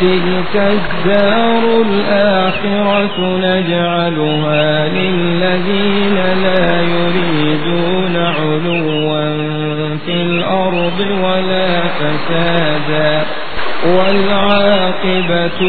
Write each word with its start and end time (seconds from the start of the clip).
تلك 0.00 0.54
الدار 0.56 1.82
الآخرة 1.82 3.16
نجعلها 3.18 4.88
للذين 4.88 6.14
لا 6.42 6.80
يريدون 6.82 8.16
علوا 8.16 9.28
في 10.06 10.12
الأرض 10.22 11.00
ولا 11.24 11.82
فسادا 11.88 13.24
والعاقبة 13.86 15.60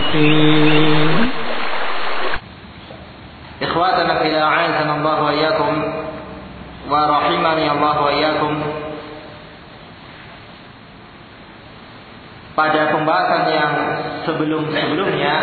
للمتقين 0.00 1.30
إخواتنا 3.62 4.18
في 4.18 4.26
الله 4.26 4.42
أعزنا 4.42 4.96
الله 4.96 5.22
وإياكم 5.22 5.84
ورحمني 6.90 7.72
الله 7.72 8.02
وإياكم 8.02 8.62
pada 12.60 12.92
pembahasan 12.92 13.42
yang 13.48 13.72
sebelum-sebelumnya 14.28 15.36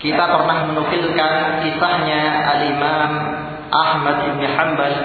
kita 0.00 0.24
pernah 0.24 0.72
menukilkan 0.72 1.60
kisahnya 1.60 2.22
Al-Imam 2.48 3.10
Ahmad 3.68 4.16
bin 4.24 4.40
Hanbal 4.40 4.96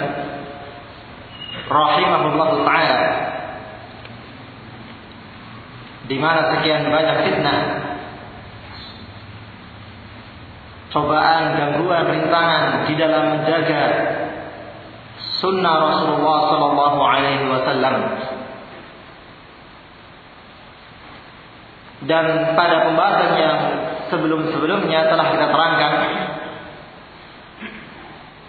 rahimahullah 1.67 2.49
taala 2.63 2.99
di 6.07 6.15
mana 6.15 6.55
sekian 6.55 6.87
banyak 6.87 7.17
fitnah 7.27 7.61
cobaan 10.95 11.43
gangguan 11.51 12.15
rintangan 12.15 12.87
di 12.87 12.95
dalam 12.95 13.23
menjaga 13.35 13.83
sunnah 15.37 15.75
Rasulullah 15.77 16.37
Sallallahu 16.49 16.99
Alaihi 17.01 17.45
Wasallam. 17.45 17.95
Dan 22.07 22.55
pada 22.55 22.87
pembahasan 22.87 23.31
yang 23.35 23.57
sebelum-sebelumnya 24.07 25.11
telah 25.11 25.27
kita 25.35 25.45
terangkan 25.51 25.93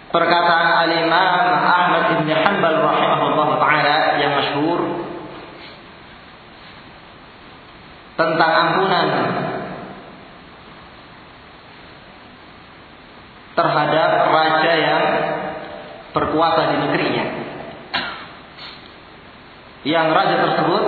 perkataan 0.09 0.69
Al-Imam 0.87 1.43
Ahmad 1.67 2.03
bin 2.23 2.31
Hanbal 2.31 2.75
rahimahullah 2.81 3.49
taala 3.59 3.97
yang 4.17 4.31
masyhur 4.39 4.79
tentang 8.15 8.51
ampunan 8.51 9.07
terhadap 13.59 14.11
raja 14.31 14.71
yang 14.79 15.03
berkuasa 16.15 16.61
di 16.71 16.77
negerinya. 16.79 17.25
Yang 19.83 20.07
raja 20.11 20.35
tersebut 20.47 20.83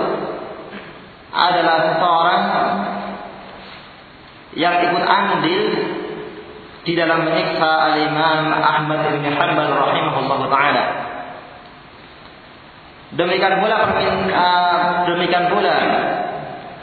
adalah 1.32 1.76
seseorang 1.88 2.42
yang 4.52 4.74
ikut 4.84 5.04
andil 5.04 5.62
di 6.82 6.92
dalam 6.98 7.24
menyiksa 7.24 7.70
al-Imam 7.92 8.50
Ahmad 8.52 9.00
bin 9.16 9.24
Hanbal 9.32 9.70
rahimahullah 9.70 10.38
taala. 10.50 10.84
Demikian 13.12 13.60
pula 13.60 13.76
uh, 13.84 15.04
demikian 15.04 15.52
pula 15.52 15.76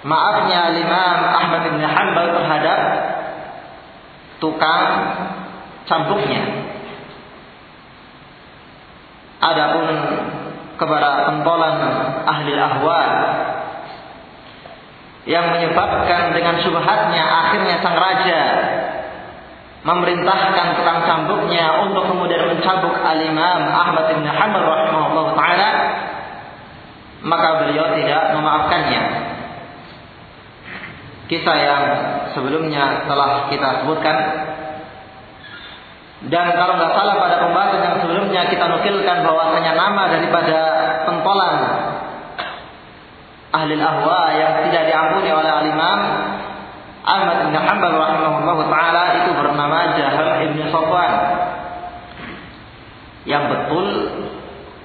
maafnya 0.06 0.72
al-Imam 0.72 1.18
Ahmad 1.36 1.62
bin 1.74 1.82
Hanbal 1.82 2.26
terhadap 2.38 2.82
tukang 4.40 4.84
cambuknya 5.90 6.70
Adapun 9.40 9.88
kepada 10.76 11.32
pentolan 11.32 11.76
ahli 12.28 12.52
ahwa 12.60 13.00
yang 15.30 15.54
menyebabkan 15.54 16.34
dengan 16.34 16.58
subhatnya 16.66 17.22
akhirnya 17.22 17.78
sang 17.86 17.94
raja 17.94 18.42
memerintahkan 19.86 20.76
tukang 20.76 21.06
cambuknya 21.06 21.86
untuk 21.86 22.10
kemudian 22.10 22.50
mencambuk 22.50 22.98
al-Imam 22.98 23.62
Ahmad 23.70 24.10
bin 24.10 24.26
Hanbal 24.26 24.66
rahimahullah 24.66 25.28
taala 25.38 25.70
maka 27.20 27.50
beliau 27.64 28.00
tidak 28.00 28.32
memaafkannya. 28.36 29.04
Kisah 31.30 31.58
yang 31.62 31.84
sebelumnya 32.34 33.06
telah 33.06 33.54
kita 33.54 33.86
sebutkan 33.86 34.18
dan 36.26 36.52
kalau 36.52 36.74
nggak 36.76 36.92
salah 36.92 37.16
pada 37.16 37.36
pembahasan 37.48 37.80
yang 37.86 37.96
sebelumnya 38.02 38.42
kita 38.50 38.66
nukilkan 38.66 39.24
bahwasanya 39.24 39.72
nama 39.78 40.04
daripada 40.10 40.58
pentolan 41.08 41.56
ahli 43.50 43.74
ahwa 43.82 44.30
yang 44.38 44.54
tidak 44.70 44.84
diampuni 44.94 45.30
oleh 45.34 45.50
al-Imam 45.50 46.00
Ahmad 47.10 47.50
bin 47.50 47.56
Hanbal 47.58 47.94
rahimahullah 47.98 48.58
taala 48.70 49.04
itu 49.24 49.32
bernama 49.34 49.98
Jahal 49.98 50.46
ibn 50.46 50.60
Safwan. 50.70 51.14
Yang 53.26 53.44
betul 53.50 53.88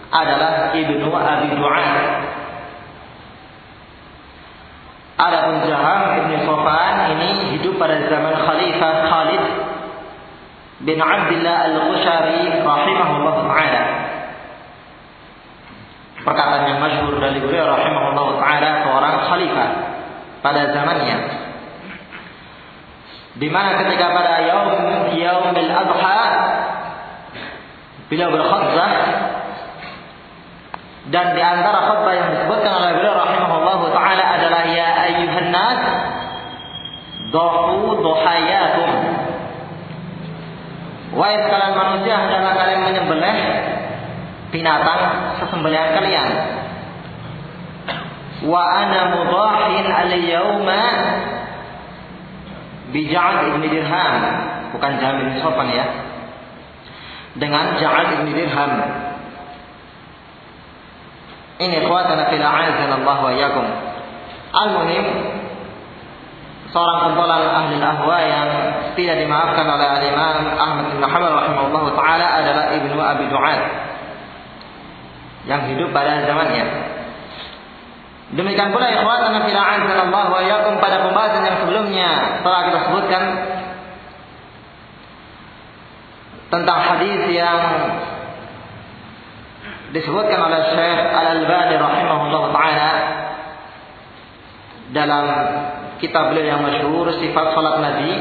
adalah 0.09 0.73
ibnu 0.73 1.11
Abi 1.11 1.49
Du'an. 1.53 1.95
Adapun 5.15 5.57
Jahal 5.69 6.01
ibn 6.23 6.33
Safwan 6.49 6.97
ini 7.19 7.29
hidup 7.59 7.77
pada 7.77 8.01
zaman 8.09 8.35
Khalifah 8.47 8.95
Khalid 9.11 9.45
bin 10.87 10.99
Abdullah 11.03 11.57
Al-Ghushari 11.69 12.63
rahimahullah 12.63 13.37
taala. 13.53 14.04
Perkataan 16.25 16.65
yang 16.73 16.81
masyhur 16.81 17.21
dari 17.21 17.37
beliau 17.37 17.69
rahimahullah 17.69 18.29
taala 18.41 18.71
seorang 18.81 19.15
khalifah 19.29 19.71
pada 20.41 20.73
zamannya. 20.73 21.19
Di 23.37 23.49
mana 23.53 23.77
ketika 23.85 24.09
pada 24.09 24.41
yaum 24.49 24.73
yaumil 25.13 25.69
adha 25.69 26.21
beliau 28.09 28.33
berkhutbah 28.33 28.93
dan 31.13 31.27
di 31.37 31.43
antara 31.45 31.93
khutbah 31.93 32.15
yang 32.17 32.29
disebutkan 32.33 32.73
oleh 32.73 32.93
beliau 32.97 33.15
rahimahullah 33.21 33.81
taala 33.93 34.25
adalah 34.41 34.63
ya 34.73 34.89
ayyuhan 35.13 35.53
nas 35.53 35.81
dhahu 37.29 38.01
dhuhayakum 38.01 38.93
Wahai 41.15 41.47
sekalian 41.47 41.79
manusia, 41.79 42.15
hendaklah 42.27 42.59
kalian 42.59 42.91
menyembelih 42.91 43.24
binatang 44.55 45.35
sesembelihan 45.43 45.99
kalian. 45.99 46.31
Wa 48.47 48.63
ana 48.63 49.01
mudahin 49.11 49.87
al-yawma 49.91 50.83
bi 52.95 53.11
Ja'ad 53.11 53.51
ibn 53.51 53.67
Dirham, 53.67 54.15
bukan 54.71 54.93
Ja'ad 55.03 55.17
ibn 55.27 55.35
Sofan 55.43 55.75
ya. 55.75 55.87
Dengan 57.35 57.75
Ja'ad 57.83 58.23
ibn 58.23 58.31
Dirham. 58.31 58.73
Ini 61.59 61.75
ikhwatana 61.83 62.31
fil 62.31 62.43
a'azan 62.43 62.91
Allah 63.03 63.19
wa 63.19 63.33
yakum. 63.35 63.67
Al-munim 64.55 65.07
seorang 66.71 67.11
pentolan 67.11 67.43
ahli 67.43 67.79
ahwa 67.79 68.19
yang 68.23 68.49
tidak 68.99 69.23
dimaafkan 69.23 69.67
oleh 69.67 69.89
al-Imam 69.99 70.37
Ahmad 70.59 70.85
bin 70.91 71.03
Hanbal 71.03 71.33
rahimahullah 71.39 71.85
taala 71.95 72.27
adalah 72.43 72.65
Ibnu 72.75 72.99
Abi 72.99 73.27
Du'ad 73.31 73.94
yang 75.45 75.69
hidup 75.69 75.93
pada 75.93 76.25
zamannya. 76.25 76.65
Demikian 78.35 78.73
pula 78.73 78.89
ikhwatana 78.91 79.45
fil 79.47 79.61
Allah 79.61 80.25
wa 80.33 80.43
yakum 80.43 80.81
pada 80.81 81.05
pembahasan 81.05 81.45
yang 81.45 81.59
sebelumnya 81.61 82.11
telah 82.41 82.61
kita 82.67 82.79
sebutkan 82.89 83.23
tentang 86.49 86.79
hadis 86.81 87.21
yang 87.31 87.61
disebutkan 89.95 90.39
oleh 90.51 90.61
Syekh 90.75 91.01
Al-Albani 91.15 91.75
rahimahullah 91.79 92.43
taala 92.51 92.93
dalam 94.91 95.25
kitab 96.03 96.35
beliau 96.35 96.59
yang 96.59 96.63
masyhur 96.63 97.07
sifat 97.23 97.47
salat 97.55 97.77
Nabi 97.79 98.13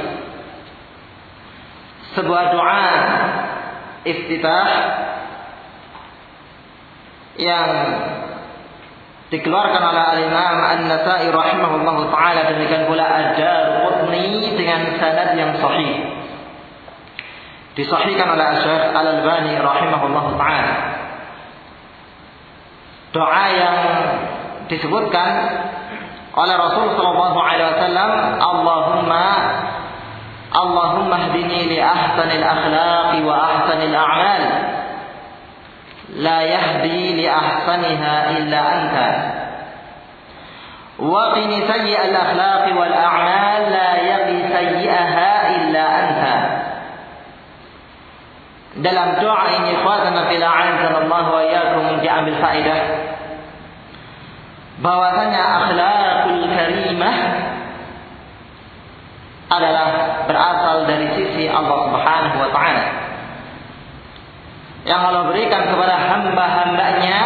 sebuah 2.14 2.44
doa 2.54 2.86
iftitah 4.06 4.68
yang 7.38 7.70
dikeluarkan 9.34 9.82
oleh 9.82 10.04
al-Imam 10.14 10.58
An-Nasa'i 10.62 11.34
rahimahullah 11.34 11.98
taala 12.14 12.42
demikian 12.54 12.86
pula 12.86 13.02
Ad-Darqutni 13.02 14.54
dengan 14.54 14.94
sanad 15.02 15.34
yang 15.34 15.58
sahih. 15.58 16.22
Disahihkan 17.74 18.30
oleh 18.38 18.48
Syekh 18.62 18.84
Al-Albani 18.94 19.58
rahimahullah 19.58 20.26
taala. 20.38 20.76
Doa 23.14 23.46
yang 23.50 23.78
disebutkan 24.70 25.32
oleh 26.34 26.56
Rasul 26.58 26.98
sallallahu 26.98 27.38
alaihi 27.38 27.70
wasallam, 27.78 28.12
Allahumma 28.42 29.26
Allahumma 30.54 31.30
hdini 31.30 31.74
li 31.74 31.78
ahsanil 31.82 32.46
akhlaqi 32.46 33.26
wa 33.26 33.34
ahsanil 33.34 33.98
a'mal. 33.98 34.42
Yahdi 36.22 37.18
li 37.18 37.26
ahsaniha 37.26 38.16
illa 38.38 38.60
anta. 38.60 39.10
وقني 41.00 41.68
سيء 41.68 42.06
الأخلاق 42.06 42.80
والأعمال 42.80 43.62
لا 43.72 43.96
يقي 43.96 44.38
سيئها 44.48 45.32
إلا 45.56 45.84
أنت 46.00 46.24
dalam 48.74 49.22
doa 49.22 49.54
ini 49.54 49.78
khawatana 49.86 50.34
fil 50.34 50.42
a'azanallahu 50.42 51.30
wa 51.30 51.46
iyyakum 51.46 52.02
diambil 52.02 52.42
faedah 52.42 52.82
bahwasanya 54.82 55.42
akhlakul 55.62 56.42
karimah 56.50 57.18
adalah 59.54 59.88
berasal 60.26 60.90
dari 60.90 61.06
sisi 61.14 61.46
Allah 61.46 61.86
Subhanahu 61.86 62.38
wa 62.42 62.50
taala. 62.50 63.03
Yang 64.84 65.00
Allah 65.00 65.24
berikan 65.32 65.64
kepada 65.72 65.96
hamba-hambanya 65.96 67.20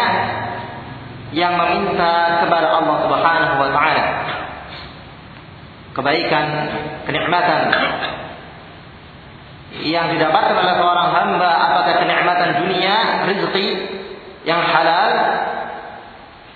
yang 1.34 1.58
meminta 1.58 2.42
kepada 2.46 2.66
Allah 2.72 2.96
Subhanahu 3.04 3.54
wa 3.60 3.70
taala. 3.74 4.04
Kebaikan, 5.92 6.46
kenikmatan 7.10 7.60
yang 9.84 10.08
didapatkan 10.14 10.56
oleh 10.56 10.74
seorang 10.80 11.08
hamba 11.12 11.50
apakah 11.68 11.94
kenikmatan 12.00 12.64
dunia, 12.64 12.96
rezeki 13.28 13.68
yang 14.48 14.64
halal 14.64 15.12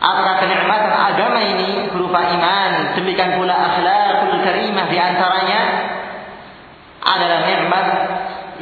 apakah 0.03 0.35
kenikmatan 0.43 0.93
agama 0.97 1.39
ini 1.45 1.93
berupa 1.93 2.19
iman, 2.19 2.97
demikian 2.97 3.39
pula 3.39 3.55
akhlakul 3.55 4.35
karimah 4.43 4.87
di 4.91 4.99
antaranya 4.99 5.61
adalah 7.03 7.39
nikmat 7.47 7.87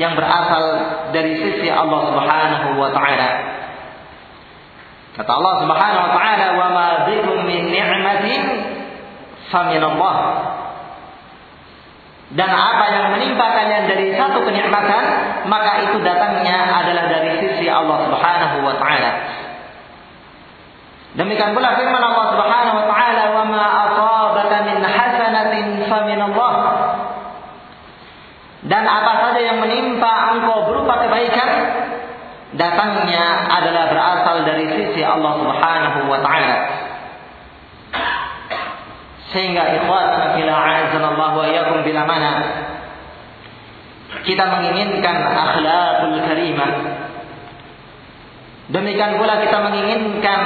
yang 0.01 0.17
berasal 0.17 0.65
dari 1.13 1.37
sisi 1.37 1.69
Allah 1.69 2.09
Subhanahu 2.09 2.81
wa 2.81 2.89
taala. 2.89 3.31
Kata 5.13 5.29
Allah 5.29 5.55
Subhanahu 5.61 6.03
wa 6.09 6.13
taala, 6.17 6.47
"Wa 6.57 6.69
ma 6.73 6.89
bikum 7.05 7.45
min 7.45 7.69
ni'matin 7.69 8.43
Allah." 9.85 10.17
Dan 12.33 12.49
apa 12.49 12.85
yang 12.95 13.07
menimpa 13.13 13.43
kalian 13.43 13.85
dari 13.93 14.17
satu 14.17 14.41
kenikmatan, 14.49 15.05
maka 15.53 15.85
itu 15.85 16.01
datangnya 16.01 16.81
adalah 16.81 17.05
dari 17.13 17.37
sisi 17.45 17.69
Allah 17.69 18.09
Subhanahu 18.09 18.57
wa 18.65 18.81
taala. 18.81 19.13
Demikian 21.13 21.53
pula 21.53 21.77
firman 21.77 22.01
Allah 22.01 22.27
Subhanahu 22.33 22.77
wa 22.81 22.87
taala, 22.89 23.23
"Wa 23.37 23.45
ma 23.45 23.65
asabaka 23.85 24.57
min 24.65 24.79
hasanatin 24.81 25.67
famin 25.91 26.21
Allah." 26.25 26.53
Dan 28.61 28.85
apa 28.85 29.13
saja 29.25 29.41
yang 29.41 29.59
menimpa 29.59 30.37
engkau 30.37 30.69
berupa 30.69 31.01
kebaikan, 31.03 31.51
datangnya 32.61 33.49
adalah 33.49 33.89
berasal 33.89 34.37
dari 34.45 34.69
sisi 35.01 35.09
Allah 35.09 35.33
Subhanahu 35.41 35.99
wa 36.13 36.21
taala. 36.21 36.57
Sehingga 39.33 39.65
ikhwan 39.81 40.37
fil 40.37 40.51
Allah 40.53 41.31
wa 41.33 41.45
iyyakum 41.49 41.81
bila 41.81 42.05
mana 42.05 42.31
kita 44.21 44.45
menginginkan 44.45 45.17
akhlakul 45.17 46.19
karimah 46.29 46.73
Demikian 48.71 49.19
pula 49.19 49.43
kita 49.43 49.59
menginginkan 49.67 50.41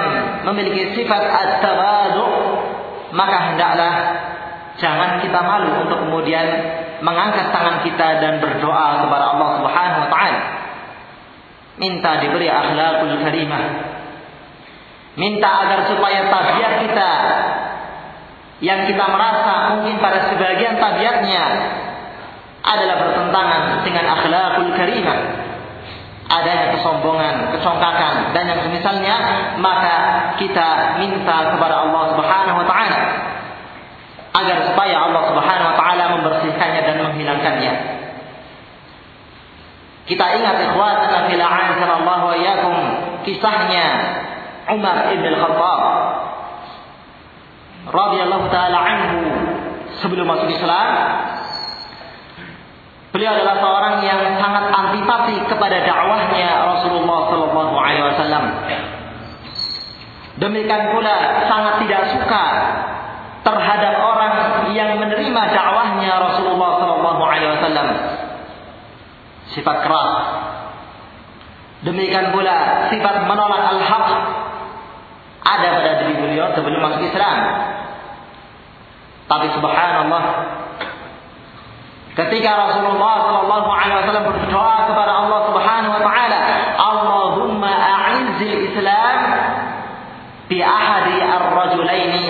memiliki 0.48 0.96
sifat 0.96 1.28
at-tawadu, 1.28 2.24
maka 3.12 3.52
hendaklah 3.52 3.92
jangan 4.80 5.20
kita 5.20 5.44
malu 5.44 5.84
untuk 5.84 6.08
kemudian 6.08 6.48
mengangkat 7.04 7.52
tangan 7.52 7.84
kita 7.84 8.24
dan 8.24 8.40
berdoa 8.40 9.04
kepada 9.04 9.24
Allah 9.36 9.48
Subhanahu 9.60 10.00
wa 10.00 10.08
taala. 10.08 10.40
Minta 11.76 12.24
diberi 12.24 12.48
akhlakul 12.48 13.12
karimah. 13.28 13.93
Minta 15.14 15.46
agar 15.46 15.86
supaya 15.86 16.26
tabiat 16.26 16.72
kita 16.82 17.10
yang 18.62 18.86
kita 18.90 19.04
merasa 19.06 19.74
mungkin 19.74 20.02
pada 20.02 20.30
sebagian 20.30 20.78
tabiatnya 20.78 21.44
adalah 22.64 22.96
bertentangan 22.98 23.62
dengan 23.86 24.04
akhlakul 24.10 24.72
karimah 24.74 25.20
adanya 26.24 26.72
kesombongan, 26.74 27.52
kecongkakan 27.52 28.32
dan 28.32 28.44
yang 28.48 28.60
semisalnya 28.64 29.16
maka 29.60 29.96
kita 30.40 30.98
minta 30.98 31.52
kepada 31.52 31.84
Allah 31.84 32.16
Subhanahu 32.16 32.56
wa 32.64 32.66
taala 32.66 33.00
agar 34.34 34.56
supaya 34.72 34.96
Allah 34.98 35.22
Subhanahu 35.30 35.68
wa 35.68 35.76
taala 35.76 36.04
membersihkannya 36.18 36.80
dan 36.82 36.96
menghilangkannya. 37.06 37.74
Kita 40.04 40.24
ingat 40.36 40.56
ikhwatana 40.68 41.28
fil 41.28 41.44
Allah 41.44 42.20
wa 42.24 42.36
kisahnya 43.24 43.86
Umar 44.72 45.12
ibn 45.12 45.24
al-Khattab 45.28 45.80
radhiyallahu 47.84 48.46
taala 48.48 48.78
anhu 48.80 49.18
sebelum 50.00 50.24
masuk 50.24 50.48
Islam 50.48 50.88
Beliau 53.14 53.30
adalah 53.30 53.62
seorang 53.62 54.02
yang 54.02 54.42
sangat 54.42 54.74
antipati 54.74 55.38
kepada 55.46 55.86
dakwahnya 55.86 56.66
Rasulullah 56.66 57.30
Sallallahu 57.30 57.74
Alaihi 57.78 58.04
Wasallam. 58.10 58.44
Demikian 60.42 60.90
pula 60.90 61.46
sangat 61.46 61.86
tidak 61.86 62.10
suka 62.10 62.44
terhadap 63.46 63.94
orang 64.02 64.34
yang 64.74 64.98
menerima 64.98 65.42
dakwahnya 65.46 66.10
Rasulullah 66.26 66.70
Sallallahu 66.82 67.22
Alaihi 67.22 67.50
Wasallam. 67.54 67.88
Sifat 69.54 69.76
keras. 69.86 70.14
Demikian 71.86 72.34
pula 72.34 72.90
sifat 72.90 73.30
menolak 73.30 73.78
al-haq 73.78 74.06
ada 75.44 75.66
pada 75.76 75.90
diri 76.00 76.14
beliau 76.16 76.56
sebelum 76.56 76.80
masuk 76.80 77.04
Islam. 77.04 77.38
Tapi 79.24 79.46
subhanallah 79.56 80.24
Ketika 82.14 82.50
Rasulullah 82.54 83.26
Shallallahu 83.26 83.68
Alaihi 83.74 84.06
Wasallam 84.06 84.26
berdoa 84.30 84.86
kepada 84.86 85.12
Allah 85.18 85.40
Subhanahu 85.50 85.92
Wa 85.98 86.02
Taala, 86.06 86.40
Allahumma 86.78 87.72
a'izzil 87.74 88.70
Islam 88.70 89.18
bi 90.46 90.62
ahadi 90.62 91.18
ar-rajulaini 91.26 92.24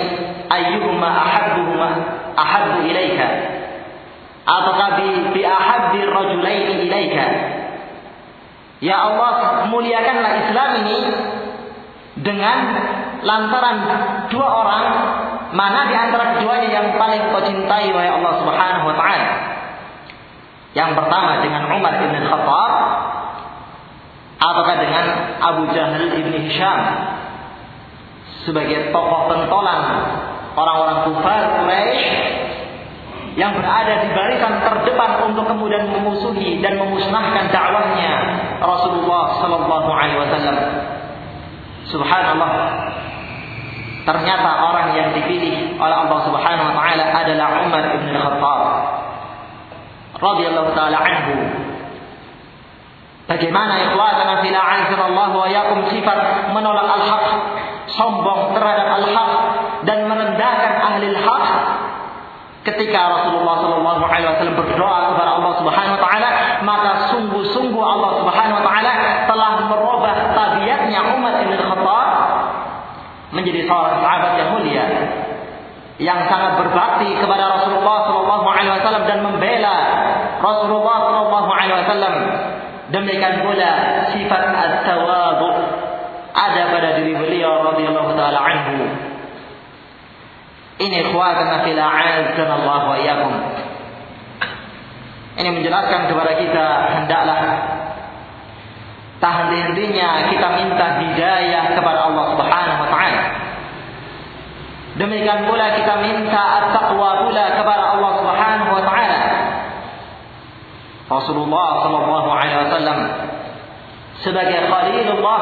ayyuhuma 0.49 1.05
ahabbuhuma 1.05 1.89
ahabbu 2.33 2.81
ilaika 2.81 3.27
ataukah 4.41 4.89
bi 4.97 5.07
bi 5.37 5.41
ahabbi 5.45 6.01
ar-rajulaini 6.01 6.89
ilaika 6.89 7.25
Ya 8.81 9.05
Allah 9.05 9.65
muliakanlah 9.69 10.31
Islam 10.49 10.69
ini 10.81 10.97
dengan 12.25 12.57
lantaran 13.25 13.77
dua 14.29 14.47
orang 14.47 14.85
mana 15.51 15.89
di 15.89 15.95
antara 15.97 16.37
keduanya 16.37 16.69
yang 16.69 16.87
paling 16.95 17.33
kau 17.33 17.41
cintai 17.41 17.89
wahai 17.89 18.11
Allah 18.13 18.33
Subhanahu 18.39 18.85
wa 18.85 18.95
taala 18.95 19.29
yang 20.77 20.93
pertama 20.93 21.41
dengan 21.41 21.71
Umar 21.73 21.97
bin 21.97 22.13
Khattab 22.13 22.71
ataukah 24.37 24.75
dengan 24.77 25.05
Abu 25.41 25.71
Jahal 25.73 26.05
bin 26.13 26.27
Hisham 26.45 26.79
sebagai 28.45 28.93
tokoh 28.93 29.31
pentolan 29.31 29.81
orang-orang 30.53 30.97
kufar 31.09 31.41
Quraisy 31.59 32.03
yang 33.35 33.51
berada 33.59 34.07
di 34.07 34.09
barisan 34.15 34.63
terdepan 34.63 35.27
untuk 35.27 35.43
kemudian 35.43 35.91
memusuhi 35.91 36.63
dan 36.63 36.79
memusnahkan 36.79 37.51
dakwahnya 37.51 38.13
Rasulullah 38.63 39.43
Sallallahu 39.43 39.89
Alaihi 39.91 40.19
Wasallam. 40.23 40.57
Subhanallah. 41.91 42.51
Ternyata 44.05 44.49
orang 44.69 44.93
yang 44.93 45.09
dipilih 45.17 45.81
oleh 45.81 45.97
Allah 46.05 46.19
Subhanahu 46.29 46.67
Wa 46.69 46.75
Taala 46.77 47.05
adalah 47.25 47.47
Umar 47.65 47.83
bin 47.89 48.13
Khattab 48.13 48.61
radhiyallahu 50.21 50.71
taala 50.77 50.97
anhu. 51.01 51.35
Bagaimana 53.25 53.81
ikhwatana 53.89 54.45
fil 54.45 54.53
Allah 54.53 55.29
wa 55.33 55.47
yakum 55.49 55.89
sifat 55.89 56.53
menolak 56.53 56.85
al-haq, 56.85 57.25
sombong 57.97 58.53
terhadap 58.53 59.01
al-haq 59.01 59.31
dan 59.89 60.05
merendahkan 60.05 60.73
ahli 60.77 61.05
al-haq 61.09 61.45
ketika 62.65 62.97
Rasulullah 62.97 63.61
sallallahu 63.61 64.01
alaihi 64.09 64.29
wasallam 64.29 64.57
berdoa 64.57 64.97
kepada 65.13 65.31
Allah 65.37 65.53
Subhanahu 65.61 65.95
wa 65.97 66.01
taala 66.01 66.29
maka 66.65 66.91
sungguh-sungguh 67.13 67.83
Allah 67.83 68.11
Subhanahu 68.21 68.57
wa 68.57 68.63
taala 68.65 68.91
telah 69.29 69.51
merubah 69.69 70.13
tabiatnya 70.33 70.99
Umar 71.13 71.45
bin 71.45 71.53
Khattab 71.61 72.09
menjadi 73.45 73.69
seorang 73.69 74.01
sahabat 74.01 74.31
yang 74.41 74.49
mulia 74.57 74.85
yang 76.01 76.25
sangat 76.27 76.59
berbakti 76.59 77.13
kepada 77.21 77.45
Rasulullah 77.55 78.09
sallallahu 78.09 78.45
alaihi 78.49 78.73
wasallam 78.73 79.03
dan 79.05 79.21
membela 79.21 79.77
Rasulullah 80.45 80.97
Shallallahu 81.09 81.49
Alaihi 81.49 81.77
Wasallam. 81.85 82.15
Demikian 82.93 83.41
pula 83.41 83.71
sifat 84.13 84.43
at-tawadu 84.53 85.49
ada 86.35 86.61
pada 86.69 86.89
diri 87.01 87.17
beliau 87.17 87.65
radhiyallahu 87.73 88.13
taala 88.13 88.39
anhu. 88.45 88.85
Ini 90.75 91.09
ikhwatana 91.09 91.65
fil 91.65 91.79
Allah 91.79 92.81
wa 92.85 92.95
iyyakum. 92.99 93.33
Ini 95.35 95.49
menjelaskan 95.51 96.11
kepada 96.11 96.31
kita 96.39 96.65
hendaklah 96.99 97.41
tak 99.17 99.31
henti-hentinya 99.31 100.29
kita 100.29 100.47
minta 100.59 100.85
hidayah 101.01 101.73
kepada 101.73 101.99
Allah 102.11 102.25
Subhanahu. 102.35 102.74
Demikian 104.95 105.43
pula 105.43 105.75
kita 105.75 105.93
minta 105.99 106.43
at-taqwa 106.63 107.27
pula 107.27 107.45
kepada 107.51 107.83
Allah 107.99 108.11
Subhanahu 108.15 108.71
wa 108.79 108.83
taala. 108.87 109.19
Rasulullah 111.11 111.69
sallallahu 111.83 112.29
alaihi 112.31 112.59
wasallam 112.65 112.99
sebagai 114.23 114.71
khalilullah 114.71 115.41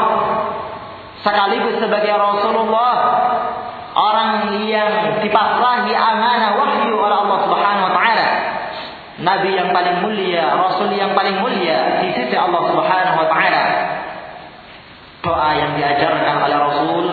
sekaligus 1.21 1.79
sebagai 1.79 2.11
Rasulullah 2.17 2.95
orang 3.93 4.57
yang 4.65 5.21
dipasrahi 5.21 5.93
amanah 5.93 6.57
wahyu 6.57 6.97
oleh 6.97 7.17
Allah 7.21 7.39
Subhanahu 7.45 7.85
wa 7.87 7.93
taala. 7.93 8.27
Nabi 9.21 9.53
yang 9.53 9.69
paling 9.69 10.01
mulia, 10.01 10.49
Rasul 10.57 10.89
yang 10.97 11.13
paling 11.13 11.37
mulia 11.37 12.01
di 12.01 12.09
sisi 12.17 12.33
Allah 12.33 12.73
Subhanahu 12.73 13.21
wa 13.21 13.27
taala. 13.29 13.63
Doa 15.21 15.49
yang 15.55 15.77
diajarkan 15.77 16.35
oleh 16.41 16.57
Rasul 16.57 17.05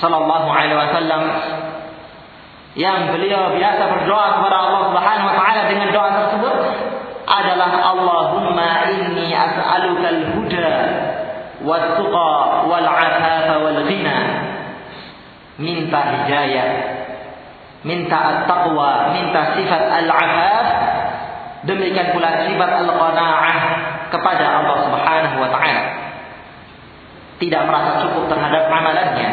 sallallahu 0.00 0.48
alaihi 0.52 0.76
wasallam 0.76 1.22
yang 2.76 3.08
beliau 3.08 3.56
biasa 3.56 3.82
berdoa 3.88 4.26
kepada 4.36 4.56
Allah 4.68 4.82
Subhanahu 4.92 5.28
wa 5.32 5.36
taala 5.40 5.62
dengan 5.72 5.88
doa 5.96 6.10
tersebut 6.12 6.56
adalah 7.24 7.70
Allahumma 7.96 8.92
inni 8.92 9.32
as'aluka 9.32 10.06
al-huda 10.12 10.70
wat-tuqa 11.64 12.30
wal-'afafa 12.68 13.54
wal-ghina. 13.64 14.18
Minta 15.56 16.00
hidayah, 16.04 16.68
minta 17.80 18.44
at-taqwa, 18.44 19.16
minta 19.16 19.56
sifat 19.56 19.82
al-'afaf, 20.04 20.66
demikian 21.64 22.12
pula 22.12 22.44
sifat 22.44 22.70
al-qanaah 22.84 23.58
kepada 24.12 24.44
Allah 24.60 24.76
Subhanahu 24.84 25.36
wa 25.40 25.48
taala. 25.48 25.82
Tidak 27.40 27.62
merasa 27.64 28.04
cukup 28.04 28.28
terhadap 28.28 28.68
amalannya, 28.68 29.30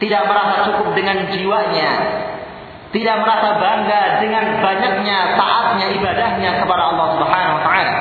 tidak 0.00 0.22
merasa 0.24 0.54
cukup 0.64 0.96
dengan 0.96 1.28
jiwanya, 1.28 1.90
tidak 2.90 3.16
merasa 3.20 3.48
bangga 3.60 4.02
dengan 4.24 4.44
banyaknya 4.64 5.18
taatnya 5.36 5.86
ibadahnya 5.94 6.50
kepada 6.64 6.82
Allah 6.90 7.06
Subhanahu 7.20 7.56
wa 7.60 7.62
taala. 7.62 7.94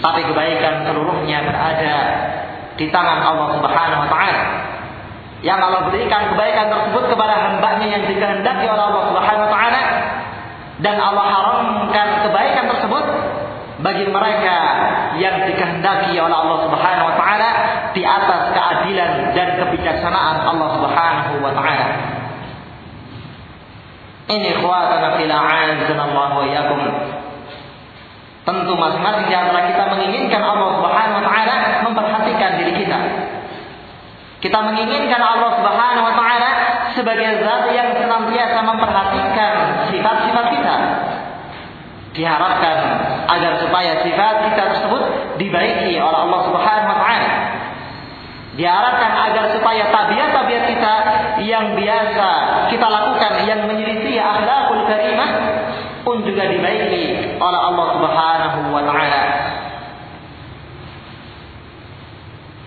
Tapi 0.00 0.20
kebaikan 0.28 0.84
seluruhnya 0.84 1.44
berada 1.48 1.96
di 2.76 2.86
tangan 2.92 3.18
Allah 3.24 3.48
Subhanahu 3.56 4.04
wa 4.04 4.10
taala. 4.12 4.42
Yang 5.40 5.60
Allah 5.64 5.80
berikan 5.88 6.36
kebaikan 6.36 6.68
tersebut 6.68 7.04
kepada 7.08 7.34
hambanya 7.48 7.86
yang 7.88 8.04
dikehendaki 8.04 8.68
oleh 8.68 8.84
Allah 8.84 9.04
Subhanahu 9.08 9.44
wa 9.48 9.52
taala 9.52 9.82
dan 10.84 10.96
Allah 11.00 11.24
haramkan 11.24 12.08
kebaikan 12.28 12.64
tersebut 12.76 13.04
bagi 13.80 14.04
mereka 14.12 14.56
yang 15.16 15.40
dikehendaki 15.48 16.12
oleh 16.20 16.36
Allah 16.36 16.58
Subhanahu 16.68 17.08
wa 17.08 17.16
taala 17.16 17.50
di 17.96 18.02
atas 18.04 18.49
keadilan 19.00 19.32
dan 19.32 19.48
kebijaksanaan 19.64 20.36
Allah 20.44 20.68
Subhanahu 20.76 21.32
wa 21.40 21.52
taala. 21.56 21.88
Ini 24.30 24.46
ikhwatana 24.60 25.18
fil 25.18 25.32
Allah 25.32 26.30
wa 26.36 26.46
yakum. 26.46 26.80
Tentu 28.46 28.72
masing-masing 28.72 29.26
di 29.28 29.34
antara 29.36 29.68
kita 29.68 29.84
menginginkan 29.90 30.42
Allah 30.42 30.68
Subhanahu 30.78 31.18
wa 31.18 31.24
taala 31.24 31.56
memperhatikan 31.88 32.50
diri 32.62 32.72
kita. 32.76 32.98
Kita 34.40 34.58
menginginkan 34.64 35.20
Allah 35.20 35.50
Subhanahu 35.60 36.06
wa 36.06 36.14
taala 36.16 36.50
sebagai 36.96 37.44
zat 37.44 37.64
yang 37.72 37.90
senantiasa 37.96 38.58
memperhatikan 38.64 39.52
sifat-sifat 39.92 40.46
kita. 40.56 40.76
Diharapkan 42.10 42.76
agar 43.30 43.52
supaya 43.62 44.02
sifat 44.02 44.34
kita 44.50 44.62
tersebut 44.74 45.02
dibaiki 45.38 45.94
oleh 45.94 46.20
Allah. 46.26 46.49
Diharapkan 48.60 49.12
agar 49.32 49.56
supaya 49.56 49.88
tabiat-tabiat 49.88 50.64
kita 50.68 50.94
yang 51.48 51.72
biasa 51.72 52.28
kita 52.68 52.86
lakukan 52.92 53.48
yang 53.48 53.64
menyelisih 53.64 54.20
akhlakul 54.20 54.84
karimah 54.84 55.30
pun 56.04 56.20
juga 56.28 56.44
dibaiki 56.44 57.40
oleh 57.40 57.60
Allah 57.72 57.86
Subhanahu 57.96 58.58
wa 58.68 58.84
taala. 58.84 59.22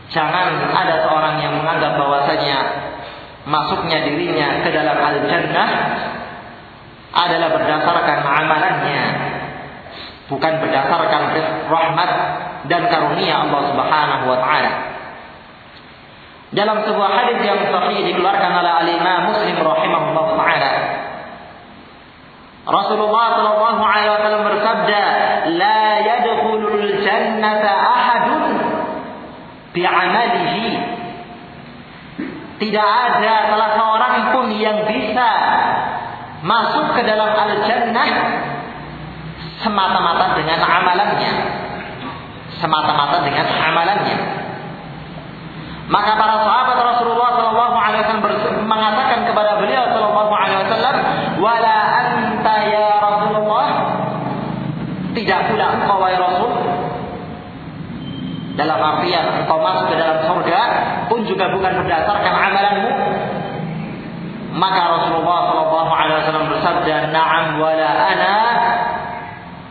Jangan 0.09 0.65
ada 0.73 0.95
seorang 1.05 1.35
yang 1.45 1.61
menganggap 1.61 1.93
bahwasanya 1.93 2.57
masuknya 3.45 4.01
dirinya 4.09 4.65
ke 4.65 4.73
dalam 4.73 4.97
al-jannah 4.97 5.69
adalah 7.13 7.53
berdasarkan 7.53 8.17
amalannya 8.25 9.03
bukan 10.25 10.53
berdasarkan 10.57 11.23
rahmat 11.69 12.11
dan 12.65 12.81
karunia 12.89 13.45
Allah 13.45 13.61
Subhanahu 13.69 14.25
wa 14.25 14.37
taala. 14.41 14.92
Dalam 16.53 16.85
sebuah 16.85 17.09
hadis 17.09 17.41
yang 17.41 17.65
sahih 17.73 18.05
dikeluarkan 18.13 18.51
oleh 18.61 18.73
Al-Imam 18.85 19.33
Muslim 19.33 19.57
rahimahullah 19.57 20.27
taala 20.37 20.71
Rasulullah 22.63 23.25
sallallahu 23.35 23.81
alaihi 23.83 24.11
wasallam 24.15 24.43
bersabda, 24.47 25.01
"La 25.59 25.83
yadkhulul 25.99 27.03
jannata 27.03 27.71
ahadun 27.75 28.43
bi'amalihi." 29.75 30.65
Tidak 32.63 32.87
ada 32.87 33.33
salah 33.51 33.69
seorang 33.75 34.15
pun 34.31 34.47
yang 34.55 34.87
bisa 34.87 35.29
masuk 36.47 36.95
ke 36.95 37.01
dalam 37.03 37.35
al-jannah 37.35 38.09
semata-mata 39.59 40.39
dengan 40.39 40.63
amalannya. 40.63 41.33
Semata-mata 42.63 43.27
dengan 43.27 43.43
amalannya. 43.43 44.17
Maka 45.93 46.17
para 46.17 46.41
sahabat 46.41 46.77
Rasulullah 46.81 47.29
Shallallahu 47.37 47.77
Alaihi 47.77 48.01
Wasallam 48.01 48.65
mengatakan 48.65 49.29
kepada 49.29 49.61
beliau 49.61 49.85
Shallallahu 49.93 50.33
Alaihi 50.33 50.59
Wasallam, 50.65 50.95
wala 51.37 51.77
anta 52.01 52.55
ya 52.65 52.87
Rasulullah, 52.97 53.67
tidak 55.13 55.39
pula 55.53 55.65
engkau 55.77 56.01
wahai 56.01 56.17
Rasul. 56.17 56.51
Dalam 58.57 58.79
artian 58.81 59.45
engkau 59.45 59.61
masuk 59.61 59.85
ke 59.93 59.95
dalam 60.01 60.17
surga 60.25 60.61
pun 61.13 61.29
juga 61.29 61.53
bukan 61.53 61.85
berdasarkan 61.85 62.33
amalanmu. 62.41 62.93
Maka 64.57 64.81
Rasulullah 64.97 65.39
Shallallahu 65.45 65.91
Alaihi 65.93 66.17
Wasallam 66.25 66.45
bersabda, 66.57 67.13
Naam 67.13 67.61
wala 67.61 67.89
ana 68.09 68.35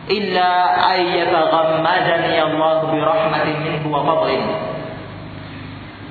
illa 0.07 0.51
ayyataghammadani 0.87 2.31
Allah 2.47 2.79
bi 2.87 2.99
rahmatin 3.03 3.55
minhu 3.59 3.91
wa 3.91 4.07
fadlin. 4.07 4.72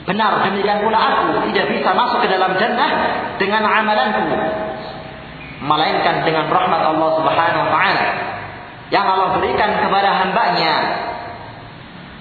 Benar 0.03 0.43
demikian 0.43 0.83
pula 0.83 0.99
aku 0.99 1.47
tidak 1.53 1.67
bisa 1.71 1.95
masuk 1.95 2.27
ke 2.27 2.29
dalam 2.29 2.59
jannah 2.59 2.91
dengan 3.39 3.63
amalanku 3.63 4.35
melainkan 5.63 6.27
dengan 6.27 6.51
rahmat 6.51 6.83
Allah 6.83 7.11
Subhanahu 7.23 7.63
wa 7.63 7.71
taala 7.71 8.07
yang 8.91 9.07
Allah 9.09 9.39
berikan 9.39 9.79
kepada 9.79 10.11
hambanya. 10.21 10.75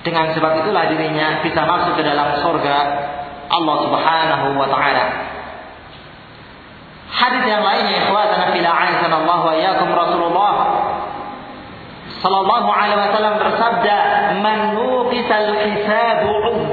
Dengan 0.01 0.33
sebab 0.33 0.65
itulah 0.65 0.89
dirinya 0.89 1.45
bisa 1.45 1.61
masuk 1.61 1.93
ke 1.93 2.01
dalam 2.01 2.41
surga 2.41 2.77
Allah 3.50 3.75
Subhanahu 3.85 4.45
wa 4.57 4.67
taala. 4.69 5.05
Hadis 7.11 7.43
yang 7.43 7.61
lainnya 7.61 8.07
ikhwatana 8.07 8.55
fil 8.55 8.65
Allah 8.65 9.39
wa 9.43 9.53
iyyakum 9.53 9.89
Rasulullah 9.91 10.53
sallallahu 12.23 12.69
alaihi 12.71 12.97
wasallam 12.97 13.35
bersabda, 13.41 13.97
"Man 14.39 14.57
nuqisal 14.79 15.50
hisabu 15.59 16.29
'udziba." 16.50 16.70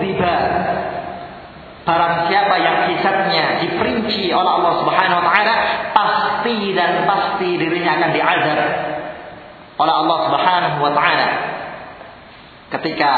Barang 1.88 2.28
siapa 2.28 2.52
yang 2.60 2.92
hisabnya 2.92 3.64
diperinci 3.64 4.28
oleh 4.28 4.52
Allah 4.60 4.76
Subhanahu 4.76 5.24
wa 5.24 5.26
taala, 5.32 5.54
pasti 5.96 6.76
dan 6.76 7.08
pasti 7.08 7.56
dirinya 7.56 7.96
akan 7.96 8.10
diazab 8.12 8.60
oleh 9.80 9.94
Allah 10.04 10.18
Subhanahu 10.28 10.76
wa 10.84 10.92
taala. 10.92 11.28
Ketika 12.76 13.12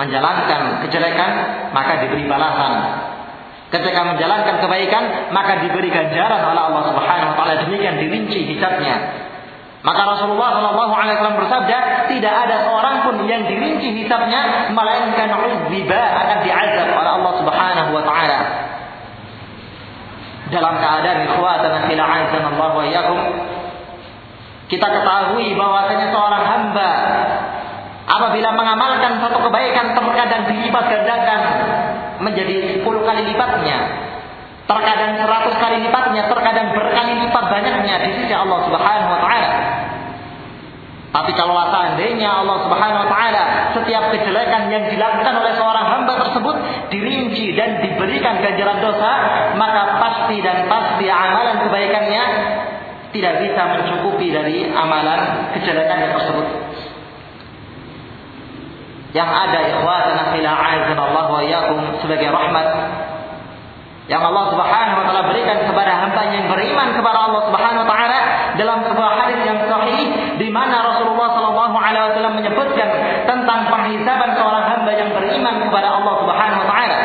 menjalankan 0.00 0.88
kejelekan, 0.88 1.32
maka 1.76 2.00
diberi 2.08 2.24
balasan. 2.24 3.04
Ketika 3.68 4.00
menjalankan 4.16 4.64
kebaikan, 4.64 5.28
maka 5.36 5.60
diberi 5.60 5.92
ganjaran 5.92 6.48
oleh 6.48 6.62
Allah 6.72 6.82
Subhanahu 6.88 7.30
wa 7.34 7.36
taala. 7.36 7.68
Demikian 7.68 8.00
dirinci 8.00 8.48
hisabnya. 8.48 9.28
Maka 9.78 10.00
Rasulullah 10.10 10.58
Shallallahu 10.58 10.90
Alaihi 10.90 11.14
Wasallam 11.22 11.38
bersabda, 11.38 11.78
tidak 12.10 12.34
ada 12.34 12.56
seorang 12.66 12.96
pun 13.06 13.14
yang 13.30 13.46
dirinci 13.46 13.94
hisabnya 13.94 14.74
melainkan 14.74 15.30
uzziba 15.38 16.02
akan 16.18 16.38
diazab 16.42 16.88
oleh 16.98 17.12
Allah 17.14 17.32
Subhanahu 17.38 17.90
Wa 17.94 18.02
Taala. 18.02 18.38
Dalam 20.48 20.74
keadaan 20.80 21.18
ikhwatan 21.28 21.72
fil 21.86 22.00
Allah 22.00 22.70
wa 22.72 22.82
iyyakum 22.82 23.20
kita 24.68 24.84
ketahui 24.84 25.56
bahwasanya 25.56 26.12
seorang 26.12 26.44
hamba 26.44 26.90
apabila 28.04 28.48
mengamalkan 28.52 29.20
satu 29.20 29.40
kebaikan 29.48 29.96
terkadang 29.96 30.42
dilipat 30.48 30.84
gandakan 30.92 31.40
menjadi 32.20 32.80
10 32.80 32.84
kali 32.84 33.22
lipatnya 33.32 33.78
Terkadang 34.68 35.16
seratus 35.16 35.54
kali 35.56 35.80
lipatnya, 35.80 36.28
terkadang 36.28 36.76
berkali 36.76 37.12
lipat 37.24 37.44
banyaknya 37.48 37.94
di 38.04 38.10
sisi 38.20 38.34
Allah 38.36 38.68
Subhanahu 38.68 39.10
wa 39.16 39.20
taala. 39.24 39.50
Tapi 41.08 41.32
kalau 41.32 41.56
seandainya 41.72 42.28
Allah 42.44 42.68
Subhanahu 42.68 43.00
wa 43.00 43.08
taala 43.08 43.72
setiap 43.72 44.12
kejelekan 44.12 44.68
yang 44.68 44.84
dilakukan 44.92 45.34
oleh 45.40 45.56
seorang 45.56 45.86
hamba 45.88 46.20
tersebut 46.20 46.56
dirinci 46.92 47.56
dan 47.56 47.80
diberikan 47.80 48.44
ganjaran 48.44 48.84
dosa, 48.84 49.12
maka 49.56 50.04
pasti 50.04 50.36
dan 50.44 50.68
pasti 50.68 51.08
amalan 51.08 51.64
kebaikannya 51.64 52.24
tidak 53.16 53.40
bisa 53.40 53.62
mencukupi 53.72 54.28
dari 54.36 54.68
amalan 54.68 55.48
kejelekan 55.56 56.12
tersebut. 56.12 56.46
Yang 59.16 59.30
ada 59.32 59.58
ikhwatana 59.64 60.24
fila 60.36 60.52
Allah 60.92 61.26
wa 61.32 61.40
sebagai 62.04 62.28
rahmat 62.28 62.68
yang 64.08 64.24
Allah 64.24 64.48
Subhanahu 64.48 65.04
wa 65.04 65.04
taala 65.04 65.22
berikan 65.28 65.68
kepada 65.68 65.92
hamba 65.92 66.32
yang 66.32 66.48
beriman 66.48 66.96
kepada 66.96 67.28
Allah 67.28 67.44
Subhanahu 67.44 67.84
wa 67.84 67.88
taala 67.92 68.18
dalam 68.56 68.80
sebuah 68.88 69.12
hadis 69.20 69.40
yang 69.44 69.60
sahih 69.68 70.00
di 70.40 70.48
mana 70.48 70.80
Rasulullah 70.80 71.36
sallallahu 71.36 71.76
alaihi 71.76 72.04
wasallam 72.16 72.34
menyebutkan 72.40 72.88
tentang 73.28 73.68
penghisaban 73.68 74.32
seorang 74.32 74.64
hamba 74.64 74.92
yang 74.96 75.12
beriman 75.12 75.60
kepada 75.60 75.88
Allah 75.92 76.14
Subhanahu 76.24 76.60
wa 76.64 76.68
taala. 76.72 76.98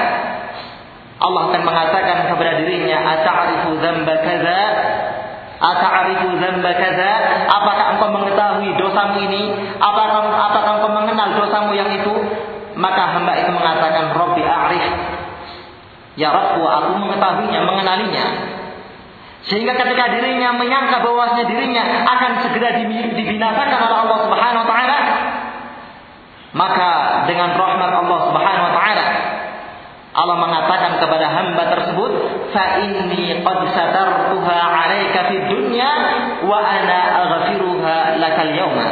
Allah 1.24 1.42
akan 1.52 1.62
mengatakan 1.64 2.18
kepada 2.32 2.52
dirinya, 2.64 2.98
"Ata'rifu 3.20 3.70
dzamba 3.84 4.16
kadza?" 4.24 4.64
Ata'rifu 5.60 6.28
dzamba? 6.40 6.72
Apakah 7.52 7.86
engkau 7.96 8.10
mengetahui 8.16 8.80
dosamu 8.80 9.16
ini? 9.28 9.52
Apakah 9.80 10.24
apakah 10.24 10.72
engkau 10.80 10.92
mengenal 10.92 11.36
dosamu 11.36 11.76
yang 11.76 11.92
itu? 11.92 12.16
Maka 12.80 13.20
hamba 13.20 13.40
itu 13.44 13.52
mengatakan, 13.52 14.16
"Rabbi 14.16 14.44
a'rif." 14.44 15.03
Ya 16.14 16.30
Rabbu, 16.30 16.62
aku 16.62 16.90
mengetahuinya, 17.02 17.62
mengenalinya. 17.66 18.26
Sehingga 19.50 19.76
ketika 19.76 20.14
dirinya 20.14 20.56
menyangka 20.56 21.04
bahwasanya 21.04 21.46
dirinya 21.52 21.84
akan 22.06 22.32
segera 22.48 22.80
dibinasakan 22.80 23.80
oleh 23.82 23.98
Allah 24.08 24.20
Subhanahu 24.24 24.62
wa 24.64 24.70
taala, 24.70 24.98
maka 26.54 26.90
dengan 27.28 27.58
rahmat 27.58 27.92
Allah 27.92 28.20
Subhanahu 28.30 28.66
wa 28.70 28.74
taala 28.78 29.06
Allah 30.14 30.38
mengatakan 30.38 31.02
kepada 31.02 31.26
hamba 31.26 31.64
tersebut, 31.74 32.12
"Fa 32.54 32.78
inni 32.86 33.42
qad 33.42 33.60
satartuha 33.74 34.58
'alaika 34.62 35.26
fid 35.34 35.50
dunya 35.50 35.90
wa 36.46 36.62
ana 36.62 37.00
aghfiruha 37.26 38.22
lakal 38.22 38.54
yawma." 38.54 38.88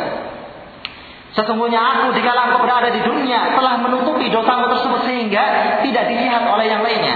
Sesungguhnya 1.37 1.79
aku 1.79 2.17
di 2.17 2.25
engkau 2.25 2.59
berada 2.59 2.89
di 2.91 3.05
dunia 3.05 3.55
telah 3.55 3.79
menutupi 3.79 4.27
dosamu 4.33 4.67
tersebut 4.67 5.07
sehingga 5.07 5.79
tidak 5.85 6.09
dilihat 6.09 6.43
oleh 6.43 6.65
yang 6.67 6.81
lainnya. 6.83 7.10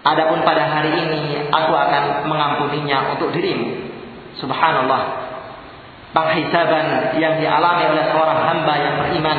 Adapun 0.00 0.40
pada 0.48 0.64
hari 0.64 0.96
ini 0.96 1.52
aku 1.52 1.72
akan 1.76 2.24
mengampuninya 2.24 3.12
untuk 3.12 3.36
dirimu. 3.36 3.92
Subhanallah. 4.40 5.28
Penghisaban 6.16 7.14
yang 7.20 7.36
dialami 7.38 7.84
oleh 7.92 8.04
seorang 8.08 8.40
hamba 8.42 8.74
yang 8.80 8.94
beriman 8.98 9.38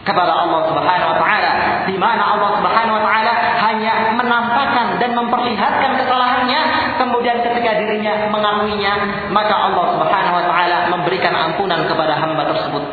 kepada 0.00 0.32
Allah 0.32 0.60
Subhanahu 0.72 1.12
wa 1.12 1.18
taala 1.20 1.50
di 1.84 1.94
mana 2.00 2.22
Allah 2.34 2.50
Subhanahu 2.56 2.96
wa 2.96 3.04
taala 3.04 3.32
hanya 3.68 4.16
menampakkan 4.16 4.96
dan 4.96 5.12
memperlihatkan 5.12 5.90
kesalahannya 6.00 6.60
kemudian 6.96 7.44
ketika 7.44 7.84
dirinya 7.84 8.32
mengakuinya 8.32 9.28
maka 9.28 9.54
Allah 9.54 9.84
Subhanahu 10.00 10.34
wa 10.40 10.44
taala 10.48 10.78
memberikan 10.88 11.36
ampunan 11.36 11.84
kepada 11.84 12.16
hamba 12.16 12.48
tersebut 12.48 12.84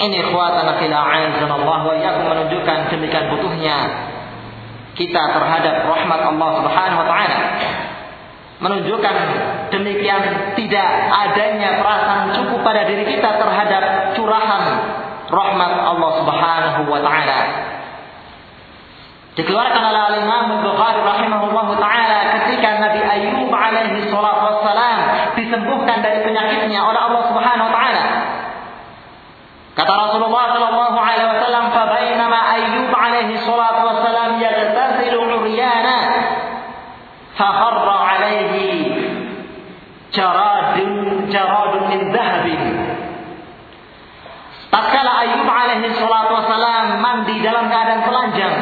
ini 0.00 0.16
ikhwatana 0.24 0.80
fil 0.80 0.96
a'azzanallah 0.96 1.78
wa 1.84 1.94
menunjukkan 2.32 2.78
demikian 2.90 3.30
butuhnya 3.36 3.76
kita 4.92 5.22
terhadap 5.32 5.88
rahmat 5.88 6.20
Allah 6.20 6.50
Subhanahu 6.60 7.00
wa 7.00 7.08
taala 7.08 7.38
menunjukkan 8.62 9.14
demikian 9.74 10.22
tidak 10.54 10.88
adanya 11.10 11.82
perasaan 11.82 12.30
cukup 12.36 12.60
pada 12.62 12.86
diri 12.86 13.08
kita 13.08 13.40
terhadap 13.40 14.14
curahan 14.14 14.64
rahmat 15.32 15.72
Allah 15.80 16.10
Subhanahu 16.22 16.80
wa 16.92 17.00
taala. 17.00 17.38
Dikeluarkan 19.32 19.80
oleh 19.80 20.20
Imam 20.20 20.60
Bukhari 20.60 21.00
rahimahullah 21.00 21.68
taala 21.80 22.18
ketika 22.36 22.84
Nabi 22.84 23.00
Ayub 23.00 23.48
alaihi 23.48 24.12
salatu 24.12 24.44
wassalam 24.44 24.98
disembuhkan 25.40 26.04
dari 26.04 26.20
penyakitnya 26.20 26.84
oleh 26.84 27.00
Allah 27.00 27.22
Subhanahu 27.32 27.68
wa 27.72 27.74
taala. 27.74 28.04
Kata 29.72 29.88
Rasulullah 29.88 30.52
sallallahu 30.52 30.98
alaihi 31.00 31.28
wasallam, 31.32 31.64
"Fa 31.72 31.82
bainama 31.88 32.38
Ayyub 32.60 32.92
alaihi 32.92 33.40
salatu 33.40 33.80
wassalam 33.88 34.36
yaghtasilu 34.36 35.16
uryana, 35.40 35.98
fa 37.40 37.48
kharra 37.56 37.96
alaihi 38.12 38.68
jaradun 40.12 41.24
jaradun 41.32 41.88
min 41.88 42.00
dhahabin." 42.12 42.62
Tatkala 44.68 45.10
Ayyub 45.24 45.48
alaihi 45.48 45.96
salatu 45.96 46.30
wassalam 46.36 47.00
mandi 47.00 47.40
dalam 47.40 47.72
keadaan 47.72 48.04
telanjang, 48.04 48.56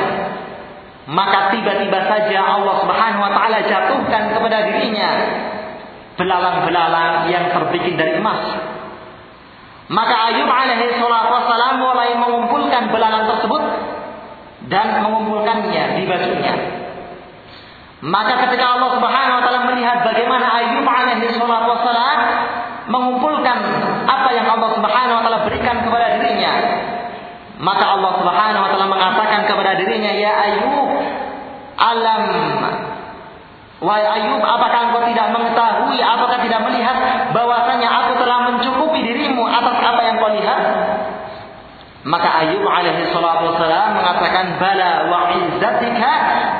maka 1.10 1.50
tiba-tiba 1.50 2.06
saja 2.06 2.38
Allah 2.38 2.86
Subhanahu 2.86 3.22
wa 3.26 3.34
taala 3.50 3.66
jatuhkan 3.66 4.22
kepada 4.30 4.58
dirinya 4.70 5.10
belalang-belalang 6.14 7.26
yang 7.26 7.50
terbikin 7.50 7.98
dari 7.98 8.22
emas. 8.22 8.46
Maka 9.90 10.14
Ayub 10.30 10.46
alaihi 10.46 10.94
salatu 11.02 11.30
wassalam 11.34 11.82
mulai 11.82 12.14
mengumpulkan 12.14 12.94
belalang 12.94 13.26
tersebut 13.26 13.62
dan 14.70 15.02
mengumpulkannya 15.02 15.98
di 15.98 16.02
bajunya. 16.06 16.54
Maka 18.00 18.46
ketika 18.46 18.78
Allah 18.78 18.96
Subhanahu 18.96 19.36
wa 19.36 19.42
taala 19.42 19.60
melihat 19.74 20.06
bagaimana 20.06 20.46
Ayub 20.62 20.86
alaihi 20.86 21.34
salatu 21.34 21.66
wassalam 21.74 22.18
mengumpulkan 22.86 23.58
apa 24.06 24.30
yang 24.30 24.46
Allah 24.46 24.70
Subhanahu 24.78 25.16
wa 25.18 25.22
taala 25.26 25.40
berikan 25.50 25.82
kepada 25.82 26.06
dirinya, 26.22 26.54
maka 27.58 27.84
Allah 27.98 28.12
Subhanahu 28.14 28.62
wa 28.62 28.70
taala 28.70 28.86
mengatakan 28.86 29.40
kepada 29.50 29.74
dirinya, 29.74 30.12
"Ya 30.14 30.32
Ayub, 30.38 30.86
alam 31.80 32.24
Wahai 33.80 34.04
Ayub, 34.04 34.44
apakah 34.44 34.92
engkau 34.92 35.08
tidak 35.08 35.32
mengetahui, 35.32 36.04
apakah 36.04 36.38
tidak 36.44 36.60
melihat 36.68 36.96
bahwasanya 37.32 37.88
aku 37.88 38.12
telah 38.20 38.52
mencukupi 38.52 39.00
dirimu 39.00 39.40
atas 39.48 39.76
apa 39.80 40.00
yang 40.04 40.20
kau 40.20 40.28
lihat? 40.36 40.60
Maka 42.04 42.28
Ayub 42.44 42.60
alaihi 42.60 43.08
salatu 43.08 43.56
wasalam 43.56 43.96
mengatakan 43.96 44.60
bala 44.60 44.92
wa 45.08 45.20
izzatika 45.32 46.12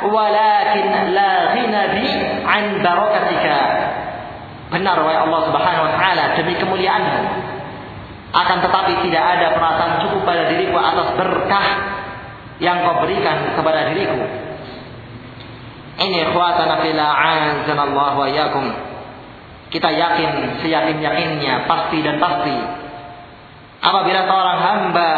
walakin 0.09 1.12
la 1.12 1.33
ghina 1.52 1.80
bi 1.92 2.09
an 2.44 2.64
barakatika. 2.80 3.59
Benar 4.72 5.04
wahai 5.04 5.20
Allah 5.20 5.40
Subhanahu 5.44 5.87
wa 5.88 5.92
taala 5.92 6.24
demi 6.40 6.56
kemuliaanmu. 6.56 7.20
Akan 8.33 8.64
tetapi 8.64 8.96
tidak 9.04 9.24
ada 9.37 9.61
perasaan 9.61 9.92
cukup 10.09 10.24
pada 10.24 10.48
diriku 10.48 10.80
atas 10.80 11.12
berkah 11.20 11.66
yang 12.64 12.80
kau 12.80 13.04
berikan 13.04 13.61
kepada 13.61 13.92
diriku. 13.92 14.50
Ini 16.01 16.33
ikhwatana 16.33 16.81
fila 16.81 17.07
azanallahu 17.13 18.17
wa 18.25 18.29
yakum. 18.33 18.65
Kita 19.69 19.87
yakin, 19.93 20.65
seyakin-yakinnya, 20.65 21.69
pasti 21.69 22.01
dan 22.01 22.17
pasti. 22.17 22.57
Apabila 23.81 24.29
seorang 24.29 24.59
hamba 24.61 25.11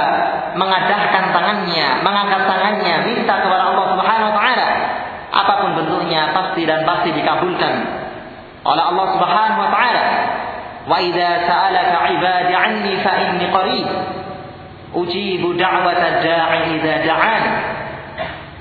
mengadahkan 0.55 1.25
tangannya, 1.35 2.05
mengangkat 2.05 2.43
tangannya, 2.47 2.95
minta 3.07 3.35
kepada 3.43 3.75
Allah 3.75 3.87
Subhanahu 3.97 4.29
wa 4.31 4.37
taala, 4.39 4.69
apa 5.33 5.53
pun 5.65 5.71
bentuknya 5.81 6.31
pasti 6.37 6.63
dan 6.69 6.85
pasti 6.85 7.11
dikabulkan 7.11 7.75
oleh 8.63 8.85
Allah 8.87 9.07
Subhanahu 9.19 9.61
wa 9.67 9.71
taala. 9.73 10.07
Wa 10.83 10.97
idza 10.99 11.31
sa'alaka 11.47 11.99
'ibadi 12.11 12.53
'anni 12.55 12.93
fa 13.03 13.13
inni 13.19 13.47
qarib. 13.51 13.89
Ujibu 14.93 15.55
da'wata 15.59 16.23
da'i 16.23 16.77
idza 16.79 16.95
da'an. 17.07 17.43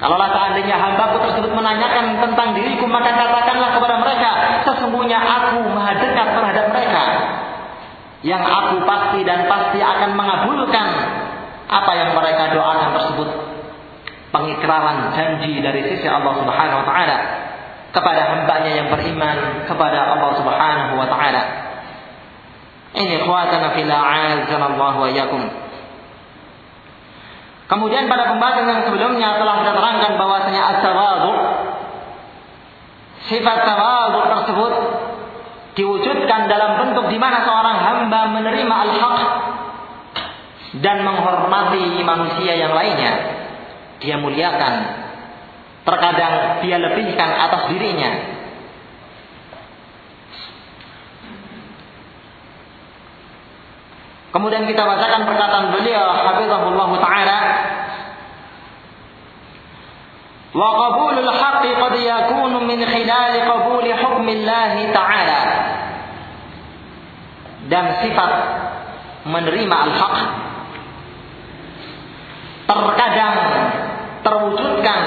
Kalaulah 0.02 0.34
seandainya 0.34 0.82
hambaku 0.82 1.22
tersebut 1.30 1.54
menanyakan 1.54 2.18
tentang 2.26 2.58
diriku, 2.58 2.90
maka 2.90 3.14
katakanlah 3.14 3.70
kepada 3.78 4.02
mereka, 4.02 4.30
sesungguhnya 4.66 5.22
aku 5.22 5.62
maha 5.78 5.94
dekat 5.94 6.28
terhadap 6.34 6.66
mereka. 6.74 7.04
Yang 8.26 8.44
aku 8.50 8.76
pasti 8.82 9.22
dan 9.22 9.46
pasti 9.46 9.78
akan 9.78 10.18
mengabulkan 10.18 10.88
apa 11.70 11.92
yang 11.94 12.18
mereka 12.18 12.50
doakan 12.50 12.90
tersebut. 12.98 13.30
Pengikraran 14.34 15.14
janji 15.14 15.62
dari 15.62 15.86
sisi 15.86 16.10
Allah 16.10 16.34
Subhanahu 16.34 16.82
wa 16.82 16.88
taala 16.90 17.18
kepada 17.94 18.22
hambanya 18.34 18.72
yang 18.82 18.88
beriman 18.90 19.70
kepada 19.70 20.18
Allah 20.18 20.32
Subhanahu 20.34 20.94
wa 20.98 21.08
taala. 21.14 21.42
Ini 22.98 23.22
khuatana 23.22 23.78
fil 23.78 23.92
a'azanallahu 23.92 24.98
wa 24.98 25.10
yakum. 25.14 25.46
Kemudian 27.72 28.12
pada 28.12 28.28
pembahasan 28.28 28.68
yang 28.68 28.84
sebelumnya 28.84 29.40
telah 29.40 29.64
kita 29.64 29.72
terangkan 29.72 30.12
bahwasanya 30.20 30.62
as-tawadhu 30.76 31.32
sifat 33.32 33.58
tawadhu 33.64 34.20
tersebut 34.28 34.74
diwujudkan 35.80 36.52
dalam 36.52 36.84
bentuk 36.84 37.08
di 37.08 37.16
mana 37.16 37.48
seorang 37.48 37.78
hamba 37.80 38.22
menerima 38.36 38.76
al-haq 38.76 39.18
dan 40.84 41.08
menghormati 41.08 42.04
manusia 42.04 42.60
yang 42.60 42.76
lainnya. 42.76 43.40
Dia 44.04 44.20
muliakan. 44.20 44.74
Terkadang 45.88 46.60
dia 46.60 46.76
lebihkan 46.76 47.30
atas 47.40 47.72
dirinya. 47.72 48.12
Kemudian 54.32 54.64
kita 54.64 54.88
bacakan 54.88 55.28
perkataan 55.28 55.66
beliau 55.76 56.08
hafizahullah 56.08 56.90
taala. 57.04 57.40
Wa 60.52 60.68
qabulul 60.72 61.32
haqqi 61.32 61.72
qad 61.76 61.94
yakunu 62.00 62.64
min 62.64 62.80
khilal 62.80 63.36
qabul 63.44 63.84
hukmillah 63.84 64.76
taala. 64.96 65.42
Dan 67.68 67.86
sifat 68.04 68.32
menerima 69.28 69.76
al-haq 69.76 70.16
terkadang 72.66 73.38
terwujudkan 74.24 75.02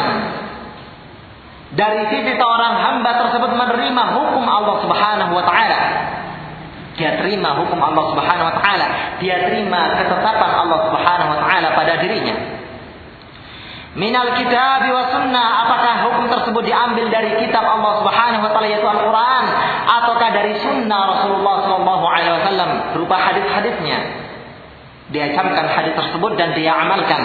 dari 1.74 2.02
sisi 2.12 2.32
seorang 2.38 2.74
hamba 2.78 3.10
tersebut 3.24 3.50
menerima 3.56 4.02
hukum 4.14 4.44
Allah 4.46 4.76
Subhanahu 4.84 5.32
wa 5.34 5.44
taala 5.48 5.83
dia 6.94 7.18
terima 7.18 7.59
hukum 7.59 7.78
Allah 7.83 8.04
Subhanahu 8.14 8.46
wa 8.50 8.57
taala, 8.62 8.87
dia 9.18 9.50
terima 9.50 9.98
ketetapan 9.98 10.50
Allah 10.62 10.78
Subhanahu 10.90 11.30
wa 11.35 11.38
taala 11.42 11.68
pada 11.74 11.98
dirinya. 11.98 12.37
Minal 13.94 14.35
kitab 14.35 14.83
wa 14.90 15.07
sunnah, 15.11 15.46
apakah 15.66 15.94
hukum 16.11 16.26
tersebut 16.26 16.66
diambil 16.66 17.07
dari 17.14 17.38
kitab 17.46 17.62
Allah 17.62 18.02
Subhanahu 18.02 18.42
wa 18.42 18.50
taala 18.50 18.66
yaitu 18.66 18.87
Al-Qur'an 18.87 19.46
ataukah 19.87 20.30
dari 20.35 20.59
sunnah 20.59 21.00
Rasulullah 21.14 21.57
sallallahu 21.62 22.04
alaihi 22.07 22.33
wasallam 22.42 22.70
berupa 22.94 23.16
hadis-hadisnya? 23.22 23.98
Dia 25.14 25.30
camkan 25.38 25.66
hadis 25.70 25.94
tersebut 25.94 26.35
dan 26.35 26.59
dia 26.59 26.74
amalkan. 26.74 27.22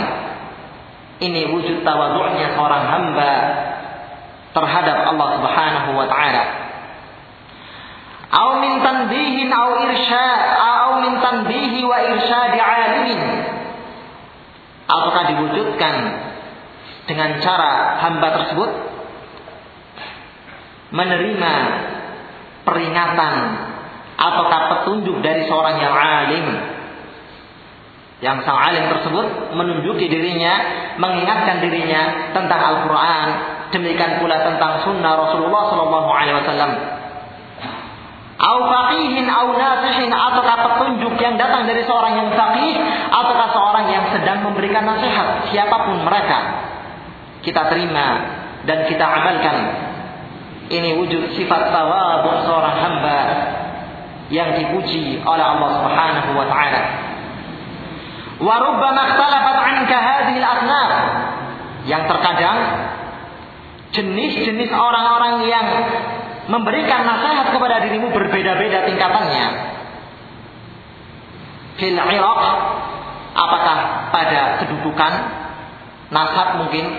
Ini 1.19 1.51
wujud 1.51 1.81
tawadhu'nya 1.81 2.53
seorang 2.53 2.83
hamba 2.85 3.31
terhadap 4.53 4.97
Allah 5.09 5.27
Subhanahu 5.41 5.89
wa 5.93 6.05
taala. 6.05 6.68
Au 8.29 8.61
min 8.61 8.77
tanbihin 8.85 9.49
au 9.49 9.81
irsyad 9.89 10.41
au 10.61 10.91
min 11.01 11.17
tanbihi 11.17 11.81
wa 11.81 11.97
irsyad 12.13 12.53
alimin. 12.53 13.21
Apakah 14.85 15.33
diwujudkan 15.33 15.95
dengan 17.09 17.41
cara 17.41 17.97
hamba 18.05 18.27
tersebut? 18.41 18.69
Menerima 20.89 21.53
peringatan 22.65 23.35
ataukah 24.17 24.61
petunjuk 24.73 25.21
dari 25.25 25.49
seorang 25.49 25.77
yang 25.81 25.93
alim? 25.93 26.47
Yang 28.19 28.37
sang 28.45 28.57
alim 28.61 28.93
tersebut 28.93 29.57
menunjuki 29.57 30.05
dirinya, 30.05 30.53
mengingatkan 31.01 31.63
dirinya 31.63 32.33
tentang 32.35 32.61
Al-Quran, 32.61 33.27
demikian 33.71 34.19
pula 34.19 34.43
tentang 34.43 34.83
Sunnah 34.83 35.13
Rasulullah 35.17 35.63
Sallallahu 35.71 36.09
Alaihi 36.09 36.37
Wasallam 36.43 36.98
au 38.39 38.57
faqihin 38.71 39.27
au 39.27 39.51
nasihin 39.59 40.11
ataukah 40.15 40.57
petunjuk 40.63 41.19
yang 41.19 41.35
datang 41.35 41.67
dari 41.67 41.83
seorang 41.83 42.15
yang 42.15 42.29
faqih 42.31 42.75
ataukah 43.11 43.49
seorang 43.51 43.85
yang 43.91 44.05
sedang 44.15 44.47
memberikan 44.47 44.87
nasihat 44.87 45.51
siapa 45.51 45.75
pun 45.83 46.07
mereka 46.07 46.39
kita 47.43 47.67
terima 47.71 48.07
dan 48.63 48.87
kita 48.87 49.05
amalkan. 49.05 49.57
Ini 50.69 51.01
wujud 51.01 51.33
sifat 51.33 51.73
tawadhu 51.73 52.45
seorang 52.45 52.75
hamba 52.77 53.19
yang 54.29 54.53
dipuji 54.53 55.17
oleh 55.25 55.45
Allah 55.57 55.69
Subhanahu 55.81 56.29
wa 56.37 56.45
taala. 56.45 56.81
Wa 58.39 58.55
rubbama 58.61 59.01
ikhtalafat 59.09 59.57
anka 59.65 59.97
hadhihi 59.97 60.39
al 60.39 60.61
yang 61.89 62.05
terkadang 62.05 62.57
jenis-jenis 63.89 64.69
orang-orang 64.69 65.49
yang 65.49 65.65
memberikan 66.49 67.05
nasihat 67.05 67.53
kepada 67.53 67.85
dirimu 67.85 68.09
berbeda-beda 68.09 68.89
tingkatannya. 68.89 69.47
Fil 71.77 71.95
apakah 73.29 73.77
pada 74.09 74.41
kedudukan 74.65 75.13
nasab 76.09 76.59
mungkin 76.59 76.89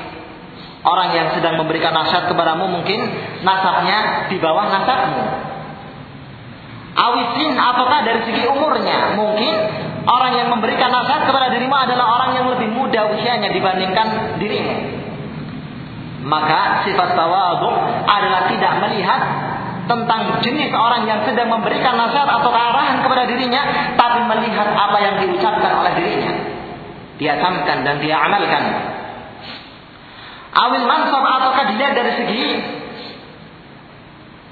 orang 0.86 1.12
yang 1.12 1.26
sedang 1.34 1.58
memberikan 1.58 1.92
nasihat 1.92 2.30
kepadamu 2.30 2.70
mungkin 2.70 3.10
nasabnya 3.42 4.30
di 4.30 4.38
bawah 4.38 4.70
nasabmu. 4.70 5.24
Awisin 6.90 7.58
apakah 7.58 8.06
dari 8.06 8.22
segi 8.30 8.46
umurnya 8.46 9.18
mungkin 9.18 9.52
orang 10.06 10.32
yang 10.38 10.48
memberikan 10.54 10.94
nasihat 10.94 11.26
kepada 11.26 11.50
dirimu 11.50 11.74
adalah 11.74 12.06
orang 12.22 12.30
yang 12.38 12.46
lebih 12.54 12.70
muda 12.70 13.10
usianya 13.14 13.50
dibandingkan 13.50 14.38
dirimu 14.38 14.99
maka 16.20 16.84
sifat 16.84 17.16
tawadhu 17.16 17.70
adalah 18.04 18.44
tidak 18.52 18.72
melihat 18.84 19.20
tentang 19.88 20.38
jenis 20.44 20.70
orang 20.70 21.08
yang 21.08 21.24
sedang 21.26 21.50
memberikan 21.50 21.96
nasihat 21.98 22.28
atau 22.28 22.52
arahan 22.52 23.02
kepada 23.02 23.26
dirinya, 23.26 23.94
tapi 23.98 24.22
melihat 24.28 24.68
apa 24.70 24.98
yang 25.02 25.14
diucapkan 25.18 25.72
oleh 25.82 25.92
dirinya. 25.98 26.32
Dia 27.18 27.40
camkan 27.42 27.82
dan 27.82 27.98
dia 27.98 28.16
amalkan. 28.20 28.64
Awil 30.50 30.86
mansab 30.86 31.24
ataukah 31.24 31.64
dilihat 31.74 31.92
dari 31.96 32.12
segi 32.16 32.44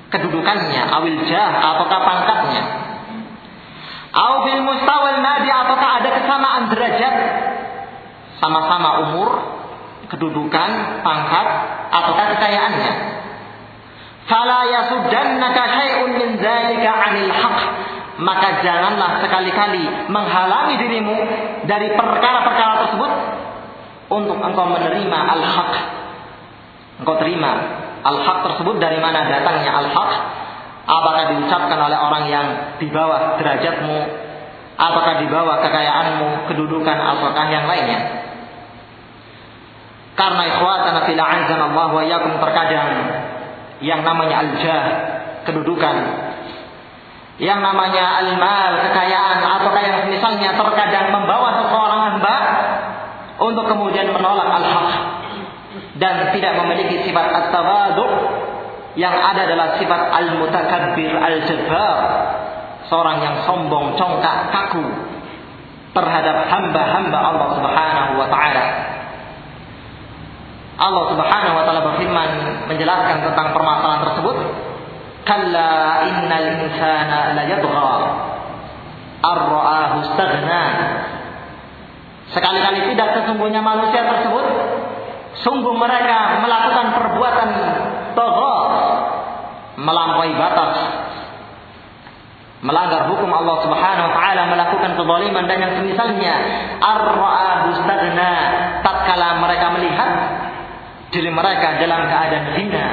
kedudukannya, 0.09 0.83
awil 0.89 1.19
jah 1.29 1.53
ataukah 1.53 2.01
pangkatnya. 2.01 2.63
Awil 4.09 4.63
mustawil 4.65 5.21
nadi 5.21 5.51
ataukah 5.53 5.91
ada 6.01 6.09
kesamaan 6.17 6.63
derajat 6.73 7.15
sama-sama 8.41 8.91
umur 9.11 9.31
kedudukan, 10.09 10.71
pangkat, 11.05 11.47
ataukah 11.93 12.27
kekayaannya. 12.37 12.93
Fala 14.29 14.61
yasuddannaka 14.69 15.63
syai'un 15.73 16.11
min 16.13 16.29
dzalika 16.37 16.91
'anil 16.93 17.33
haqq. 17.33 17.61
Maka 18.19 18.67
janganlah 18.67 19.23
sekali-kali 19.23 20.11
menghalangi 20.11 20.75
dirimu 20.75 21.17
dari 21.71 21.95
perkara-perkara 21.95 22.75
tersebut 22.83 23.13
untuk 24.11 24.43
engkau 24.43 24.67
menerima 24.75 25.19
al-haq. 25.39 25.73
Engkau 26.99 27.15
terima 27.23 27.53
al-haq 28.03 28.43
tersebut 28.43 28.83
dari 28.83 28.99
mana 28.99 29.23
datangnya 29.23 29.71
al-haq? 29.71 30.11
Apakah 30.89 31.25
diucapkan 31.37 31.79
oleh 31.79 31.95
orang 31.95 32.25
yang 32.27 32.47
di 32.83 32.91
bawah 32.91 33.39
derajatmu? 33.39 33.99
Apakah 34.79 35.23
di 35.23 35.27
bawah 35.31 35.63
kekayaanmu, 35.63 36.49
kedudukan, 36.51 36.97
ataukah 36.99 37.47
yang 37.55 37.71
lainnya? 37.71 38.28
Karena 40.19 40.43
ikhwatana 40.51 41.07
fil 41.07 41.21
Allah 41.23 41.87
wa 41.95 42.03
yakum 42.03 42.43
terkadang 42.43 42.91
yang 43.79 44.03
namanya 44.03 44.43
al-jah, 44.43 44.85
kedudukan. 45.47 45.97
Yang 47.39 47.61
namanya 47.63 48.19
al-mal, 48.27 48.83
kekayaan 48.83 49.39
ataukah 49.47 49.83
yang 49.87 49.99
misalnya 50.11 50.59
terkadang 50.59 51.15
membawa 51.15 51.63
seseorang 51.63 52.01
hamba 52.11 52.37
untuk 53.39 53.71
kemudian 53.71 54.11
menolak 54.11 54.59
al-haq 54.59 54.91
dan 56.03 56.35
tidak 56.35 56.53
memiliki 56.67 57.07
sifat 57.07 57.27
at-tawadu 57.31 58.07
yang 58.99 59.15
ada 59.15 59.47
adalah 59.47 59.79
sifat 59.79 60.03
al-mutakabbir 60.19 61.15
al-jabbar 61.15 61.99
seorang 62.91 63.23
yang 63.23 63.37
sombong, 63.47 63.95
congkak, 63.95 64.51
kaku 64.51 64.83
terhadap 65.95 66.51
hamba-hamba 66.51 67.19
Allah 67.23 67.49
Subhanahu 67.55 68.13
wa 68.19 68.27
taala. 68.27 68.98
Allah 70.79 71.05
Subhanahu 71.11 71.55
wa 71.59 71.63
taala 71.67 71.83
berfirman 71.91 72.31
menjelaskan 72.71 73.27
tentang 73.27 73.51
permasalahan 73.51 74.03
tersebut, 74.07 74.37
"Kalla 75.27 76.07
innal 76.07 76.49
insana 76.63 77.35
la 77.35 77.43
yadgha 77.51 77.91
ar-ra'ahu 79.27 79.97
istaghna." 80.07 80.63
Sekali-kali 82.31 82.95
tidak 82.95 83.09
sesungguhnya 83.19 83.59
manusia 83.59 84.07
tersebut 84.07 84.47
sungguh 85.43 85.75
mereka 85.75 86.39
melakukan 86.47 86.87
perbuatan 86.95 87.49
togha 88.15 88.57
melampaui 89.79 90.35
batas 90.39 90.75
melanggar 92.63 93.07
hukum 93.11 93.31
Allah 93.31 93.57
Subhanahu 93.67 94.07
wa 94.11 94.15
taala 94.15 94.43
melakukan 94.51 94.91
kezaliman 94.95 95.45
dan 95.47 95.59
yang 95.59 95.73
semisalnya 95.79 96.35
ar-ra'ahu 96.83 97.67
tatkala 98.83 99.29
mereka 99.43 99.67
melihat 99.75 100.11
diri 101.09 101.31
mereka 101.33 101.81
dalam 101.81 102.09
keadaan 102.09 102.47
hina, 102.57 102.87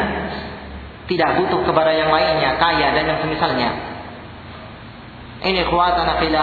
tidak 1.06 1.30
butuh 1.40 1.62
kepada 1.68 1.92
yang 1.92 2.10
lainnya, 2.10 2.56
kaya 2.58 2.96
dan 2.96 3.04
yang 3.06 3.20
semisalnya. 3.22 3.70
Ini 5.46 5.68
kuatana 5.70 6.18
fila 6.18 6.42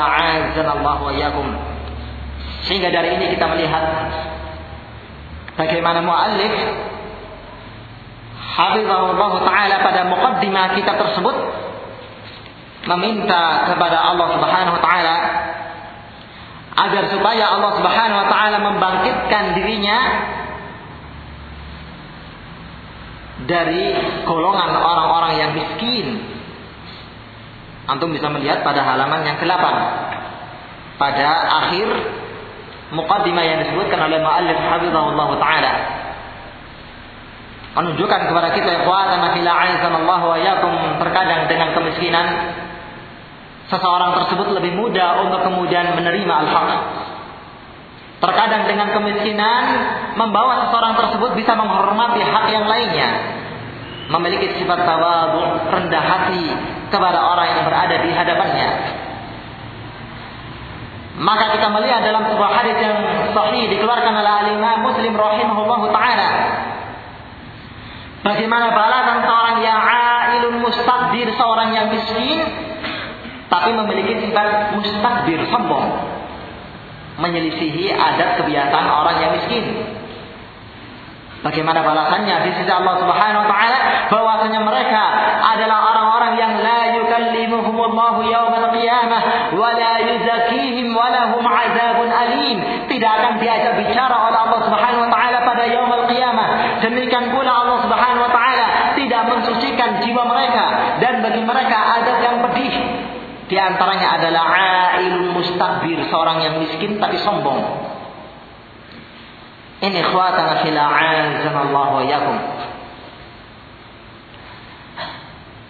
Allah 0.55 0.99
wa 1.01 1.13
yakum. 1.17 1.49
Sehingga 2.69 2.95
dari 2.95 3.19
ini 3.19 3.35
kita 3.35 3.51
melihat 3.51 3.83
bagaimana 5.59 5.99
muallif 6.05 6.55
Habibullah 8.53 9.33
Ta'ala 9.49 9.77
pada 9.81 10.01
muqaddimah 10.13 10.77
kita 10.77 10.93
tersebut 10.93 11.37
meminta 12.87 13.73
kepada 13.73 13.97
Allah 13.97 14.27
Subhanahu 14.37 14.75
wa 14.77 14.83
taala 14.83 15.17
agar 16.73 17.03
supaya 17.09 17.45
Allah 17.55 17.71
Subhanahu 17.79 18.21
wa 18.21 18.29
taala 18.29 18.57
membangkitkan 18.61 19.55
dirinya 19.57 19.99
dari 23.47 23.95
golongan 24.25 24.71
orang-orang 24.77 25.33
yang 25.39 25.51
miskin. 25.57 26.07
Antum 27.91 28.15
bisa 28.15 28.31
melihat 28.31 28.63
pada 28.63 28.87
halaman 28.87 29.27
yang 29.27 29.37
ke-8. 29.43 29.67
pada 30.93 31.29
akhir 31.67 31.89
muqaddimah 32.95 33.43
yang 33.43 33.59
disebutkan 33.67 34.07
oleh 34.07 34.23
muallif 34.23 34.55
hafizahullah 34.55 35.29
taala 35.41 35.73
menunjukkan 37.73 38.21
kepada 38.29 38.49
kita 38.53 38.85
ikhwatan 38.85 39.25
fil 39.33 39.49
Allah 39.49 40.21
wa 40.21 40.37
yakum 40.37 40.73
terkadang 41.01 41.49
dengan 41.49 41.73
kemiskinan 41.73 42.27
seseorang 43.73 44.13
tersebut 44.21 44.53
lebih 44.53 44.77
mudah 44.77 45.25
untuk 45.25 45.41
kemudian 45.49 45.97
menerima 45.97 46.35
al-haq. 46.45 46.71
Terkadang 48.23 48.71
dengan 48.71 48.95
kemiskinan 48.95 49.65
membawa 50.15 50.63
seseorang 50.67 50.95
tersebut 50.95 51.35
bisa 51.35 51.59
menghormati 51.59 52.23
hak 52.23 52.47
yang 52.55 52.71
lainnya. 52.71 53.11
Memiliki 54.15 54.63
sifat 54.63 54.87
tawadhu, 54.87 55.67
rendah 55.75 56.05
hati 56.07 56.47
kepada 56.95 57.19
orang 57.19 57.47
yang 57.51 57.63
berada 57.67 57.97
di 57.99 58.11
hadapannya. 58.15 58.71
Maka 61.19 61.59
kita 61.59 61.67
melihat 61.75 62.07
dalam 62.07 62.31
sebuah 62.31 62.51
hadis 62.63 62.79
yang 62.79 62.97
sahih 63.35 63.69
dikeluarkan 63.75 64.15
oleh 64.15 64.33
Al-Imam 64.47 64.87
Muslim 64.87 65.13
rahimahullahu 65.13 65.93
taala 65.93 66.31
Bagaimana 68.23 68.71
balasan 68.71 69.19
seorang 69.27 69.57
yang 69.67 69.83
ailun 69.83 70.63
mustakbir, 70.63 71.27
seorang 71.35 71.75
yang 71.75 71.91
miskin, 71.91 72.39
tapi 73.51 73.75
memiliki 73.75 74.31
sifat 74.31 74.79
mustakbir, 74.79 75.43
sombong. 75.51 76.22
Menyelisihi 77.21 77.93
adat 77.93 78.41
kebiasaan 78.41 78.87
orang 78.89 79.17
yang 79.21 79.33
miskin. 79.37 79.65
Bagaimana 81.43 81.83
balasannya 81.83 82.47
di 82.47 82.51
sisi 82.55 82.71
Allah 82.71 83.03
Subhanahu 83.03 83.43
wa 83.43 83.51
taala 83.51 83.79
bahwasanya 84.15 84.63
mereka 84.63 85.03
adalah 85.43 85.91
orang-orang 85.91 86.33
yang 86.39 86.53
la 86.63 86.95
yukallimuhumullahu 87.03 88.23
yaumal 88.31 88.71
qiyamah 88.71 89.51
wa 89.51 89.75
la 89.75 89.95
yuzakkihim 90.07 90.95
wa 90.95 91.11
lahum 91.11 91.43
azabun 91.43 92.15
alim. 92.15 92.87
Tidak 92.87 93.11
akan 93.11 93.43
diajak 93.43 93.75
bicara 93.75 94.31
oleh 94.31 94.39
Allah 94.39 94.61
Subhanahu 94.71 95.03
wa 95.03 95.11
taala 95.11 95.39
pada 95.43 95.67
yaumul 95.67 96.07
qiyamah. 96.07 96.79
Demikian 96.79 97.35
pula 97.35 97.51
Allah 97.51 97.79
Subhanahu 97.91 98.23
wa 98.23 98.31
taala 98.31 98.67
tidak 98.95 99.23
mensucikan 99.27 99.99
jiwa 99.99 100.23
mereka 100.23 100.67
dan 101.03 101.27
bagi 101.27 101.43
mereka 101.43 101.79
adab 101.99 102.23
yang 102.23 102.39
pedih. 102.47 102.75
Di 103.51 103.59
antaranya 103.59 104.15
adalah 104.15 104.47
mustakbir, 105.43 105.99
seorang 106.07 106.39
yang 106.47 106.55
miskin 106.63 107.03
tapi 107.03 107.19
sombong. 107.27 107.59
Ini 109.83 109.99
ikhwatana 109.99 110.63
fil 110.63 110.79
Allah 110.79 111.87
wa 111.91 112.03
yakum. 112.07 112.39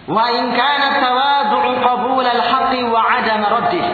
Wa 0.03 0.25
in 0.37 0.53
kana 0.53 1.01
tawadu'u 1.01 1.81
qabul 1.81 2.21
al-haqqi 2.21 2.85
wa 2.85 3.01
'adam 3.01 3.41
raddih. 3.41 3.85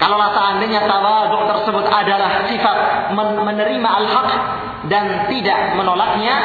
Kalau 0.00 0.16
seandainya 0.16 0.88
tawadhu 0.88 1.44
tersebut 1.44 1.84
adalah 1.84 2.48
sifat 2.48 2.78
menerima 3.12 3.90
al-haq 4.00 4.30
dan 4.88 5.28
tidak 5.28 5.76
menolaknya, 5.76 6.36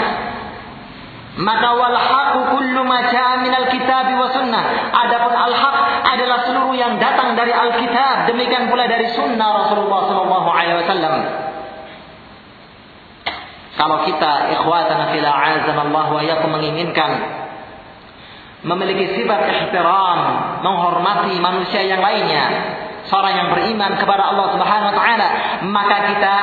maka 1.36 1.70
wal 1.76 1.98
haqqu 2.00 2.40
kullu 2.56 2.82
ma 2.88 3.12
jaa 3.12 3.44
min 3.44 3.52
al-kitab 3.52 4.08
wa 4.16 4.28
sunnah. 4.32 4.64
Adapun 4.96 5.34
al-haq 5.36 5.78
adalah 6.16 6.38
seluruh 6.48 6.76
yang 6.80 6.96
datang 6.96 7.36
dari 7.36 7.52
al-kitab, 7.52 8.32
demikian 8.32 8.72
pula 8.72 8.88
dari 8.88 9.12
sunnah 9.12 9.68
Rasulullah 9.68 10.02
sallallahu 10.08 10.48
alaihi 10.48 10.78
wasallam. 10.80 11.16
Kalau 13.76 13.98
kita 14.08 14.32
ikhwatan 14.56 15.00
fil 15.12 15.28
Allah 15.28 16.08
wa 16.08 16.24
yakum 16.24 16.56
menginginkan 16.56 17.12
memiliki 18.66 19.20
sifat 19.20 19.52
ihtiram, 19.52 20.20
menghormati 20.64 21.38
manusia 21.38 21.84
yang 21.86 22.00
lainnya, 22.02 22.44
seorang 23.12 23.34
yang 23.36 23.48
beriman 23.54 24.00
kepada 24.00 24.34
Allah 24.34 24.48
Subhanahu 24.58 24.90
wa 24.90 24.96
taala, 24.98 25.28
maka 25.70 25.98
kita 26.16 26.36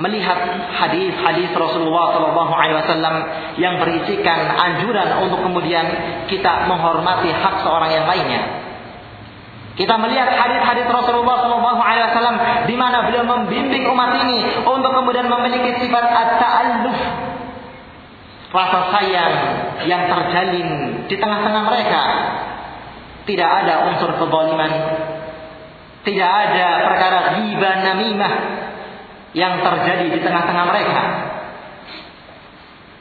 melihat 0.00 0.40
hadis-hadis 0.72 1.52
Rasulullah 1.52 2.16
Shallallahu 2.16 2.52
Alaihi 2.56 2.76
Wasallam 2.80 3.16
yang 3.60 3.76
berisikan 3.76 4.48
anjuran 4.56 5.28
untuk 5.28 5.44
kemudian 5.44 5.84
kita 6.24 6.64
menghormati 6.64 7.28
hak 7.28 7.60
seorang 7.60 7.92
yang 7.92 8.08
lainnya. 8.08 8.42
Kita 9.76 10.00
melihat 10.00 10.32
hadis-hadis 10.32 10.88
Rasulullah 10.88 11.44
Shallallahu 11.44 11.80
Alaihi 11.84 12.04
Wasallam 12.08 12.36
di 12.64 12.74
mana 12.80 13.04
beliau 13.04 13.28
membimbing 13.28 13.84
umat 13.92 14.24
ini 14.24 14.64
untuk 14.64 14.88
kemudian 14.88 15.28
memiliki 15.28 15.84
sifat 15.84 16.04
at-ta'alluf, 16.08 16.98
rasa 18.56 18.80
sayang 18.96 19.34
yang 19.84 20.08
terjalin 20.08 20.68
di 21.12 21.16
tengah-tengah 21.20 21.62
mereka. 21.68 22.02
Tidak 23.28 23.46
ada 23.46 23.84
unsur 23.92 24.16
kezaliman, 24.16 24.72
tidak 26.08 26.30
ada 26.32 26.66
perkara 26.88 27.18
ghibah 27.36 27.74
namimah 27.84 28.34
yang 29.36 29.62
terjadi 29.62 30.06
di 30.10 30.18
tengah-tengah 30.22 30.64
mereka. 30.66 31.00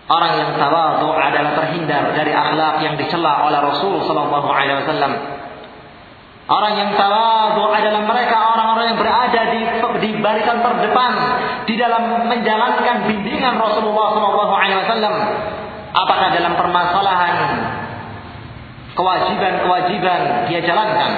Orang 0.09 0.41
yang 0.41 0.51
tawadhu 0.57 1.13
adalah 1.13 1.53
terhindar 1.53 2.17
dari 2.17 2.33
akhlak 2.33 2.81
yang 2.81 2.97
dicela 2.97 3.45
oleh 3.45 3.61
Rasul 3.61 4.01
sallallahu 4.09 4.49
alaihi 4.49 4.81
wasallam 4.81 5.13
Orang 6.49 6.73
yang 6.81 6.97
tawadu 6.97 7.61
adalah 7.69 8.09
mereka 8.09 8.57
orang-orang 8.57 8.85
yang 8.89 8.97
berada 8.97 9.41
di, 9.53 9.59
di 10.01 10.09
barisan 10.17 10.65
terdepan 10.65 11.13
di 11.69 11.77
dalam 11.77 12.25
menjalankan 12.25 13.05
bimbingan 13.05 13.61
Rasulullah 13.61 14.17
SAW. 14.17 15.13
Apakah 15.93 16.27
dalam 16.33 16.57
permasalahan 16.57 17.37
kewajiban-kewajiban 18.97 20.49
dia 20.49 20.65
jalankan, 20.65 21.11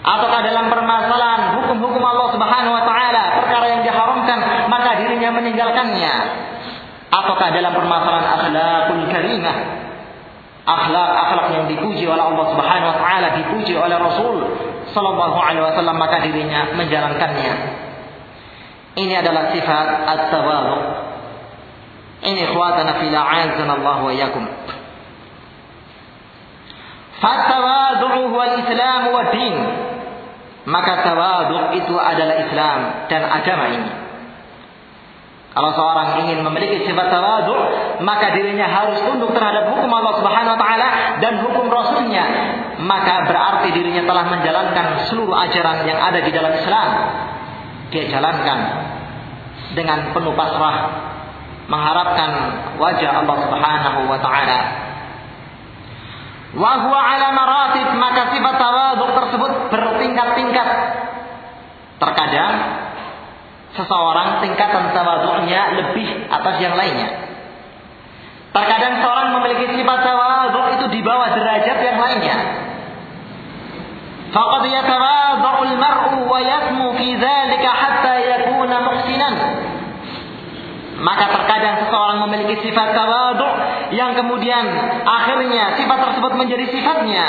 ataukah 0.00 0.40
dalam 0.48 0.64
permasalahan 0.72 1.60
hukum-hukum 1.60 2.00
Allah 2.00 2.32
Subhanahu 2.32 2.72
Wa 2.72 2.84
Taala 2.88 3.11
maka 5.22 5.38
dirinya 5.38 5.38
meninggalkannya, 5.38 6.14
ataukah 7.14 7.48
dalam 7.54 7.72
permasalahan 7.78 8.26
akhlakul 8.42 9.06
karimah 9.06 9.56
akhlak-akhlak 10.66 11.46
yang 11.54 11.64
dipuji 11.70 12.10
oleh 12.10 12.22
Allah 12.22 12.46
Subhanahu 12.50 12.90
wa 12.90 12.98
taala 12.98 13.28
dipuji 13.38 13.74
oleh 13.78 13.98
Rasul 13.98 14.46
sallallahu 14.90 15.38
alaihi 15.38 15.62
wasallam 15.62 15.94
maka 15.94 16.26
dirinya 16.26 16.74
menjalankannya. 16.74 17.54
Ini 18.98 19.14
adalah 19.22 19.54
sifat 19.54 19.88
at-tawadhu. 20.10 20.78
Ini 22.26 22.40
ikhwatana 22.50 22.98
fil 22.98 23.14
Allah 23.14 23.98
wa 24.02 24.12
yakum. 24.14 24.44
Fatawadhu 27.22 28.06
huwa 28.26 28.42
al-Islam 28.42 29.02
wa 29.14 29.22
din. 29.30 29.54
Maka 30.66 31.06
tawadhu 31.06 31.78
itu 31.78 31.94
adalah 31.94 32.36
Islam 32.42 32.78
dan 33.06 33.22
agama 33.26 33.66
ini. 33.70 34.01
Kalau 35.52 35.70
seorang 35.76 36.24
ingin 36.24 36.40
memiliki 36.40 36.88
sifat 36.88 37.12
tawadu, 37.12 37.52
maka 38.00 38.32
dirinya 38.32 38.64
harus 38.64 39.04
tunduk 39.04 39.36
terhadap 39.36 39.68
hukum 39.68 39.92
Allah 39.92 40.16
Subhanahu 40.16 40.56
wa 40.56 40.60
taala 40.60 40.88
dan 41.20 41.44
hukum 41.44 41.68
Rasulnya. 41.68 42.24
Maka 42.80 43.28
berarti 43.28 43.68
dirinya 43.76 44.08
telah 44.08 44.32
menjalankan 44.32 45.12
seluruh 45.12 45.36
ajaran 45.36 45.84
yang 45.84 46.00
ada 46.00 46.24
di 46.24 46.32
dalam 46.32 46.56
Islam. 46.56 46.88
Dia 47.92 48.08
jalankan 48.08 48.58
dengan 49.76 50.16
penuh 50.16 50.32
pasrah 50.32 50.76
mengharapkan 51.68 52.30
wajah 52.80 53.20
Allah 53.20 53.36
Subhanahu 53.44 54.00
wa 54.08 54.18
taala. 54.24 54.60
Wa 56.56 56.72
huwa 56.80 57.00
ala 57.00 57.28
maratib 57.36 57.92
maka 58.00 58.32
sifat 58.32 58.54
tawadu 58.56 59.04
tersebut 59.20 59.52
bertingkat-tingkat. 59.68 60.68
Terkadang 62.00 62.81
seseorang 63.72 64.44
tingkatan 64.44 64.92
tawadhu'nya 64.92 65.60
lebih 65.80 66.08
atas 66.28 66.56
yang 66.60 66.76
lainnya. 66.76 67.08
Terkadang 68.52 69.00
seorang 69.00 69.28
memiliki 69.40 69.80
sifat 69.80 69.98
tawadhu 70.04 70.60
itu 70.76 70.86
di 70.92 71.00
bawah 71.00 71.32
derajat 71.32 71.78
yang 71.80 71.96
lainnya. 71.96 72.36
Faqad 74.32 74.64
yatawadhu 74.68 75.72
al-mar'u 75.72 76.20
wa 76.28 76.40
yasmu 76.40 76.86
fi 77.00 77.16
dzalika 77.16 77.70
hatta 77.72 78.14
yakuna 78.20 78.76
muhsinan. 78.84 79.34
Maka 81.00 81.24
terkadang 81.32 81.88
seseorang 81.88 82.28
memiliki 82.28 82.60
sifat 82.68 82.92
tawadhu 82.92 83.48
yang 83.96 84.12
kemudian 84.12 84.68
akhirnya 85.08 85.80
sifat 85.80 85.98
tersebut 86.12 86.32
menjadi 86.36 86.68
sifatnya 86.76 87.24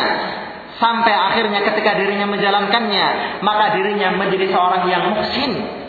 sampai 0.84 1.14
akhirnya 1.16 1.64
ketika 1.64 1.96
dirinya 1.96 2.28
menjalankannya 2.28 3.40
maka 3.46 3.78
dirinya 3.78 4.12
menjadi 4.20 4.52
seorang 4.52 4.84
yang 4.90 5.16
muhsin 5.16 5.83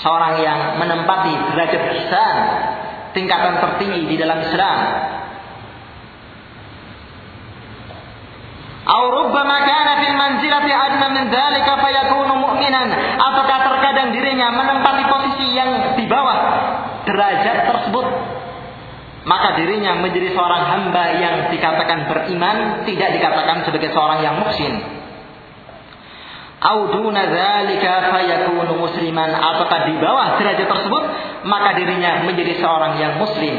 seorang 0.00 0.34
yang 0.44 0.58
menempati 0.76 1.34
derajat 1.54 1.82
ihsan 1.96 2.36
tingkatan 3.16 3.60
tertinggi 3.64 4.12
di 4.12 4.16
dalam 4.20 4.44
Islam. 4.44 4.78
Au 8.86 9.02
rubbama 9.10 9.66
kana 9.66 9.92
fil 10.04 10.14
manzilati 10.14 10.70
adna 10.70 11.06
min 11.10 11.26
dzalika 11.32 11.72
fayakunu 11.80 12.34
mu'minan. 12.38 12.88
Terkadang 13.66 14.08
dirinya 14.14 14.50
menempati 14.50 15.04
posisi 15.04 15.52
yang 15.52 15.94
di 16.00 16.08
bawah 16.08 16.38
derajat 17.04 17.70
tersebut? 17.70 18.06
Maka 19.26 19.58
dirinya 19.58 19.98
menjadi 20.00 20.32
seorang 20.32 20.62
hamba 20.70 21.04
yang 21.18 21.34
dikatakan 21.50 22.08
beriman 22.08 22.86
tidak 22.86 23.14
dikatakan 23.20 23.66
sebagai 23.66 23.90
seorang 23.90 24.22
yang 24.22 24.38
muksin 24.38 24.95
au 26.60 26.78
duna 26.88 27.22
dzalika 27.28 28.12
fayakunu 28.12 28.80
musliman. 28.80 29.30
Apakah 29.36 29.92
di 29.92 29.94
bawah 30.00 30.40
derajat 30.40 30.64
tersebut 30.64 31.02
maka 31.44 31.76
dirinya 31.76 32.24
menjadi 32.24 32.56
seorang 32.60 32.96
yang 32.96 33.20
muslim. 33.20 33.56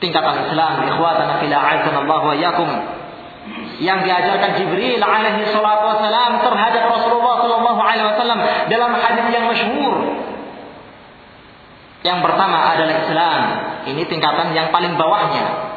Tingkatan 0.00 0.48
Islam 0.48 0.88
ikhwatana 0.88 1.44
fil 1.44 1.52
a'azzanallahu 1.52 2.24
wa 2.32 2.36
yakum 2.36 2.68
yang 3.80 4.04
diajarkan 4.04 4.60
Jibril 4.60 5.00
alaihi 5.00 5.48
salatu 5.48 5.84
wasalam 5.88 6.44
terhadap 6.44 6.84
Rasulullah 6.92 7.34
sallallahu 7.40 7.80
alaihi 7.80 8.06
wasallam 8.12 8.40
dalam 8.68 8.92
hadis 8.96 9.26
yang 9.32 9.44
masyhur. 9.48 9.94
Yang 12.00 12.18
pertama 12.24 12.76
adalah 12.76 12.96
Islam. 13.04 13.42
Ini 13.92 14.02
tingkatan 14.08 14.56
yang 14.56 14.72
paling 14.72 14.96
bawahnya. 14.96 15.72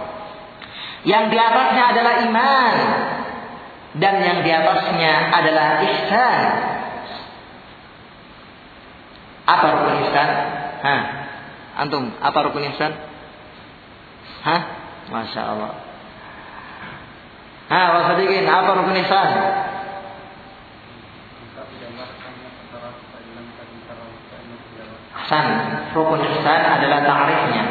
Yang 1.03 1.35
di 1.35 1.37
atasnya 1.39 1.83
adalah 1.91 2.13
iman 2.23 2.75
dan 3.93 4.15
yang 4.25 4.39
di 4.41 4.49
atasnya 4.49 5.13
adalah 5.29 5.67
ihsan. 5.85 6.41
Apa 9.43 9.65
rukun 9.77 9.95
ihsan? 10.07 10.29
Hah? 10.81 11.01
Antum, 11.85 12.09
apa 12.17 12.37
rukun 12.49 12.65
ihsan? 12.73 12.93
Hah? 14.41 14.61
Masya 15.13 15.41
Allah. 15.45 15.71
Hah, 17.69 17.85
wasadikin, 18.01 18.49
apa 18.49 18.69
rukun 18.81 18.97
ihsan? 19.05 19.29
Ihsan, 25.23 25.47
rukun 25.93 26.21
ihsan 26.33 26.61
adalah 26.65 26.99
ta'rifnya. 27.05 27.63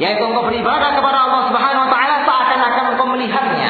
Yaitu 0.00 0.22
engkau 0.24 0.48
beribadah 0.48 0.96
kepada 0.96 1.18
Allah 1.28 1.40
Subhanahu 1.52 1.84
wa 1.86 1.90
taala 1.92 2.14
seakan-akan 2.24 2.84
engkau 2.96 3.06
melihatnya. 3.12 3.61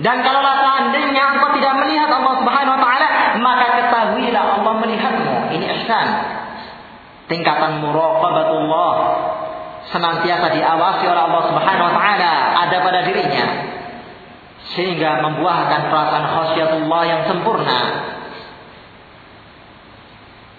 Dan 0.00 0.16
kalau 0.24 0.40
seandainya 0.40 1.36
engkau 1.36 1.52
tidak 1.60 1.76
melihat 1.84 2.08
Allah 2.08 2.34
Subhanahu 2.40 2.72
wa 2.72 2.80
taala, 2.80 3.08
maka 3.36 3.66
ketahuilah 3.84 4.44
Allah 4.60 4.74
melihatmu. 4.80 5.34
Ini 5.52 5.66
ihsan. 5.76 6.08
Tingkatan 7.28 7.84
muraqabatullah 7.84 8.92
senantiasa 9.92 10.56
diawasi 10.56 11.04
oleh 11.04 11.22
Allah 11.28 11.42
Subhanahu 11.52 11.88
wa 11.92 11.94
taala 11.94 12.32
ada 12.64 12.76
pada 12.80 13.00
dirinya 13.04 13.46
sehingga 14.72 15.20
membuahkan 15.20 15.92
perasaan 15.92 16.24
khasyatullah 16.32 17.02
yang 17.04 17.20
sempurna. 17.28 17.78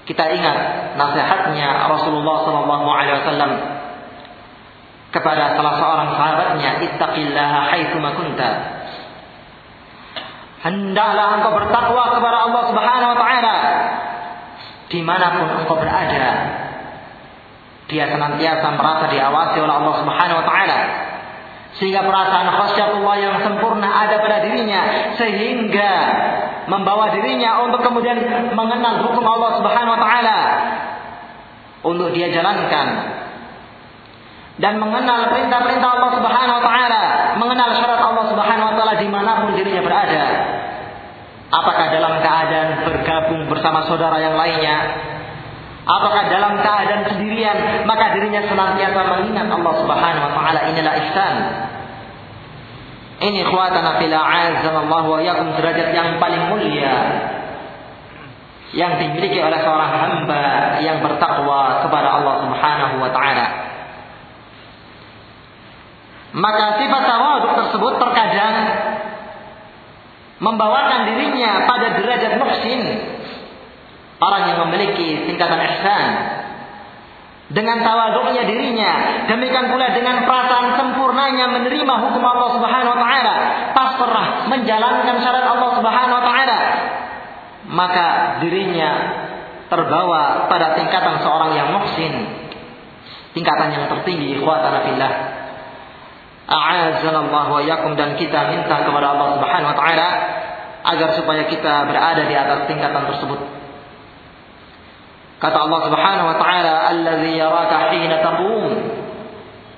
Kita 0.06 0.25
ingat 0.38 0.58
nasihatnya 0.99 1.88
Rasulullah 1.88 2.38
sallallahu 2.43 2.88
alaihi 2.89 3.15
wasallam 3.23 3.51
kepada 5.12 5.56
salah 5.56 5.75
seorang 5.80 6.10
sahabatnya, 6.15 6.69
"Ittaqillaha 6.84 7.60
haitsu 7.71 7.97
kunta." 7.99 8.80
Hendaklah 10.62 11.41
engkau 11.41 11.58
bertakwa 11.58 12.04
kepada 12.13 12.38
Allah 12.45 12.63
Subhanahu 12.69 13.12
wa 13.13 13.17
taala 13.17 13.56
di 14.93 15.00
mana 15.02 15.41
pun 15.41 15.47
engkau 15.58 15.78
berada. 15.80 16.26
Dia 17.89 18.08
senantiasa 18.08 18.67
merasa 18.78 19.10
diawasi 19.10 19.58
oleh 19.58 19.74
Allah 19.74 19.93
Subhanahu 20.06 20.39
wa 20.43 20.45
taala. 20.45 20.80
Sehingga 21.82 22.04
perasaan 22.04 22.52
khasyatullah 22.52 23.15
yang 23.17 23.36
sempurna 23.41 23.89
ada 23.89 24.19
pada 24.19 24.43
dirinya 24.43 25.15
sehingga 25.15 25.91
membawa 26.67 27.10
dirinya 27.15 27.63
untuk 27.65 27.82
kemudian 27.82 28.21
mengenal 28.54 29.08
hukum 29.08 29.24
Allah 29.26 29.58
Subhanahu 29.58 29.95
wa 29.97 30.02
taala 30.04 30.39
untuk 31.82 32.13
dia 32.13 32.30
jalankan 32.30 32.88
dan 34.62 34.78
mengenal 34.78 35.32
perintah-perintah 35.34 35.89
Allah 35.89 36.12
Subhanahu 36.21 36.58
wa 36.60 36.63
taala, 36.63 37.04
mengenal 37.41 37.69
syarat 37.82 37.97
Allah 37.97 38.26
Subhanahu 38.30 38.67
wa 38.69 38.76
taala 38.78 38.93
di 39.00 39.08
mana 39.10 39.32
pun 39.41 39.58
dirinya 39.58 39.82
berada. 39.82 40.24
Apakah 41.51 41.91
dalam 41.91 42.23
keadaan 42.23 42.87
bergabung 42.87 43.51
bersama 43.51 43.83
saudara 43.83 44.23
yang 44.23 44.39
lainnya? 44.39 44.77
Apakah 45.83 46.31
dalam 46.31 46.63
keadaan 46.63 47.03
sendirian, 47.11 47.83
maka 47.83 48.15
dirinya 48.15 48.47
senantiasa 48.47 49.01
mengingat 49.03 49.51
Allah 49.51 49.73
Subhanahu 49.83 50.25
wa 50.29 50.33
taala 50.37 50.59
inilah 50.71 50.93
ihsan. 50.95 51.35
Ini 53.21 53.43
khuatana 53.43 53.99
fil 53.99 54.15
Allah 54.15 55.03
wa 55.03 55.19
yakum 55.19 55.51
derajat 55.59 55.91
yang 55.91 56.17
paling 56.23 56.55
mulia 56.55 56.95
yang 58.71 58.95
dimiliki 58.95 59.43
oleh 59.43 59.59
seorang 59.59 59.91
hamba 59.91 60.43
yang 60.79 61.03
bertakwa 61.03 61.83
kepada 61.83 62.07
Allah 62.15 62.35
Subhanahu 62.47 62.95
wa 63.03 63.11
taala. 63.11 63.47
Maka 66.31 66.79
sifat 66.79 67.01
tawaduk 67.03 67.53
tersebut 67.59 67.93
terkadang 67.99 68.55
membawakan 70.41 71.06
dirinya 71.13 71.69
pada 71.69 71.95
derajat 72.01 72.34
muhsin. 72.41 72.82
Orang 74.21 74.49
yang 74.49 74.58
memiliki 74.67 75.30
tingkatan 75.30 75.62
ihsan. 75.62 76.06
Dengan 77.51 77.84
tawaduknya 77.86 78.47
dirinya. 78.47 78.91
Demikian 79.30 79.69
pula 79.69 79.93
dengan 79.93 80.25
perasaan 80.25 80.82
sempurnanya 80.82 81.51
menerima 81.51 81.93
hukum 82.10 82.23
Allah 82.25 82.49
subhanahu 82.58 82.93
wa 82.95 82.99
ta'ala. 83.01 83.36
Pasrah 83.75 84.27
menjalankan 84.49 85.15
syarat 85.21 85.45
Allah 85.45 85.69
subhanahu 85.77 86.17
wa 86.17 86.25
ta'ala. 86.25 86.60
Maka 87.71 88.08
dirinya 88.41 88.89
terbawa 89.69 90.49
pada 90.49 90.80
tingkatan 90.80 91.21
seorang 91.21 91.51
yang 91.54 91.69
muhsin. 91.75 92.13
Tingkatan 93.36 93.69
yang 93.77 93.86
tertinggi. 93.89 94.39
Ikhwatana 94.39 94.80
fillah. 94.89 95.13
A'azanallah 96.51 97.45
wa 97.47 97.63
yakum 97.63 97.95
dan 97.95 98.19
kita 98.19 98.51
minta 98.51 98.83
kepada 98.83 99.15
Allah 99.15 99.39
Subhanahu 99.39 99.71
wa 99.71 99.77
taala 99.79 100.09
agar 100.83 101.15
supaya 101.15 101.47
kita 101.47 101.87
berada 101.87 102.27
di 102.27 102.35
atas 102.35 102.67
tingkatan 102.67 103.07
tersebut. 103.07 103.39
Kata 105.39 105.57
Allah 105.63 105.79
Subhanahu 105.87 106.27
wa 106.27 106.37
taala, 106.37 106.73
"Allazi 106.91 107.39
yaraka 107.39 107.95
hina 107.95 108.19
taqum 108.19 108.63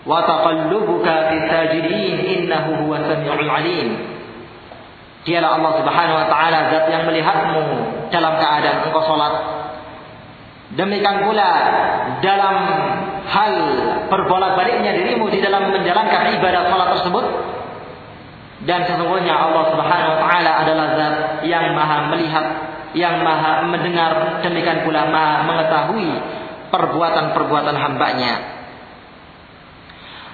wa 0.03 0.25
taqallubuka 0.25 1.29
fi 1.29 1.36
sajidin 1.45 2.17
innahu 2.41 2.89
huwas 2.89 3.05
samiul 3.05 3.45
alim." 3.45 3.89
Dialah 5.23 5.62
Allah 5.62 5.71
Subhanahu 5.77 6.19
wa 6.19 6.27
taala 6.27 6.57
zat 6.73 6.86
yang 6.89 7.05
melihatmu 7.05 7.63
dalam 8.09 8.33
keadaan 8.41 8.89
engkau 8.89 9.05
salat. 9.07 9.36
Demikian 10.73 11.21
pula 11.21 11.51
dalam 12.25 12.55
hal 13.34 13.54
berbolak-baliknya 14.13 14.93
dirimu 14.93 15.26
di 15.34 15.41
dalam 15.41 15.74
menjalankan 15.74 16.38
ibadah 16.38 16.62
salat 16.69 16.89
tersebut 17.02 17.26
dan 18.63 18.86
sesungguhnya 18.88 19.34
Allah 19.34 19.74
Subhanahu 19.74 20.12
wa 20.15 20.19
taala 20.24 20.52
adalah 20.63 20.86
zat 20.96 21.15
yang 21.43 21.76
maha 21.76 22.08
melihat, 22.13 22.46
yang 22.96 23.19
maha 23.26 23.65
mendengar, 23.67 24.39
demikian 24.46 24.88
pula 24.88 25.10
maha 25.10 25.43
mengetahui 25.50 26.10
perbuatan-perbuatan 26.72 27.76
hambanya. 27.76 28.34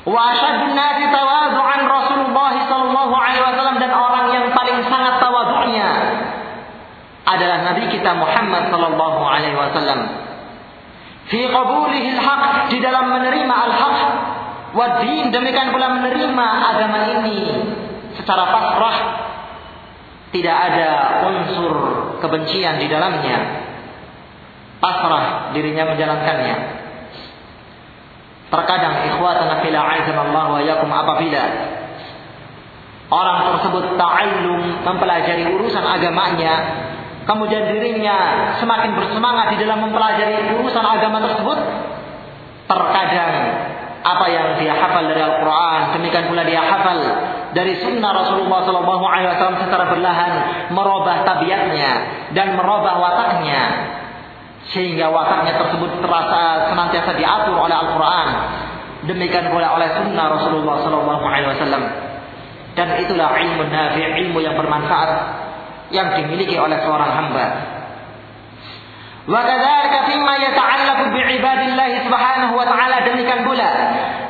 Wa 0.06 0.30
nasi 0.76 1.06
tawadhu'an 1.10 1.82
Rasulullah 1.90 2.54
sallallahu 2.70 3.14
alaihi 3.18 3.44
wasallam 3.44 3.78
dan 3.82 3.92
orang 3.92 4.26
yang 4.32 4.46
paling 4.54 4.80
sangat 4.88 5.18
tawadhu'nya 5.18 5.90
adalah 7.30 7.58
Nabi 7.74 7.84
kita 7.94 8.12
Muhammad 8.14 8.74
sallallahu 8.74 9.22
alaihi 9.26 9.58
wasallam 9.58 10.29
fi 11.30 11.40
qabulihi 11.46 12.18
al-haq 12.18 12.74
di 12.74 12.78
dalam 12.82 13.08
menerima 13.14 13.56
al-haq. 13.56 13.98
Wa 14.70 15.02
din 15.02 15.34
demikian 15.34 15.74
pula 15.74 15.98
menerima 15.98 16.48
agama 16.74 17.00
ini 17.22 17.40
secara 18.18 18.50
pasrah. 18.50 18.98
Tidak 20.30 20.58
ada 20.70 20.90
unsur 21.26 21.74
kebencian 22.22 22.78
di 22.78 22.86
dalamnya. 22.86 23.66
Pasrah 24.78 25.54
dirinya 25.58 25.90
menjalankannya. 25.90 26.58
Terkadang 28.50 29.10
ikhwatana 29.14 29.62
fil 29.62 29.78
Allah 29.78 30.46
wa 30.50 30.62
yakum 30.62 30.90
apabila 30.90 31.44
orang 33.10 33.38
tersebut 33.54 33.98
ta'allum 33.98 34.86
mempelajari 34.86 35.50
urusan 35.50 35.82
agamanya 35.82 36.54
kemudian 37.30 37.70
dirinya 37.70 38.18
semakin 38.58 38.98
bersemangat 38.98 39.54
di 39.54 39.62
dalam 39.62 39.86
mempelajari 39.86 40.50
urusan 40.50 40.82
agama 40.82 41.22
tersebut, 41.22 41.60
terkadang 42.66 43.34
apa 44.02 44.26
yang 44.34 44.58
dia 44.58 44.74
hafal 44.74 45.06
dari 45.06 45.22
Al-Quran, 45.22 45.82
demikian 46.00 46.26
pula 46.26 46.42
dia 46.42 46.66
hafal 46.66 46.98
dari 47.54 47.78
sunnah 47.86 48.12
Rasulullah 48.18 48.66
Wasallam 48.66 49.62
secara 49.62 49.94
berlahan 49.94 50.34
merubah 50.74 51.22
tabiatnya 51.22 51.92
dan 52.34 52.58
merubah 52.58 52.98
wataknya 52.98 53.62
sehingga 54.74 55.10
wataknya 55.14 55.58
tersebut 55.58 56.02
terasa 56.02 56.74
senantiasa 56.74 57.12
diatur 57.14 57.58
oleh 57.58 57.76
Al-Quran 57.78 58.28
demikian 59.06 59.54
pula 59.54 59.78
oleh 59.78 59.90
sunnah 60.02 60.26
Rasulullah 60.34 60.76
Wasallam. 60.82 61.84
Dan 62.78 62.96
itulah 63.02 63.36
ilmu 63.36 63.66
nafi 63.68 64.02
ilmu 64.24 64.40
yang 64.40 64.56
bermanfaat 64.56 65.10
yang 65.90 66.18
dimiliki 66.18 66.56
oleh 66.58 66.78
seorang 66.82 67.12
hamba. 67.12 67.46
Wa 69.30 69.42
fima 70.10 70.34
yata'allaqu 70.42 71.04
bi'ibadillah 71.14 71.90
subhanahu 72.10 72.54
wa 72.58 72.66
ta'ala 72.66 73.06
demikian 73.06 73.46
pula 73.46 73.70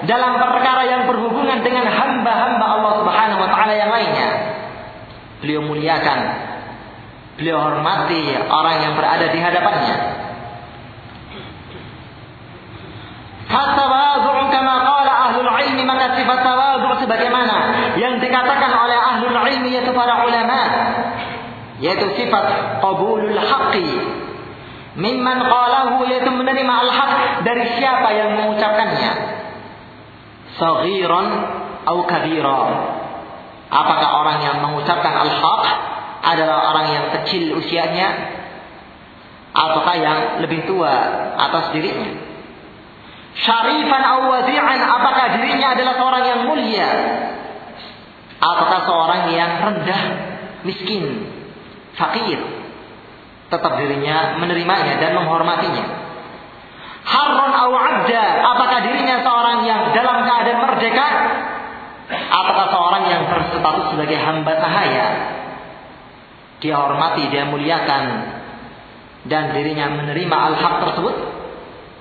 dalam 0.03 0.35
perkara 0.39 0.83
yang 0.87 1.07
berhubungan 1.07 1.63
dengan 1.63 1.87
hamba-hamba 1.87 2.65
Allah 2.67 2.93
Subhanahu 3.03 3.39
wa 3.39 3.49
taala 3.51 3.73
yang 3.75 3.91
lainnya. 3.91 4.29
Beliau 5.39 5.63
muliakan 5.63 6.19
Beliau 7.39 7.55
hormati 7.55 8.35
orang 8.35 8.83
yang 8.83 8.93
berada 8.99 9.31
di 9.31 9.39
hadapannya. 9.39 9.97
Fatawadhu 13.47 14.51
kama 14.51 14.75
qala 14.83 15.13
ahlul 15.31 15.47
ilmi 15.47 15.87
maka 15.87 16.19
sifat 16.19 16.43
tawadhu 16.43 16.99
sebagaimana 16.99 17.57
yang 17.95 18.19
dikatakan 18.19 18.71
oleh 18.75 18.99
ahlul 18.99 19.39
ilmi 19.39 19.71
yaitu 19.71 19.95
para 19.95 20.19
ulama 20.27 20.59
yaitu 21.79 22.07
sifat 22.19 22.45
qabulul 22.83 23.39
haqqi. 23.39 23.87
Mimman 24.99 25.47
qalahu 25.47 26.03
yaitu 26.11 26.31
menerima 26.31 26.73
al-haq 26.87 27.13
dari 27.47 27.63
siapa 27.79 28.09
yang 28.11 28.29
mengucapkannya? 28.35 29.11
Saghiran 30.59 31.27
atau 31.87 32.03
kabira. 32.03 32.61
Apakah 33.69 34.09
orang 34.25 34.39
yang 34.43 34.57
mengucapkan 34.59 35.13
al-haq 35.23 35.63
adalah 36.25 36.75
orang 36.75 36.87
yang 36.91 37.05
kecil 37.21 37.55
usianya? 37.55 38.37
Ataukah 39.55 39.95
yang 39.97 40.19
lebih 40.43 40.67
tua 40.67 40.93
atas 41.39 41.71
dirinya? 41.73 42.27
Syarifan 43.39 44.03
aw 44.03 44.19
wadi'an 44.27 44.81
apakah 44.83 45.39
dirinya 45.39 45.73
adalah 45.79 45.93
seorang 45.95 46.23
yang 46.27 46.39
mulia? 46.43 46.91
Ataukah 48.41 48.81
seorang 48.83 49.21
yang 49.31 49.51
rendah 49.63 50.01
miskin 50.67 51.38
fakir. 51.99 52.39
Tetap 53.51 53.73
dirinya 53.81 54.39
menerimanya 54.39 54.95
dan 55.03 55.19
menghormatinya. 55.19 55.85
Harron 57.03 57.51
aw 57.51 57.71
abda. 57.73 58.25
Apakah 58.55 58.79
dirinya 58.85 59.25
seorang 59.25 59.67
yang 59.67 59.91
dalam 59.91 60.23
keadaan 60.23 60.59
merdeka? 60.63 61.07
Ataukah 62.09 62.67
seorang 62.73 63.03
yang 63.09 63.21
berstatus 63.29 63.93
sebagai 63.93 64.17
hamba 64.17 64.53
sahaya 64.57 65.07
dia 66.59 66.75
hormati 66.75 67.27
dia 67.31 67.47
muliakan. 67.47 68.03
Dan 69.27 69.51
dirinya 69.51 69.91
menerima 69.99 70.31
al-haq 70.31 70.75
tersebut? 70.87 71.15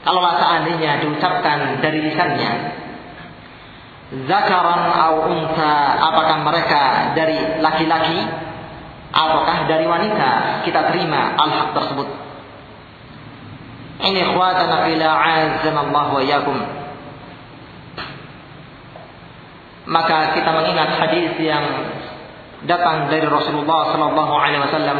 Kalaulah 0.07 0.39
seandainya 0.39 1.03
diucapkan 1.03 1.83
dari 1.83 1.99
lisannya. 1.99 2.53
Zakaran 4.25 4.83
au 4.95 5.17
unta 5.29 5.75
Apakah 5.99 6.41
mereka 6.47 7.13
dari 7.13 7.61
laki-laki 7.61 8.19
Ataukah 9.09 9.69
dari 9.69 9.89
wanita 9.89 10.63
Kita 10.69 10.93
terima 10.93 11.37
al-haq 11.37 11.73
tersebut? 11.75 12.09
Ini 13.99 14.21
khwatana 14.37 14.87
fila 14.87 15.09
Allah 15.65 16.07
wa 16.13 16.23
yakum 16.23 16.59
Maka 19.89 20.37
kita 20.37 20.51
mengingat 20.53 21.01
hadis 21.01 21.33
yang 21.41 21.65
datang 22.69 23.07
dari 23.09 23.25
Rasulullah 23.25 23.95
Sallallahu 23.95 24.35
Alaihi 24.35 24.63
Wasallam 24.67 24.99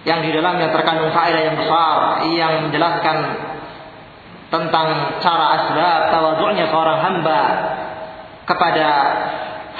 yang 0.00 0.24
di 0.24 0.32
dalamnya 0.32 0.72
terkandung 0.72 1.12
faedah 1.12 1.42
yang 1.44 1.56
besar 1.60 2.24
yang 2.32 2.52
menjelaskan 2.68 3.16
tentang 4.48 4.88
cara 5.20 5.46
asbab 5.60 6.00
tawadhu'nya 6.08 6.72
seorang 6.72 6.98
hamba 7.04 7.40
kepada 8.48 8.88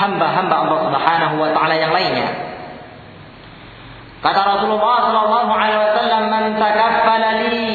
hamba-hamba 0.01 0.55
Allah 0.65 0.79
Subhanahu 0.89 1.35
wa 1.37 1.51
taala 1.53 1.75
yang 1.77 1.93
lainnya. 1.93 2.29
Kata 4.21 4.41
Rasulullah 4.57 4.97
sallallahu 5.09 5.53
alaihi 5.53 5.81
wasallam, 5.81 6.23
"Man 6.29 6.45
takaffala 6.61 7.31
li 7.49 7.73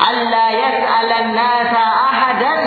alla 0.00 0.44
yas'ala 0.52 1.14
an-nasa 1.24 1.82
ahadan 1.84 2.60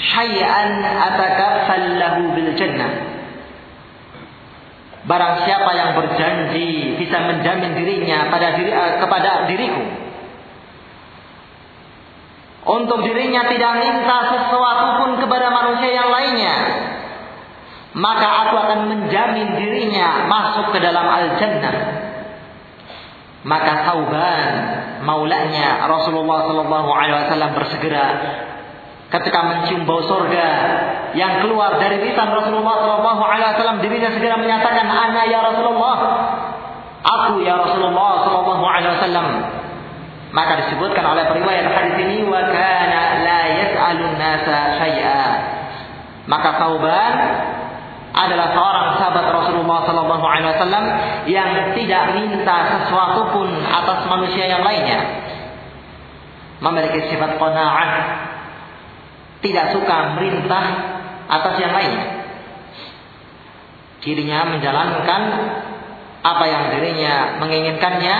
syai'an 0.00 0.70
atakaffal 0.80 1.88
lahu 2.00 2.32
bil 2.36 2.52
jannah." 2.56 2.92
Barang 5.04 5.44
siapa 5.44 5.68
yang 5.76 5.92
berjanji 6.00 6.96
bisa 6.96 7.20
menjamin 7.28 7.76
dirinya 7.76 8.32
pada 8.32 8.56
diri, 8.56 8.72
uh, 8.72 9.04
kepada 9.04 9.44
diriku 9.44 9.84
untuk 12.64 13.04
dirinya 13.04 13.44
tidak 13.52 13.72
minta 13.76 14.18
sesuatu 14.32 15.04
pun 15.04 15.10
kepada 15.20 15.52
manusia 15.52 15.92
yang 15.92 16.08
lainnya 16.08 16.56
maka 17.94 18.26
aku 18.46 18.54
akan 18.58 18.80
menjamin 18.90 19.54
dirinya 19.54 20.26
masuk 20.26 20.74
ke 20.74 20.78
dalam 20.82 21.06
al-jannah. 21.06 21.76
Maka 23.44 23.86
Sauban 23.86 24.50
maulanya 25.04 25.84
Rasulullah 25.86 26.48
sallallahu 26.48 26.90
alaihi 26.90 27.28
wasallam 27.28 27.50
bersegera 27.54 28.06
ketika 29.14 29.40
mencium 29.46 29.86
bau 29.86 30.02
surga 30.02 30.48
yang 31.14 31.46
keluar 31.46 31.78
dari 31.78 32.02
lisan 32.02 32.34
Rasulullah 32.34 32.82
Shallallahu 32.82 33.22
Alaihi 33.22 33.54
Wasallam 33.54 33.78
dirinya 33.78 34.10
segera 34.10 34.34
menyatakan 34.34 34.90
ana 34.90 35.22
ya 35.30 35.38
Rasulullah. 35.46 35.96
Aku 37.04 37.38
ya 37.46 37.62
Rasulullah 37.62 38.26
Shallallahu 38.26 38.64
Alaihi 38.66 38.92
Wasallam. 38.98 39.26
Maka 40.34 40.66
disebutkan 40.66 41.06
oleh 41.06 41.30
periwayat 41.30 41.70
hadis 41.70 41.94
ini 42.02 42.26
wa 42.26 42.42
kana 42.42 43.22
la 43.22 43.40
yas'alun 43.54 44.18
nasa 44.18 44.82
syai'a. 44.82 45.26
Maka 46.26 46.58
Tauban 46.58 47.14
adalah 48.14 48.54
seorang 48.54 48.86
sahabat 48.94 49.26
Rasulullah 49.26 49.82
Sallallahu 49.90 50.22
Alaihi 50.22 50.48
Wasallam 50.54 50.84
yang 51.26 51.74
tidak 51.74 52.14
minta 52.14 52.56
sesuatu 52.78 53.34
pun 53.34 53.50
atas 53.66 54.06
manusia 54.06 54.46
yang 54.46 54.62
lainnya 54.62 55.02
memiliki 56.62 57.10
sifat 57.10 57.36
qanaah 57.42 57.90
tidak 59.42 59.76
suka 59.76 60.16
merintah 60.16 60.64
atas 61.28 61.54
yang 61.60 61.72
lainnya. 61.76 62.06
Dirinya 64.00 64.48
menjalankan 64.48 65.22
apa 66.24 66.44
yang 66.48 66.62
dirinya 66.72 67.36
menginginkannya 67.40 68.16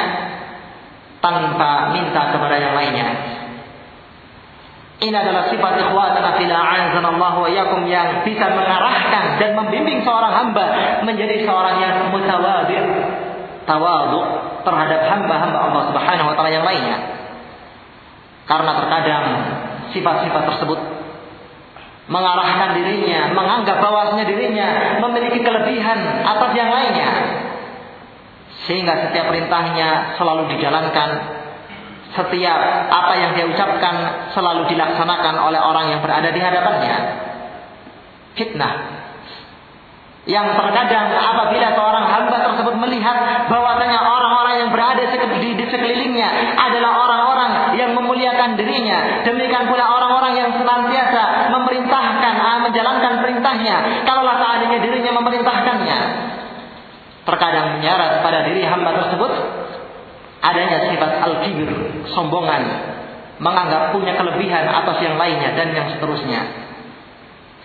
tanpa 1.24 1.96
minta 1.96 2.22
kepada 2.36 2.56
yang 2.60 2.74
lainnya. 2.76 3.08
Ini 5.04 5.12
adalah 5.12 5.52
sifat 5.52 5.72
ikhwanana 5.84 6.40
fil 6.40 6.48
Allah 6.48 7.34
wa 7.36 7.50
yakum 7.52 7.84
yang 7.84 8.24
bisa 8.24 8.48
mengarahkan 8.48 9.36
dan 9.36 9.52
membimbing 9.52 10.00
seorang 10.00 10.32
hamba 10.32 10.64
menjadi 11.04 11.44
seorang 11.44 11.76
yang 11.76 12.08
mutawadhi, 12.08 12.80
tawadu 13.68 14.20
terhadap 14.64 15.00
hamba-hamba 15.12 15.58
Allah 15.60 15.82
Subhanahu 15.92 16.26
wa 16.32 16.34
taala 16.40 16.50
yang 16.56 16.64
lainnya. 16.64 16.98
Karena 18.48 18.72
terkadang 18.80 19.24
sifat-sifat 19.92 20.42
tersebut 20.56 20.80
mengarahkan 22.08 22.76
dirinya, 22.80 23.32
menganggap 23.36 23.80
bahwasanya 23.84 24.24
dirinya 24.24 24.68
memiliki 25.04 25.44
kelebihan 25.44 26.24
atas 26.24 26.50
yang 26.56 26.72
lainnya. 26.72 27.10
Sehingga 28.64 29.04
setiap 29.08 29.28
perintahnya 29.28 30.16
selalu 30.16 30.56
dijalankan, 30.56 31.43
setiap 32.14 32.58
apa 32.94 33.12
yang 33.18 33.30
dia 33.34 33.46
ucapkan 33.50 33.94
selalu 34.30 34.70
dilaksanakan 34.70 35.34
oleh 35.34 35.58
orang 35.58 35.90
yang 35.90 36.00
berada 36.00 36.30
di 36.30 36.40
hadapannya. 36.40 36.96
Fitnah. 38.38 38.74
Yang 40.24 40.56
terkadang 40.56 41.12
apabila 41.12 41.68
seorang 41.76 42.04
hamba 42.08 42.36
tersebut 42.48 42.74
melihat 42.80 43.44
bahwasanya 43.44 44.00
orang-orang 44.00 44.54
yang 44.64 44.70
berada 44.72 45.04
di, 45.04 45.52
sekelilingnya 45.68 46.56
adalah 46.56 46.92
orang-orang 47.04 47.50
yang 47.76 47.92
memuliakan 47.92 48.56
dirinya, 48.56 49.20
demikian 49.26 49.68
pula 49.68 49.84
orang-orang 49.84 50.32
yang 50.38 50.50
senantiasa 50.56 51.52
memerintahkan, 51.52 52.34
ah, 52.40 52.58
menjalankan 52.64 53.20
perintahnya. 53.20 54.06
Kalaulah 54.08 54.36
seandainya 54.40 54.78
dirinya 54.80 55.12
memerintahkannya, 55.20 55.98
terkadang 57.28 57.66
menyarat 57.76 58.24
pada 58.24 58.48
diri 58.48 58.64
hamba 58.64 58.96
tersebut 58.96 59.32
adanya 60.44 60.92
sifat 60.92 61.10
al-kibir, 61.24 61.70
sombongan, 62.12 62.62
menganggap 63.40 63.96
punya 63.96 64.12
kelebihan 64.20 64.68
atas 64.68 65.00
yang 65.00 65.16
lainnya 65.16 65.56
dan 65.56 65.72
yang 65.72 65.88
seterusnya. 65.96 66.42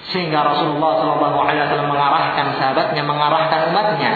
Sehingga 0.09 0.41
Rasulullah 0.41 1.19
SAW 1.19 1.85
mengarahkan 1.85 2.55
sahabatnya, 2.55 3.03
mengarahkan 3.03 3.59
umatnya 3.69 4.11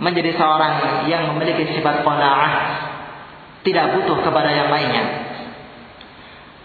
menjadi 0.00 0.34
seorang 0.34 1.06
yang 1.06 1.28
memiliki 1.30 1.76
sifat 1.76 2.02
qanaah, 2.02 2.52
tidak 3.62 3.94
butuh 3.94 4.18
kepada 4.24 4.50
yang 4.50 4.72
lainnya. 4.72 5.04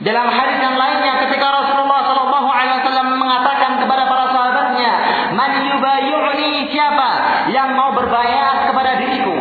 Dalam 0.02 0.30
hadis 0.30 0.58
yang 0.62 0.78
lainnya 0.78 1.26
ketika 1.28 1.48
Rasulullah 1.52 2.02
SAW 2.06 3.18
mengatakan 3.18 3.82
kepada 3.82 4.04
para 4.08 4.26
sahabatnya, 4.30 4.94
"Man 5.34 5.52
yubayyi'uni 5.68 6.70
siapa 6.74 7.10
yang 7.52 7.74
mau 7.76 7.94
berbayat 7.94 8.72
kepada 8.72 9.02
diriku?" 9.02 9.36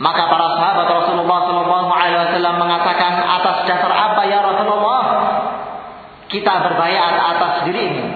Maka 0.00 0.32
para 0.32 0.46
sahabat 0.56 0.88
Rasulullah 0.88 1.38
SAW 1.44 2.56
mengatakan 2.56 3.12
atas 3.20 3.68
dasar 3.68 3.92
apa 3.92 4.24
ya 4.24 4.40
Rasulullah? 4.40 5.02
kita 6.30 6.52
berbayat 6.62 7.14
atas 7.36 7.52
dirimu. 7.66 8.06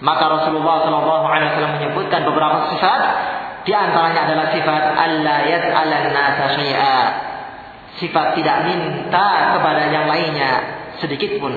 Maka 0.00 0.24
Rasulullah 0.30 0.86
Shallallahu 0.86 1.26
Alaihi 1.26 1.50
Wasallam 1.54 1.74
menyebutkan 1.82 2.22
beberapa 2.22 2.70
sifat, 2.70 3.00
di 3.66 3.72
antaranya 3.74 4.30
adalah 4.30 4.46
sifat 4.54 4.82
Allah 4.94 5.38
yas'alan 5.50 6.04
nasa. 6.14 6.46
Sifat 7.98 8.34
tidak 8.34 8.66
minta 8.66 9.54
kepada 9.54 9.86
yang 9.90 10.10
lainnya 10.10 10.50
sedikit 10.98 11.38
pun. 11.38 11.54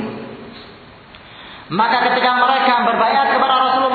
Maka 1.68 2.14
ketika 2.14 2.40
mereka 2.40 2.88
berbayat 2.88 3.36
kepada 3.36 3.56
Rasulullah 3.58 3.87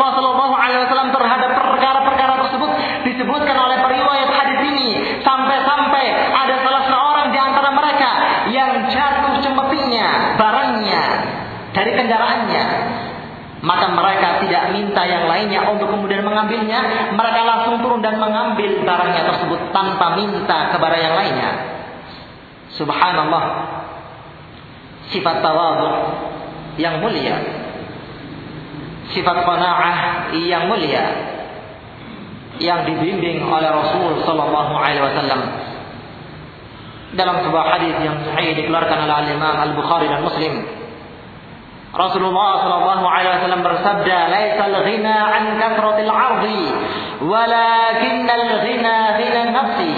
minta 13.63 15.03
yang 15.07 15.31
lainnya 15.31 15.63
untuk 15.71 15.87
kemudian 15.87 16.27
mengambilnya, 16.27 17.15
mereka 17.15 17.41
langsung 17.47 17.79
turun 17.79 18.03
dan 18.03 18.19
mengambil 18.19 18.83
barangnya 18.83 19.23
tersebut 19.23 19.71
tanpa 19.71 20.19
minta 20.19 20.75
kepada 20.75 20.97
yang 20.99 21.15
lainnya. 21.15 21.51
Subhanallah. 22.75 23.45
Sifat 25.15 25.45
tawadhu 25.45 25.91
yang 26.83 26.99
mulia. 26.99 27.37
Sifat 29.15 29.47
qanaah 29.47 30.33
yang 30.35 30.67
mulia 30.67 31.05
yang 32.61 32.85
dibimbing 32.85 33.43
oleh 33.49 33.71
Rasul 33.71 34.23
sallallahu 34.23 34.73
alaihi 34.77 35.03
wasallam 35.03 35.41
dalam 37.13 37.45
sebuah 37.45 37.65
hadis 37.77 37.97
yang 38.01 38.17
sahih 38.25 38.57
dikeluarkan 38.57 39.09
oleh 39.09 39.37
Imam 39.37 39.57
Al-Bukhari 39.57 40.09
dan 40.09 40.21
Muslim 40.25 40.82
Rasulullah 41.93 42.65
sallallahu 42.65 43.05
alaihi 43.05 43.37
wasallam 43.37 43.61
bersabda, 43.61 44.19
"Laisal 44.33 44.77
ghina 44.81 45.17
an 45.29 45.45
kathratil 45.61 46.09
'ardi, 46.09 46.65
walakinnal 47.21 48.47
ghina 48.65 48.97
ghina 49.21 49.41
nafsi." 49.53 49.95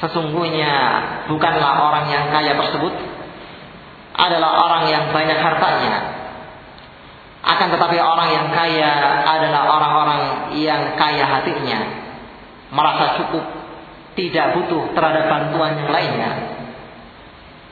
Sesungguhnya 0.00 0.74
bukanlah 1.28 1.92
orang 1.92 2.08
yang 2.08 2.24
kaya 2.32 2.56
tersebut 2.56 2.94
adalah 4.16 4.50
orang 4.64 4.84
yang 4.88 5.04
banyak 5.12 5.36
hartanya. 5.36 5.94
Akan 7.44 7.68
tetapi 7.68 8.00
orang 8.00 8.28
yang 8.32 8.46
kaya 8.50 8.92
adalah 9.28 9.62
orang-orang 9.76 10.20
yang 10.56 10.96
kaya 10.96 11.24
hatinya, 11.28 11.80
merasa 12.72 13.20
cukup, 13.20 13.44
tidak 14.16 14.56
butuh 14.56 14.88
terhadap 14.96 15.24
bantuan 15.28 15.78
yang 15.78 15.90
lainnya. 15.92 16.57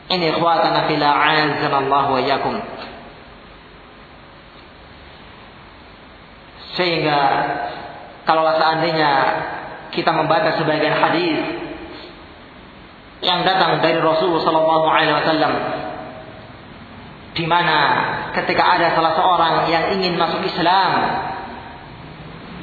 Ini 0.07 0.39
ikhwatana 0.39 0.87
fila 0.87 1.09
azanallahu 1.11 2.11
wa 2.15 2.23
yakum. 2.23 2.55
Sehingga 6.79 7.21
kalau 8.23 8.47
seandainya 8.55 9.13
kita 9.91 10.13
membaca 10.13 10.55
sebagian 10.61 10.95
hadis 11.01 11.41
yang 13.25 13.43
datang 13.49 13.81
dari 13.81 13.97
Rasulullah 13.97 14.45
wasallam 15.17 15.55
di 17.37 17.45
mana 17.49 17.79
ketika 18.33 18.65
ada 18.77 18.93
salah 18.97 19.13
seorang 19.17 19.55
yang 19.73 19.85
ingin 19.97 20.17
masuk 20.21 20.45
Islam 20.45 20.91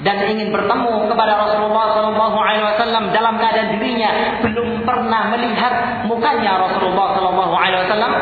dan 0.04 0.20
ingin 0.28 0.52
bertemu 0.52 1.08
kepada 1.08 1.34
Rasulullah 1.48 1.96
Sallallahu 1.96 2.38
Alaihi 2.38 2.66
Wasallam 2.76 3.16
dalam 3.16 3.40
keadaan 3.40 3.80
dirinya 3.80 4.12
belum 4.44 4.84
pernah 4.84 5.32
melihat 5.32 6.04
mukanya 6.12 6.60
Rasulullah 6.60 7.16
Sallallahu 7.16 7.54
Alaihi 7.56 7.88
Wasallam, 7.88 8.14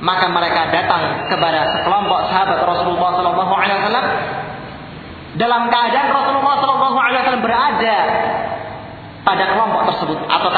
maka 0.00 0.26
mereka 0.32 0.72
datang 0.72 1.28
kepada 1.28 1.76
sekelompok 1.76 2.32
sahabat 2.32 2.64
Rasulullah 2.64 3.10
Sallallahu 3.12 3.54
Alaihi 3.54 3.78
Wasallam. 3.84 4.06
Dalam 5.30 5.62
keadaan 5.68 6.08
Rasulullah 6.10 6.54
Sallallahu 6.64 6.98
Alaihi 6.98 7.20
Wasallam 7.22 7.44
berada 7.44 7.96
pada 9.20 9.44
kelompok 9.52 9.82
tersebut 9.94 10.18
atau 10.32 10.48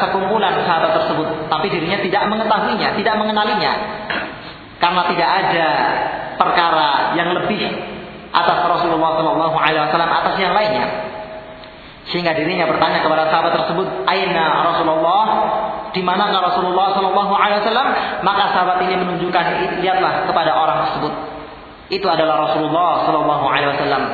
sekumpulan 0.00 0.64
sahabat 0.64 0.96
tersebut, 0.96 1.28
tapi 1.52 1.68
dirinya 1.68 2.00
tidak 2.00 2.24
mengetahuinya, 2.24 2.88
tidak 2.96 3.14
mengenalinya, 3.20 3.72
karena 4.80 5.02
tidak 5.12 5.28
ada 5.28 5.68
perkara 6.40 7.12
yang 7.20 7.36
lebih 7.36 7.95
atas 8.36 8.58
Rasulullah 8.68 9.16
Shallallahu 9.16 9.56
Alaihi 9.56 9.82
Wasallam 9.88 10.10
atas 10.12 10.34
yang 10.36 10.52
lainnya. 10.52 10.86
Sehingga 12.06 12.38
dirinya 12.38 12.70
bertanya 12.70 13.02
kepada 13.02 13.32
sahabat 13.32 13.52
tersebut, 13.56 13.86
Aina 14.06 14.70
Rasulullah? 14.70 15.24
Di 15.90 16.04
mana 16.04 16.28
Rasulullah 16.28 16.94
Shallallahu 16.94 17.32
Alaihi 17.34 17.64
Wasallam? 17.64 17.88
Maka 18.22 18.54
sahabat 18.54 18.78
ini 18.84 18.94
menunjukkan, 19.00 19.44
lihatlah 19.80 20.28
kepada 20.28 20.50
orang 20.54 20.78
tersebut. 20.86 21.12
Itu 21.90 22.06
adalah 22.06 22.50
Rasulullah 22.50 23.08
Shallallahu 23.08 23.44
Alaihi 23.48 23.70
Wasallam. 23.74 24.04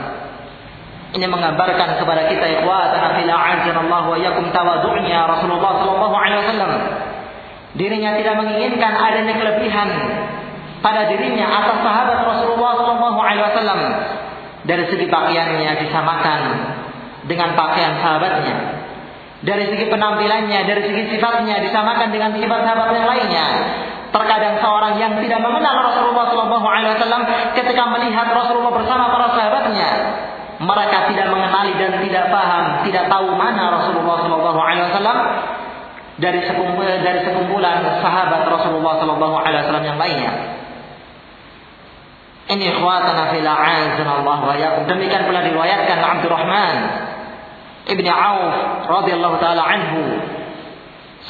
Ini 1.12 1.28
menggambarkan 1.28 2.00
kepada 2.00 2.24
kita 2.24 2.46
ikhwatana 2.60 3.20
fil 3.20 3.28
a'azanallahu 3.28 4.16
wa 4.16 4.18
yakum 4.18 4.48
tawadhu'nya 4.48 5.28
Rasulullah 5.28 5.84
sallallahu 5.84 6.16
alaihi 6.16 6.40
wasallam. 6.40 6.72
Dirinya 7.76 8.16
tidak 8.16 8.34
menginginkan 8.40 8.92
adanya 8.96 9.36
kelebihan 9.36 9.88
pada 10.82 11.06
dirinya 11.08 11.46
atas 11.46 11.78
sahabat 11.80 12.18
Rasulullah 12.26 12.72
Shallallahu 12.82 13.18
Alaihi 13.22 13.44
Wasallam. 13.46 13.80
Dari 14.62 14.84
segi 14.90 15.06
pakaiannya 15.10 15.70
disamakan 15.86 16.40
dengan 17.26 17.54
pakaian 17.54 17.98
sahabatnya. 18.02 18.56
Dari 19.42 19.74
segi 19.74 19.90
penampilannya 19.90 20.60
dari 20.70 20.82
segi 20.86 21.02
sifatnya 21.14 21.62
disamakan 21.66 22.14
dengan 22.14 22.34
sifat 22.38 22.60
sahabat 22.62 22.94
yang 22.94 23.06
lainnya. 23.06 23.46
Terkadang 24.12 24.60
seorang 24.60 25.00
yang 25.00 25.18
tidak 25.18 25.40
mengenal 25.40 25.88
Rasulullah 25.88 26.30
Shallallahu 26.30 26.66
Alaihi 26.68 26.94
Wasallam 26.98 27.22
ketika 27.56 27.82
melihat 27.90 28.28
Rasulullah 28.28 28.74
bersama 28.76 29.08
para 29.08 29.26
sahabatnya 29.34 29.90
mereka 30.62 31.10
tidak 31.10 31.26
mengenali 31.32 31.72
dan 31.74 31.98
tidak 31.98 32.24
paham 32.30 32.86
tidak 32.86 33.10
tahu 33.10 33.34
mana 33.34 33.72
Rasulullah 33.72 34.16
Shallallahu 34.22 34.60
Alaihi 34.62 34.84
Wasallam 34.94 35.18
dari 36.22 36.40
sekumpulan 36.44 37.02
dari 37.02 37.24
sekumpulan 37.24 37.82
sahabat 38.04 38.46
Rasulullah 38.46 38.94
Shallallahu 39.00 39.36
Alaihi 39.42 39.64
Wasallam 39.64 39.86
yang 39.88 39.98
lainnya 39.98 40.61
ini 42.50 42.64
ikhwatana 42.74 43.30
fil 43.30 43.46
Allah 43.46 44.38
wa 44.42 44.54
yakum. 44.58 44.82
Demikian 44.90 45.30
pula 45.30 45.46
diriwayatkan 45.46 45.98
Abdurrahman 46.02 46.76
Ibni 47.86 48.10
Auf 48.10 48.54
radhiyallahu 48.90 49.36
taala 49.38 49.62
anhu. 49.62 50.02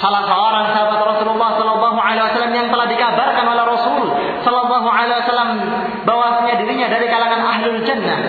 Salah 0.00 0.24
seorang 0.24 0.72
sahabat 0.72 1.00
Rasulullah 1.04 1.50
sallallahu 1.60 1.98
alaihi 2.00 2.24
wasallam 2.32 2.52
yang 2.56 2.68
telah 2.72 2.86
dikabarkan 2.88 3.44
oleh 3.44 3.64
Rasul 3.68 4.04
sallallahu 4.40 4.88
alaihi 4.88 5.20
wasallam 5.20 5.50
bahwasanya 6.08 6.54
dirinya 6.64 6.88
dari 6.88 7.06
kalangan 7.12 7.40
ahlul 7.44 7.80
jannah. 7.84 8.20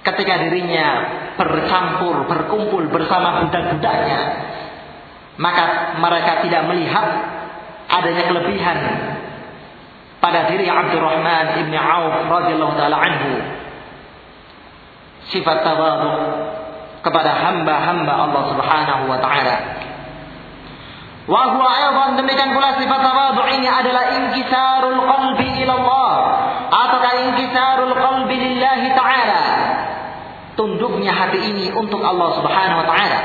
Ketika 0.00 0.48
dirinya 0.48 0.86
bercampur, 1.36 2.24
berkumpul 2.24 2.88
bersama 2.88 3.44
budak-budaknya, 3.44 4.20
maka 5.36 5.98
mereka 5.98 6.40
tidak 6.46 6.62
melihat 6.72 7.06
adanya 7.90 8.22
kelebihan 8.30 8.78
pada 10.20 10.52
diri 10.52 10.68
Abdurrahman 10.68 11.64
ibn 11.64 11.72
Auf 11.72 12.14
radhiyallahu 12.28 12.76
taala 12.76 12.96
anhu 13.00 13.32
sifat 15.32 15.64
tawadhu 15.64 16.12
kepada 17.00 17.32
hamba-hamba 17.32 18.12
Allah 18.12 18.42
Subhanahu 18.52 19.02
wa 19.08 19.18
taala. 19.24 19.56
Wa 21.24 21.56
huwa 21.56 21.68
aidan 21.72 22.20
demikian 22.20 22.52
pula 22.52 22.76
sifat 22.76 23.00
tawadhu 23.00 23.48
ini 23.48 23.68
adalah 23.68 24.04
inkisarul 24.20 25.00
qalbi 25.08 25.48
ila 25.64 25.72
Allah 25.80 26.12
ataukah 26.68 27.12
inkisarul 27.32 27.94
qalbi 27.96 28.36
lillahi 28.36 28.92
taala. 28.92 29.44
Tunduknya 30.58 31.16
hati 31.16 31.40
ini 31.40 31.66
untuk 31.72 32.04
Allah 32.04 32.36
Subhanahu 32.36 32.84
wa 32.84 32.86
taala. 32.86 33.20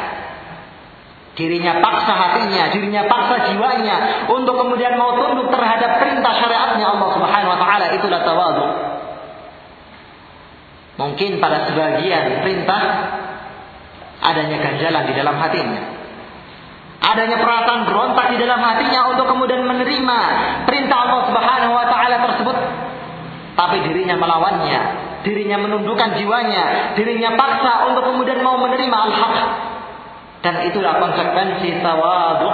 Dirinya 1.35 1.83
paksa 1.83 2.15
hatinya, 2.15 2.71
dirinya 2.71 3.11
paksa 3.11 3.51
jiwanya 3.51 4.23
untuk 4.31 4.55
kemudian 4.55 4.95
mau 4.95 5.19
tunduk 5.19 5.51
terhadap 5.51 5.99
perintah 5.99 6.31
syariatnya 6.31 6.95
Allah 6.95 7.09
Subhanahu 7.11 7.51
wa 7.51 7.59
taala 7.59 7.85
itulah 7.91 8.23
tawadhu. 8.23 8.67
Mungkin 10.95 11.43
pada 11.43 11.67
sebagian 11.67 12.39
perintah 12.39 12.81
adanya 14.23 14.63
ganjalan 14.63 15.03
di 15.11 15.13
dalam 15.19 15.35
hatinya. 15.35 15.83
Adanya 17.03 17.37
perasaan 17.43 17.83
berontak 17.83 18.31
di 18.31 18.37
dalam 18.39 18.63
hatinya 18.63 19.11
untuk 19.11 19.27
kemudian 19.27 19.67
menerima 19.67 20.19
perintah 20.63 20.97
Allah 21.03 21.21
Subhanahu 21.27 21.73
wa 21.75 21.85
taala 21.91 22.17
tersebut. 22.31 22.57
Tapi 23.59 23.83
dirinya 23.91 24.15
melawannya, 24.15 24.79
dirinya 25.27 25.59
menundukkan 25.67 26.15
jiwanya, 26.15 26.95
dirinya 26.95 27.35
paksa 27.35 27.91
untuk 27.91 28.07
kemudian 28.07 28.39
mau 28.39 28.55
menerima 28.55 28.97
al-haq 29.11 29.35
dan 30.45 30.61
itulah 30.69 31.01
konsekuensi 31.01 31.81
tawadhu 31.81 32.51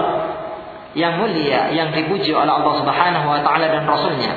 yang 0.95 1.19
mulia 1.19 1.75
yang 1.75 1.91
dipuji 1.91 2.31
oleh 2.31 2.47
Allah 2.47 2.73
Subhanahu 2.79 3.27
wa 3.27 3.39
taala 3.43 3.67
dan 3.67 3.83
rasulnya. 3.83 4.31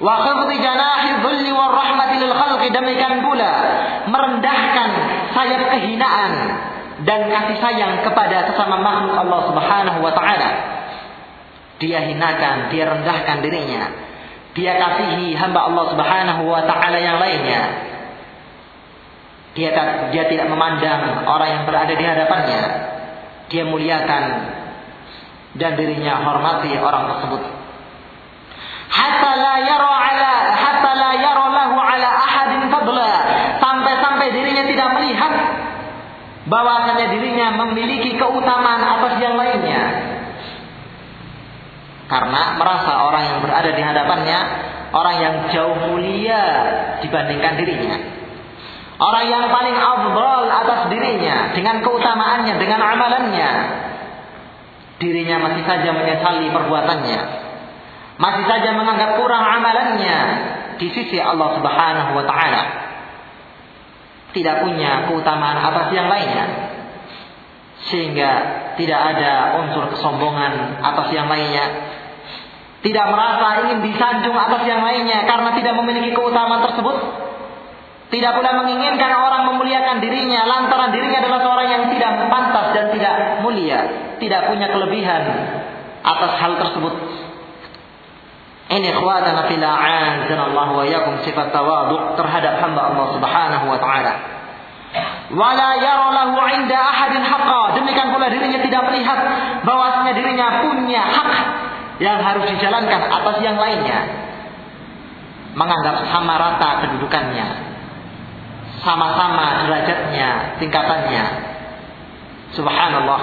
Wa 0.00 0.24
khafdi 0.24 0.56
janahi 0.60 1.20
dhulli 1.20 1.52
war 1.52 1.76
rahmati 1.76 2.16
lil 2.20 2.32
khalqi 2.32 2.68
demikian 2.72 3.20
pula 3.20 3.52
merendahkan 4.08 4.90
sayap 5.36 5.60
kehinaan 5.76 6.32
dan 7.04 7.28
kasih 7.28 7.56
sayang 7.60 8.00
kepada 8.00 8.48
sesama 8.48 8.80
makhluk 8.80 9.16
Allah 9.20 9.40
Subhanahu 9.52 9.98
wa 10.00 10.12
taala. 10.16 10.50
Dia 11.76 12.00
hinakan, 12.08 12.72
dia 12.72 12.88
rendahkan 12.88 13.44
dirinya. 13.44 13.92
Dia 14.56 14.80
kasihi 14.80 15.36
hamba 15.36 15.68
Allah 15.68 15.84
Subhanahu 15.92 16.48
wa 16.48 16.64
taala 16.64 16.96
yang 16.96 17.20
lainnya 17.20 17.92
dia 19.56 19.72
dia 20.12 20.24
tidak 20.28 20.46
memandang 20.52 21.24
orang 21.24 21.48
yang 21.48 21.62
berada 21.64 21.96
di 21.96 22.04
hadapannya. 22.04 22.62
Dia 23.48 23.64
muliakan 23.64 24.24
dan 25.56 25.72
dirinya 25.80 26.20
hormati 26.20 26.76
orang 26.76 27.16
tersebut. 27.16 27.42
Hatta 28.92 29.32
la 29.34 29.54
yara 29.64 29.92
ala 29.96 30.32
hatta 30.52 30.90
la 30.92 31.10
yara 31.16 31.46
lahu 31.48 31.76
ala 31.80 32.08
ahadin 32.20 32.68
fadla. 32.68 33.12
Sampai-sampai 33.56 34.28
dirinya 34.36 34.64
tidak 34.68 34.88
melihat 35.00 35.32
bahwasanya 36.46 37.06
dirinya 37.16 37.46
memiliki 37.64 38.14
keutamaan 38.20 38.82
atas 38.84 39.14
yang 39.24 39.40
lainnya. 39.40 39.82
Karena 42.06 42.54
merasa 42.54 42.92
orang 43.02 43.22
yang 43.24 43.38
berada 43.42 43.70
di 43.74 43.82
hadapannya 43.82 44.38
orang 44.94 45.16
yang 45.18 45.34
jauh 45.50 45.74
mulia 45.90 46.42
dibandingkan 47.02 47.58
dirinya. 47.58 48.15
Orang 48.96 49.28
yang 49.28 49.52
paling 49.52 49.76
afdal 49.76 50.48
atas 50.48 50.80
dirinya 50.88 51.52
dengan 51.52 51.84
keutamaannya, 51.84 52.54
dengan 52.56 52.80
amalannya. 52.80 53.50
Dirinya 54.96 55.36
masih 55.44 55.68
saja 55.68 55.92
menyesali 55.92 56.48
perbuatannya. 56.48 57.20
Masih 58.16 58.44
saja 58.48 58.72
menganggap 58.72 59.20
kurang 59.20 59.44
amalannya 59.44 60.18
di 60.80 60.88
sisi 60.96 61.20
Allah 61.20 61.60
Subhanahu 61.60 62.10
wa 62.16 62.24
taala. 62.24 62.62
Tidak 64.32 64.64
punya 64.64 65.04
keutamaan 65.12 65.60
atas 65.60 65.92
yang 65.92 66.08
lainnya. 66.08 66.72
Sehingga 67.92 68.30
tidak 68.80 69.00
ada 69.12 69.60
unsur 69.60 69.92
kesombongan 69.92 70.80
atas 70.80 71.12
yang 71.12 71.28
lainnya. 71.28 71.92
Tidak 72.80 73.06
merasa 73.12 73.68
ingin 73.68 73.84
disanjung 73.84 74.32
atas 74.32 74.64
yang 74.64 74.80
lainnya 74.80 75.28
karena 75.28 75.52
tidak 75.52 75.76
memiliki 75.84 76.16
keutamaan 76.16 76.64
tersebut 76.64 77.25
tidak 78.06 78.38
pula 78.38 78.50
menginginkan 78.62 79.10
orang 79.10 79.50
memuliakan 79.50 79.98
dirinya 79.98 80.46
lantaran 80.46 80.94
dirinya 80.94 81.26
adalah 81.26 81.40
seorang 81.42 81.68
yang 81.68 81.82
tidak 81.90 82.10
pantas 82.30 82.66
dan 82.70 82.86
tidak 82.94 83.14
mulia, 83.42 83.80
tidak 84.22 84.46
punya 84.46 84.70
kelebihan 84.70 85.22
atas 86.06 86.32
hal 86.38 86.52
tersebut. 86.54 86.94
Ini 88.66 88.94
ikhwatana 88.94 89.46
fil 89.50 89.62
a'azana 89.62 90.42
Allah 90.50 90.68
wa 90.74 90.84
yakum 90.86 91.22
sifat 91.22 91.50
tawadhu 91.50 92.18
terhadap 92.18 92.62
hamba 92.62 92.94
Allah 92.94 93.06
Subhanahu 93.14 93.64
wa 93.70 93.78
taala. 93.78 94.14
Wala 95.34 95.70
yara 95.82 96.06
lahu 96.14 96.38
'inda 96.38 96.78
ahadin 96.78 97.26
haqqa. 97.26 97.78
Demikian 97.78 98.14
pula 98.14 98.30
dirinya 98.30 98.62
tidak 98.62 98.82
melihat 98.90 99.18
bahwasanya 99.66 100.14
dirinya 100.14 100.46
punya 100.62 101.02
hak 101.02 101.30
yang 101.98 102.22
harus 102.22 102.46
dijalankan 102.54 103.02
atas 103.10 103.36
yang 103.42 103.58
lainnya. 103.58 103.98
Menganggap 105.58 106.06
sama 106.12 106.36
rata 106.36 106.84
kedudukannya, 106.84 107.46
sama-sama 108.86 109.66
derajatnya, 109.66 110.62
tingkatannya. 110.62 111.24
Subhanallah. 112.54 113.20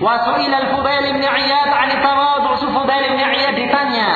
Wa 0.00 0.14
su'ila 0.24 0.56
al-Fudail 0.64 1.12
bin 1.12 1.20
Iyad 1.20 1.68
'an 1.68 1.90
tawadhu' 2.00 2.64
Fudail 2.72 3.04
bin 3.12 3.20
Iyad 3.20 3.52
ditanya 3.60 4.10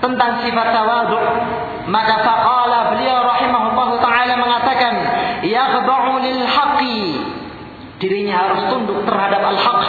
tentang 0.00 0.40
sifat 0.40 0.72
tawadhu' 0.72 1.20
maka 1.92 2.24
faqala 2.24 2.96
beliau 2.96 3.20
rahimahullah 3.20 3.88
taala 4.00 4.34
mengatakan 4.40 4.94
yakhda'u 5.44 6.12
lil 6.24 6.40
haqqi 6.48 7.04
dirinya 8.00 8.48
harus 8.48 8.72
tunduk 8.72 9.04
terhadap 9.04 9.44
al-haq. 9.44 9.82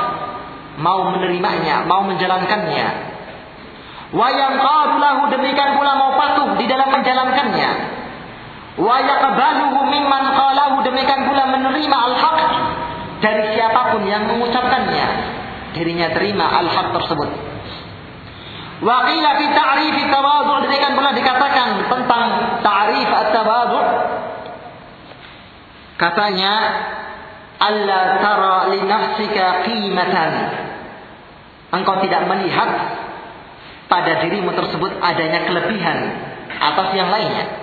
Mau 0.84 1.16
menerimanya 1.16 1.88
mau 1.88 2.04
menjalankannya. 2.04 3.16
Wa 4.12 4.28
yanqadu 4.28 5.00
lahu 5.00 5.32
demikian 5.32 5.80
pula 5.80 5.96
mau 5.96 6.12
patuh 6.20 6.60
di 6.60 6.68
dalam 6.68 6.92
menjalankannya 6.92 8.03
wa 8.74 8.98
yaqbaluhu 9.06 9.86
mimman 9.86 10.24
qalahu 10.34 10.82
demikian 10.82 11.30
pula 11.30 11.46
menerima 11.46 11.98
al-haq 11.98 12.40
dari 13.22 13.54
siapa 13.54 13.94
pun 13.94 14.04
yang 14.10 14.26
mengucapkannya. 14.26 15.08
Dirinya 15.74 16.14
terima 16.14 16.50
al-haq 16.62 16.94
tersebut. 17.02 17.30
Wa 18.84 18.98
qila 19.08 19.30
fi 19.40 19.46
ta'rif 19.54 19.98
tawadhu 20.10 20.54
demikian 20.68 20.94
pula 20.98 21.14
dikatakan 21.14 21.88
tentang 21.88 22.24
ta'rif 22.66 23.10
at-tawadhu 23.10 23.80
katanya 26.02 26.54
alla 27.62 28.02
tara 28.20 28.58
li 28.74 28.82
nafsika 28.84 29.70
qimatan. 29.70 30.32
Engkau 31.74 32.02
tidak 32.06 32.30
melihat 32.30 32.70
pada 33.90 34.26
dirimu 34.26 34.54
tersebut 34.54 34.98
adanya 35.02 35.46
kelebihan 35.46 35.98
atas 36.54 36.90
yang 36.94 37.10
lainnya 37.10 37.63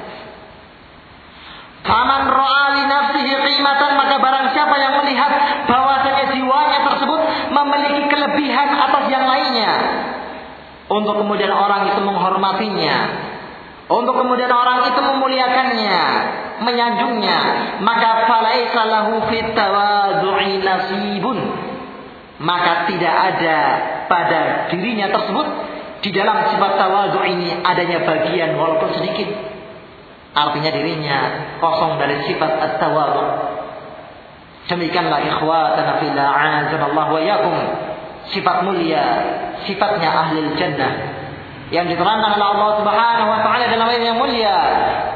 Faman 1.80 2.28
ro'ali 2.28 2.82
nafsihi 2.84 3.34
qimatan 3.40 3.96
maka 3.96 4.20
barang 4.20 4.46
siapa 4.52 4.76
yang 4.76 5.00
melihat 5.00 5.32
bahwasanya 5.64 6.24
jiwanya 6.36 6.78
tersebut 6.92 7.20
memiliki 7.48 8.02
kelebihan 8.12 8.68
atas 8.76 9.04
yang 9.08 9.24
lainnya. 9.24 9.72
Untuk 10.90 11.24
kemudian 11.24 11.54
orang 11.54 11.88
itu 11.88 12.00
menghormatinya. 12.04 12.96
Untuk 13.90 14.14
kemudian 14.22 14.52
orang 14.52 14.86
itu 14.86 15.00
memuliakannya, 15.02 15.98
menyanjungnya, 16.62 17.38
maka 17.82 18.28
falaisa 18.28 18.82
lahu 18.86 19.26
fit 19.32 19.50
tawadhu'i 19.56 20.62
nasibun. 20.62 21.38
Maka 22.40 22.86
tidak 22.86 23.14
ada 23.34 23.58
pada 24.06 24.40
dirinya 24.72 25.10
tersebut 25.10 25.46
di 26.00 26.10
dalam 26.16 26.48
sifat 26.48 26.72
tawadhu 26.80 27.20
ini 27.28 27.60
adanya 27.60 28.00
bagian 28.04 28.56
walaupun 28.56 28.96
sedikit 28.96 29.28
Artinya 30.30 30.70
dirinya 30.70 31.18
kosong 31.58 31.98
dari 31.98 32.22
sifat 32.22 32.52
at-tawadhu. 32.62 33.24
Demikianlah 34.70 35.26
ikhwatana 35.26 35.98
fillah 35.98 36.30
azanallah 36.30 37.06
wa 37.10 37.18
yakum. 37.18 37.56
Sifat 38.30 38.62
mulia, 38.62 39.02
sifatnya 39.66 40.06
ahli 40.06 40.54
jannah. 40.54 41.18
Yang 41.74 41.94
diterangkan 41.94 42.38
oleh 42.38 42.46
Allah 42.46 42.70
Subhanahu 42.82 43.28
wa 43.30 43.40
taala 43.42 43.64
dalam 43.70 43.86
ayat 43.90 44.02
yang 44.06 44.18
mulia, 44.18 44.56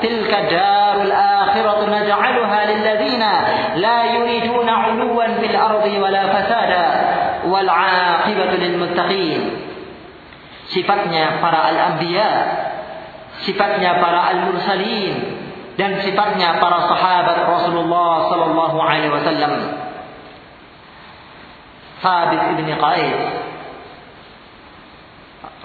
"Tilka 0.03 0.51
darul 0.51 1.11
akhiratu 1.15 1.87
naj'aluha 1.87 2.59
lil 2.71 2.81
ladzina 2.83 3.33
la 3.79 3.99
yuriduna 4.19 4.73
'uluwan 4.91 5.39
fil 5.39 5.55
ardi 5.55 5.95
wala 5.99 6.23
fasada 6.35 6.85
wal 7.47 7.67
'aqibatu 7.67 8.55
lil 8.59 8.75
muttaqin." 8.83 9.41
Sifatnya 10.75 11.39
para 11.39 11.71
al-anbiya 11.71 12.31
sifatnya 13.43 13.99
para 13.99 14.31
al-mursalin 14.31 15.43
dan 15.75 15.99
sifatnya 16.07 16.63
para 16.63 16.87
sahabat 16.87 17.51
Rasulullah 17.51 18.31
sallallahu 18.31 18.77
alaihi 18.79 19.11
wasallam. 19.11 19.53
Thabit 21.99 22.43
ibn 22.55 22.69
Qais 22.79 23.21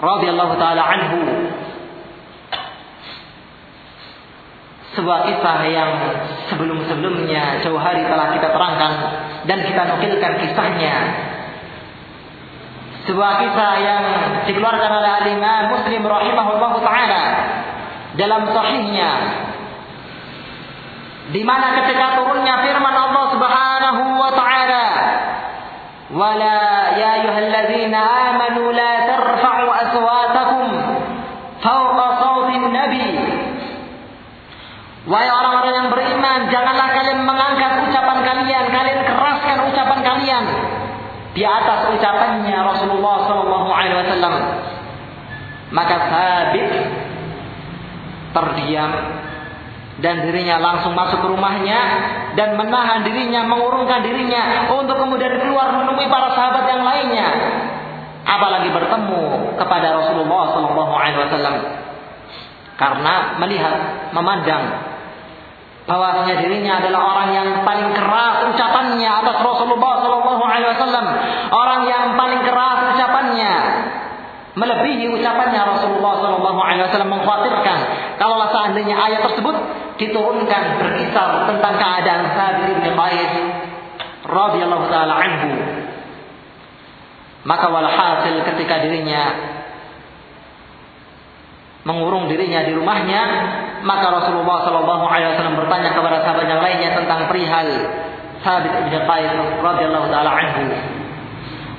radhiyallahu 0.00 0.54
taala 0.58 0.82
anhu. 0.82 1.20
Sebuah 4.90 5.30
kisah 5.30 5.58
yang 5.70 5.90
sebelum-sebelumnya 6.50 7.62
jauh 7.62 7.78
hari 7.78 8.02
telah 8.10 8.34
kita 8.34 8.50
terangkan 8.50 8.92
dan 9.46 9.58
kita 9.62 9.82
nukilkan 9.86 10.32
kisahnya. 10.42 10.94
Sebuah 13.06 13.32
kisah 13.46 13.72
yang 13.78 14.04
dikeluarkan 14.50 14.90
oleh 14.90 15.10
Al-Imam 15.22 15.62
Muslim 15.78 16.02
rahimahullah 16.02 16.72
taala 16.82 17.22
dalam 18.18 18.50
sahihnya 18.50 19.10
di 21.30 21.42
mana 21.46 21.78
ketika 21.82 22.18
turunnya 22.18 22.58
firman 22.66 22.96
Allah 22.96 23.24
Subhanahu 23.30 24.02
wa 24.18 24.30
taala 24.34 24.86
wala 26.10 26.58
ya 26.98 27.22
ayyuhalladzina 27.22 28.00
amanu 28.34 28.74
la 28.74 28.92
tarfa'u 29.06 29.66
aswatakum 29.70 30.66
fawqa 31.62 32.06
sawtin 32.18 32.62
nabi 32.74 33.06
Wahai 35.00 35.32
orang-orang 35.32 35.74
yang 35.74 35.88
beriman, 35.88 36.40
janganlah 36.52 36.92
kalian 36.92 37.24
mengangkat 37.24 37.88
ucapan 37.88 38.20
kalian, 38.20 38.64
kalian 38.68 39.00
keraskan 39.08 39.58
ucapan 39.72 39.98
kalian 40.04 40.44
di 41.32 41.40
atas 41.40 41.88
ucapannya 41.96 42.58
Rasulullah 42.68 43.16
Sallallahu 43.24 43.68
Alaihi 43.72 43.96
Wasallam. 43.96 44.34
Maka 45.72 45.96
sabit 46.10 46.68
terdiam. 48.34 48.92
Dan 50.00 50.24
dirinya 50.24 50.56
langsung 50.56 50.96
masuk 50.96 51.20
ke 51.20 51.28
rumahnya 51.28 51.80
dan 52.32 52.56
menahan 52.56 53.04
dirinya, 53.04 53.44
mengurungkan 53.44 54.00
dirinya 54.00 54.72
untuk 54.72 54.96
kemudian 54.96 55.36
keluar 55.44 55.76
menemui 55.76 56.08
para 56.08 56.32
sahabat 56.32 56.64
yang 56.72 56.80
lainnya. 56.80 57.28
Apalagi 58.24 58.72
bertemu 58.72 59.56
kepada 59.60 59.92
Rasulullah 60.00 60.56
Sallallahu 60.56 60.92
Alaihi 60.96 61.20
Wasallam. 61.20 61.56
Karena 62.80 63.36
melihat, 63.44 63.76
memandang 64.16 64.88
bahwasanya 65.84 66.38
dirinya 66.38 66.78
adalah 66.78 67.00
orang 67.12 67.28
yang 67.34 67.48
paling 67.66 67.90
keras 67.92 68.46
ucapannya 68.54 69.10
atas 69.10 69.36
Rasulullah 69.42 69.94
Sallallahu 70.00 70.42
Alaihi 70.46 70.70
Wasallam, 70.76 71.06
orang 71.52 71.80
yang 71.84 72.04
paling 72.14 72.40
keras 72.46 72.78
ucapannya. 72.96 73.54
Melebihi 74.50 75.06
ucapannya 75.14 75.62
Rasulullah 75.62 76.26
Shallallahu 76.26 76.58
Alaihi 76.58 76.82
Wasallam 76.90 77.10
mengkhawatirkan 77.14 77.78
kalau 78.20 78.52
seandainya 78.52 79.00
ayat 79.00 79.24
tersebut 79.24 79.56
diturunkan 79.96 80.62
berkisar 80.76 81.48
tentang 81.48 81.74
keadaan 81.80 82.24
Sabit 82.36 82.68
bin 82.76 82.92
Qais 82.92 83.32
radhiyallahu 84.28 84.86
taala 84.92 85.14
anhu 85.16 85.56
maka 87.48 87.66
walhasil 87.72 88.44
ketika 88.44 88.84
dirinya 88.84 89.24
mengurung 91.88 92.28
dirinya 92.28 92.68
di 92.68 92.76
rumahnya 92.76 93.22
maka 93.88 94.12
Rasulullah 94.12 94.68
Shallallahu 94.68 95.04
Alaihi 95.08 95.32
Wasallam 95.32 95.56
bertanya 95.56 95.96
kepada 95.96 96.20
sahabat 96.20 96.44
yang 96.44 96.60
lainnya 96.60 96.92
tentang 96.92 97.24
perihal 97.24 97.68
Sabit 98.44 98.72
bin 98.84 98.92
Qais 98.92 99.32
radhiyallahu 99.64 100.06
taala 100.12 100.28
anhu 100.28 100.99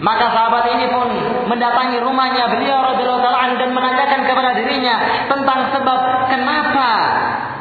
Maka 0.02 0.34
sahabat 0.34 0.66
ini 0.74 0.90
pun 0.90 1.08
mendatangi 1.46 2.02
rumahnya 2.02 2.50
beliau 2.50 2.82
radhiyallahu 2.90 3.62
dan 3.62 3.70
menanyakan 3.70 4.22
kepada 4.26 4.58
dirinya 4.58 5.30
tentang 5.30 5.70
sebab 5.78 6.00
kenapa 6.26 6.90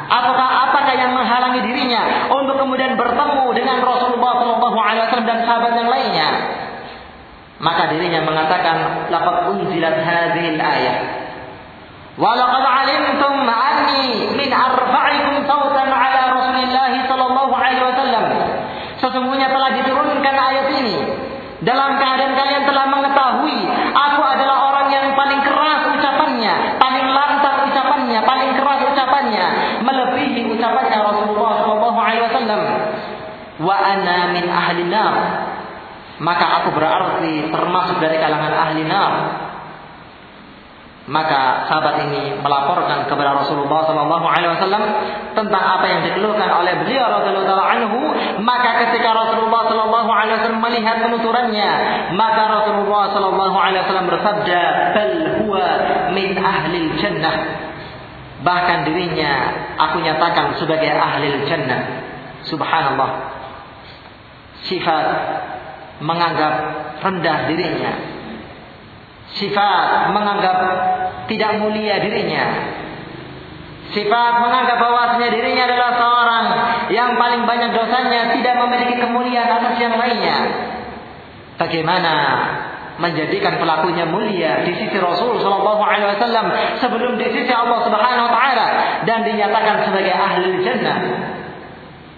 apakah 0.09 0.49
apakah 0.65 0.93
yang 0.97 1.13
menghalangi 1.13 1.61
dirinya 1.69 2.33
untuk 2.33 2.57
kemudian 2.57 2.97
bertemu 2.97 3.45
dengan 3.53 3.85
Rasulullah 3.85 4.41
Shallallahu 4.41 4.73
alaihi 4.73 5.05
wasallam 5.05 5.29
dan 5.29 5.39
sahabat 5.45 5.71
yang 5.77 5.89
lainnya. 5.93 6.29
Maka 7.61 7.93
dirinya 7.93 8.25
mengatakan 8.25 9.05
laqad 9.13 9.53
unzilat 9.53 10.01
hadhil 10.01 10.57
ayah 10.57 10.97
Walaqad 12.17 12.65
alimtum 12.65 13.47
anni 13.47 14.33
min 14.33 14.49
arfa'ikum 14.49 15.45
sautan 15.45 15.93
Rasulillah 15.93 16.91
sallallahu 17.05 17.53
alaihi 17.53 17.85
wasallam. 17.85 18.25
Sesungguhnya 18.97 19.53
telah 19.53 19.77
diturunkan 19.77 20.35
ayat 20.35 20.67
ini 20.81 20.97
dalam 21.61 21.93
keadaan 22.01 22.33
kalian 22.33 22.63
telah 22.65 22.85
mengetahui 22.89 23.59
aku 23.93 24.21
adalah 24.25 24.57
orang 24.73 24.87
yang 24.89 25.07
paling 25.13 25.41
keras 25.45 25.81
ucapannya, 25.93 26.53
paling 26.81 27.05
lantang 27.05 27.69
ucapannya, 27.69 28.19
paling 28.25 28.51
keras 28.57 28.81
ucapannya, 28.89 29.45
melebihi 29.85 30.49
ucapannya 30.57 30.97
Rasulullah 30.97 31.53
sallallahu 31.61 31.99
alaihi 32.01 32.23
wasallam. 32.25 32.61
Wa 33.61 33.75
ana 33.77 34.33
min 34.33 34.45
ahli 34.49 34.89
nar. 34.89 35.13
Maka 36.21 36.45
aku 36.61 36.69
berarti 36.77 37.49
termasuk 37.49 37.97
dari 38.01 38.17
kalangan 38.17 38.53
ahli 38.57 38.81
nar. 38.85 39.11
Maka 41.11 41.67
sahabat 41.67 42.07
ini 42.07 42.39
melaporkan 42.39 43.03
kepada 43.03 43.35
Rasulullah 43.35 43.83
Sallallahu 43.83 44.23
Alaihi 44.31 44.55
Wasallam 44.55 44.83
tentang 45.35 45.59
apa 45.59 45.83
yang 45.91 46.07
dikeluhkan 46.07 46.47
oleh 46.47 46.71
beliau 46.87 47.03
Rasulullah 47.11 47.67
Anhu. 47.67 47.99
Maka 48.39 48.87
ketika 48.87 49.11
Rasulullah 49.11 49.67
Sallallahu 49.67 50.07
Alaihi 50.07 50.39
Wasallam 50.39 50.63
melihat 50.63 51.03
penuturannya, 51.03 51.71
maka 52.15 52.43
Rasulullah 52.47 53.11
Sallallahu 53.11 53.57
Alaihi 53.59 53.83
Wasallam 53.83 54.07
bersabda, 54.07 54.59
"Bal 54.95 55.13
huwa 55.43 55.67
min 56.15 56.29
ahli 56.39 56.79
jannah." 57.03 57.35
Bahkan 58.47 58.77
dirinya 58.87 59.33
aku 59.83 59.99
nyatakan 59.99 60.55
sebagai 60.63 60.95
ahli 60.95 61.43
jannah. 61.43 62.07
Subhanallah. 62.47 63.11
Sifat 64.63 65.05
menganggap 65.99 66.53
rendah 67.03 67.51
dirinya 67.51 68.10
sifat 69.35 70.11
menganggap 70.11 70.57
tidak 71.31 71.51
mulia 71.63 72.01
dirinya. 72.03 72.45
Sifat 73.91 74.33
menganggap 74.39 74.79
bahwasanya 74.79 75.29
dirinya 75.35 75.63
adalah 75.67 75.91
seorang 75.99 76.45
yang 76.95 77.19
paling 77.19 77.43
banyak 77.43 77.75
dosanya 77.75 78.31
tidak 78.35 78.55
memiliki 78.63 78.95
kemuliaan 78.99 79.51
atas 79.51 79.75
yang 79.79 79.95
lainnya. 79.99 80.37
Bagaimana 81.59 82.13
menjadikan 82.99 83.59
pelakunya 83.59 84.07
mulia 84.07 84.63
di 84.63 84.77
sisi 84.77 84.95
Rasul 84.95 85.39
Shallallahu 85.39 85.83
Alaihi 85.83 86.07
Wasallam 86.15 86.45
sebelum 86.79 87.17
di 87.19 87.27
sisi 87.33 87.51
Allah 87.51 87.83
Subhanahu 87.83 88.27
Wa 88.29 88.33
Taala 88.33 88.67
dan 89.03 89.25
dinyatakan 89.27 89.89
sebagai 89.89 90.13
ahli 90.15 90.61
jannah. 90.63 90.99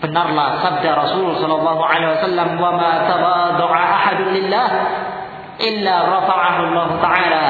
Benarlah 0.03 0.59
sabda 0.59 0.89
Rasul 0.93 1.39
Shallallahu 1.39 1.81
Alaihi 1.81 2.11
Wasallam, 2.19 2.49
"Wa 2.59 2.71
ma 2.75 2.91
ahadun 3.71 4.35
illa 5.63 5.95
rafa'ahu 6.11 6.61
Allah 6.69 6.89
Ta'ala. 6.99 7.45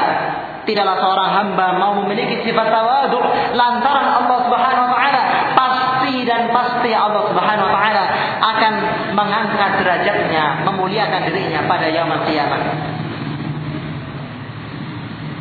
Tidaklah 0.64 0.96
seorang 0.96 1.30
hamba 1.36 1.66
mau 1.76 1.92
memiliki 2.00 2.40
sifat 2.40 2.72
tawadu 2.72 3.20
lantaran 3.52 4.08
Allah 4.16 4.38
Subhanahu 4.48 4.88
wa 4.88 4.96
taala 4.96 5.22
pasti 5.52 6.24
dan 6.24 6.48
pasti 6.56 6.88
Allah 6.88 7.20
Subhanahu 7.28 7.68
wa 7.68 7.74
taala 7.76 8.04
akan 8.40 8.72
mengangkat 9.12 9.70
derajatnya, 9.84 10.64
memuliakan 10.64 11.20
dirinya 11.28 11.68
pada 11.68 11.92
yaumul 11.92 12.24
kiamat. 12.24 12.64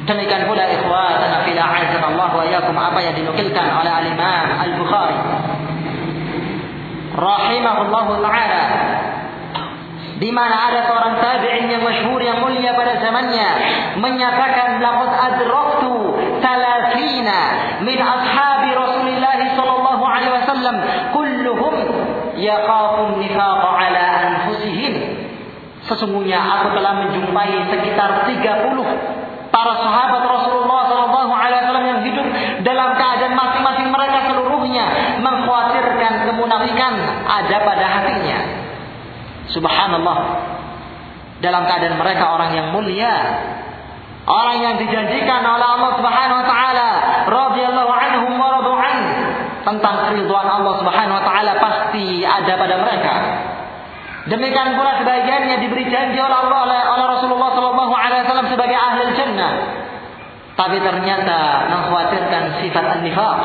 Demikian 0.03 0.43
pula 0.51 0.67
ikhwatana 0.67 1.47
fil 1.47 1.55
Allah 1.55 2.29
wa 2.35 2.43
yakum 2.43 2.75
apa 2.75 2.99
yang 2.99 3.15
dinukilkan 3.15 3.67
oleh 3.79 3.91
al-Imam 4.03 4.47
Al-Bukhari 4.59 5.15
rahimahullahu 7.13 8.19
taala 8.25 8.61
di 10.23 10.31
mana 10.31 10.71
ada 10.71 10.87
seorang 10.87 11.19
tabi'in 11.19 11.67
yang 11.67 11.83
masyhur 11.83 12.15
yang 12.23 12.39
mulia 12.39 12.71
pada 12.71 12.95
zamannya 13.03 13.49
menyatakan 13.99 14.79
laqad 14.79 15.11
adraktu 15.19 15.91
talafina 16.39 17.39
min 17.83 17.99
ashabi 17.99 18.71
Rasulillah 18.71 19.35
sallallahu 19.51 20.03
alaihi 20.07 20.31
wasallam 20.31 20.75
kulluhum 21.11 21.75
yaqafun 22.39 23.19
nifaqa 23.19 23.67
ala 23.67 24.03
anfusihim. 24.31 24.95
Sesungguhnya 25.91 26.39
aku 26.39 26.79
telah 26.79 27.03
menjumpai 27.03 27.67
sekitar 27.67 28.23
30 28.23 29.51
para 29.51 29.73
sahabat 29.75 30.23
Rasulullah 30.23 30.81
sallallahu 30.87 31.33
alaihi 31.35 31.59
wasallam 31.67 31.85
yang 31.91 32.01
hidup 32.07 32.27
dalam 32.63 32.95
keadaan 32.95 33.35
masing-masing 33.35 33.91
mereka 33.91 34.31
seluruhnya 34.31 34.87
mengkhawatirkan 35.19 36.31
kemunafikan 36.31 36.93
ada 37.27 37.57
pada 37.67 37.85
hatinya 37.91 38.42
Subhanallah. 39.53 40.17
Dalam 41.39 41.63
keadaan 41.69 41.95
mereka 42.01 42.33
orang 42.33 42.51
yang 42.57 42.67
mulia. 42.73 43.13
Orang 44.23 44.63
yang 44.63 44.75
dijanjikan 44.79 45.43
oleh 45.43 45.67
Allah 45.67 45.91
Subhanahu 45.99 46.39
wa 46.39 46.47
taala 46.47 46.89
radhiyallahu 47.27 47.91
anhum 47.91 48.31
wa 48.39 48.55
radu'an 48.55 48.97
tentang 49.67 49.95
keridhaan 50.07 50.47
Allah 50.47 50.73
Subhanahu 50.79 51.19
wa 51.19 51.23
taala 51.27 51.51
pasti 51.59 52.23
ada 52.23 52.53
pada 52.55 52.75
mereka. 52.79 53.13
Demikian 54.31 54.79
pula 54.79 55.03
sebagiannya 55.03 55.67
diberi 55.67 55.91
janji 55.91 56.15
oleh 56.15 56.37
Allah 56.39 56.59
oleh, 56.63 56.79
Rasulullah 57.19 57.51
sallallahu 57.51 57.91
alaihi 57.91 58.23
wasallam 58.23 58.47
sebagai 58.47 58.77
ahli 58.79 59.11
jannah. 59.19 59.53
Tapi 60.55 60.79
ternyata 60.79 61.67
mengkhawatirkan 61.67 62.63
sifat 62.63 62.85
an-nifaq 62.95 63.39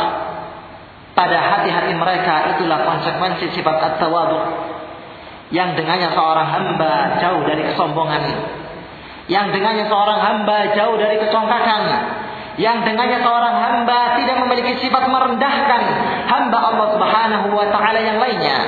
pada 1.19 1.39
hati-hati 1.43 1.91
mereka 1.99 2.55
itulah 2.55 2.87
konsekuensi 2.87 3.51
sifat 3.51 3.77
at-tawadhu 3.83 4.39
yang 5.49 5.73
dengannya 5.73 6.13
seorang 6.13 6.49
hamba 6.49 7.21
jauh 7.25 7.41
dari 7.49 7.63
kesombongan, 7.73 8.23
yang 9.33 9.49
dengannya 9.49 9.89
seorang 9.89 10.19
hamba 10.21 10.77
jauh 10.77 10.97
dari 11.01 11.17
kecongkakan, 11.21 11.83
yang 12.61 12.85
dengannya 12.85 13.23
seorang 13.23 13.55
hamba 13.57 14.19
tidak 14.21 14.37
memiliki 14.45 14.83
sifat 14.83 15.09
merendahkan 15.09 15.83
hamba 16.29 16.59
Allah 16.59 16.87
Subhanahu 16.97 17.47
wa 17.55 17.67
taala 17.73 18.01
yang 18.03 18.19
lainnya. 18.21 18.59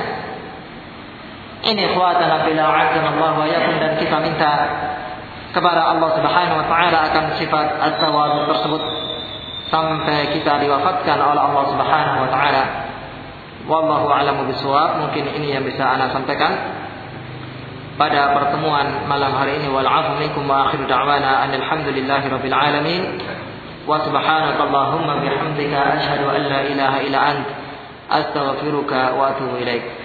Ini 1.61 1.93
khuatana 1.93 2.41
bila 2.49 2.73
Allah 2.73 3.31
wa 3.37 3.45
yakum 3.45 3.77
dan 3.77 3.93
kita 4.01 4.17
minta 4.25 4.53
kepada 5.53 5.93
Allah 5.93 6.09
Subhanahu 6.17 6.57
wa 6.63 6.67
taala 6.71 6.97
akan 7.13 7.25
sifat 7.37 7.67
at-tawadhu 7.77 8.49
tersebut 8.49 8.81
sampai 9.69 10.33
kita 10.33 10.57
diwafatkan 10.57 11.17
oleh 11.21 11.41
Allah 11.45 11.63
Subhanahu 11.69 12.17
wa 12.25 12.29
taala. 12.33 12.90
Wallahu 13.69 14.09
a'lamu 14.09 14.49
bishawab. 14.49 15.05
Mungkin 15.05 15.37
ini 15.37 15.53
yang 15.53 15.63
bisa 15.65 15.85
ana 15.85 16.09
sampaikan 16.09 16.51
pada 17.95 18.33
pertemuan 18.33 19.05
malam 19.05 19.37
hari 19.37 19.61
ini. 19.61 19.69
Wal 19.69 19.85
afu 19.85 20.17
minkum 20.17 20.49
wa 20.49 20.69
akhiru 20.69 20.89
da'wana 20.89 21.45
alhamdulillahi 21.49 22.25
rabbil 22.31 22.57
alamin. 22.57 23.03
Wa 23.85 24.01
subhanaka 24.05 24.61
allahumma 24.61 25.21
bihamdika 25.21 25.79
asyhadu 25.97 26.29
an 26.29 26.41
la 26.49 26.59
ilaha 26.65 26.97
illa 27.05 27.19
ant. 27.35 27.47
Astaghfiruka 28.11 29.15
wa 29.15 29.31
atubu 29.31 29.55
ilaik 29.61 30.00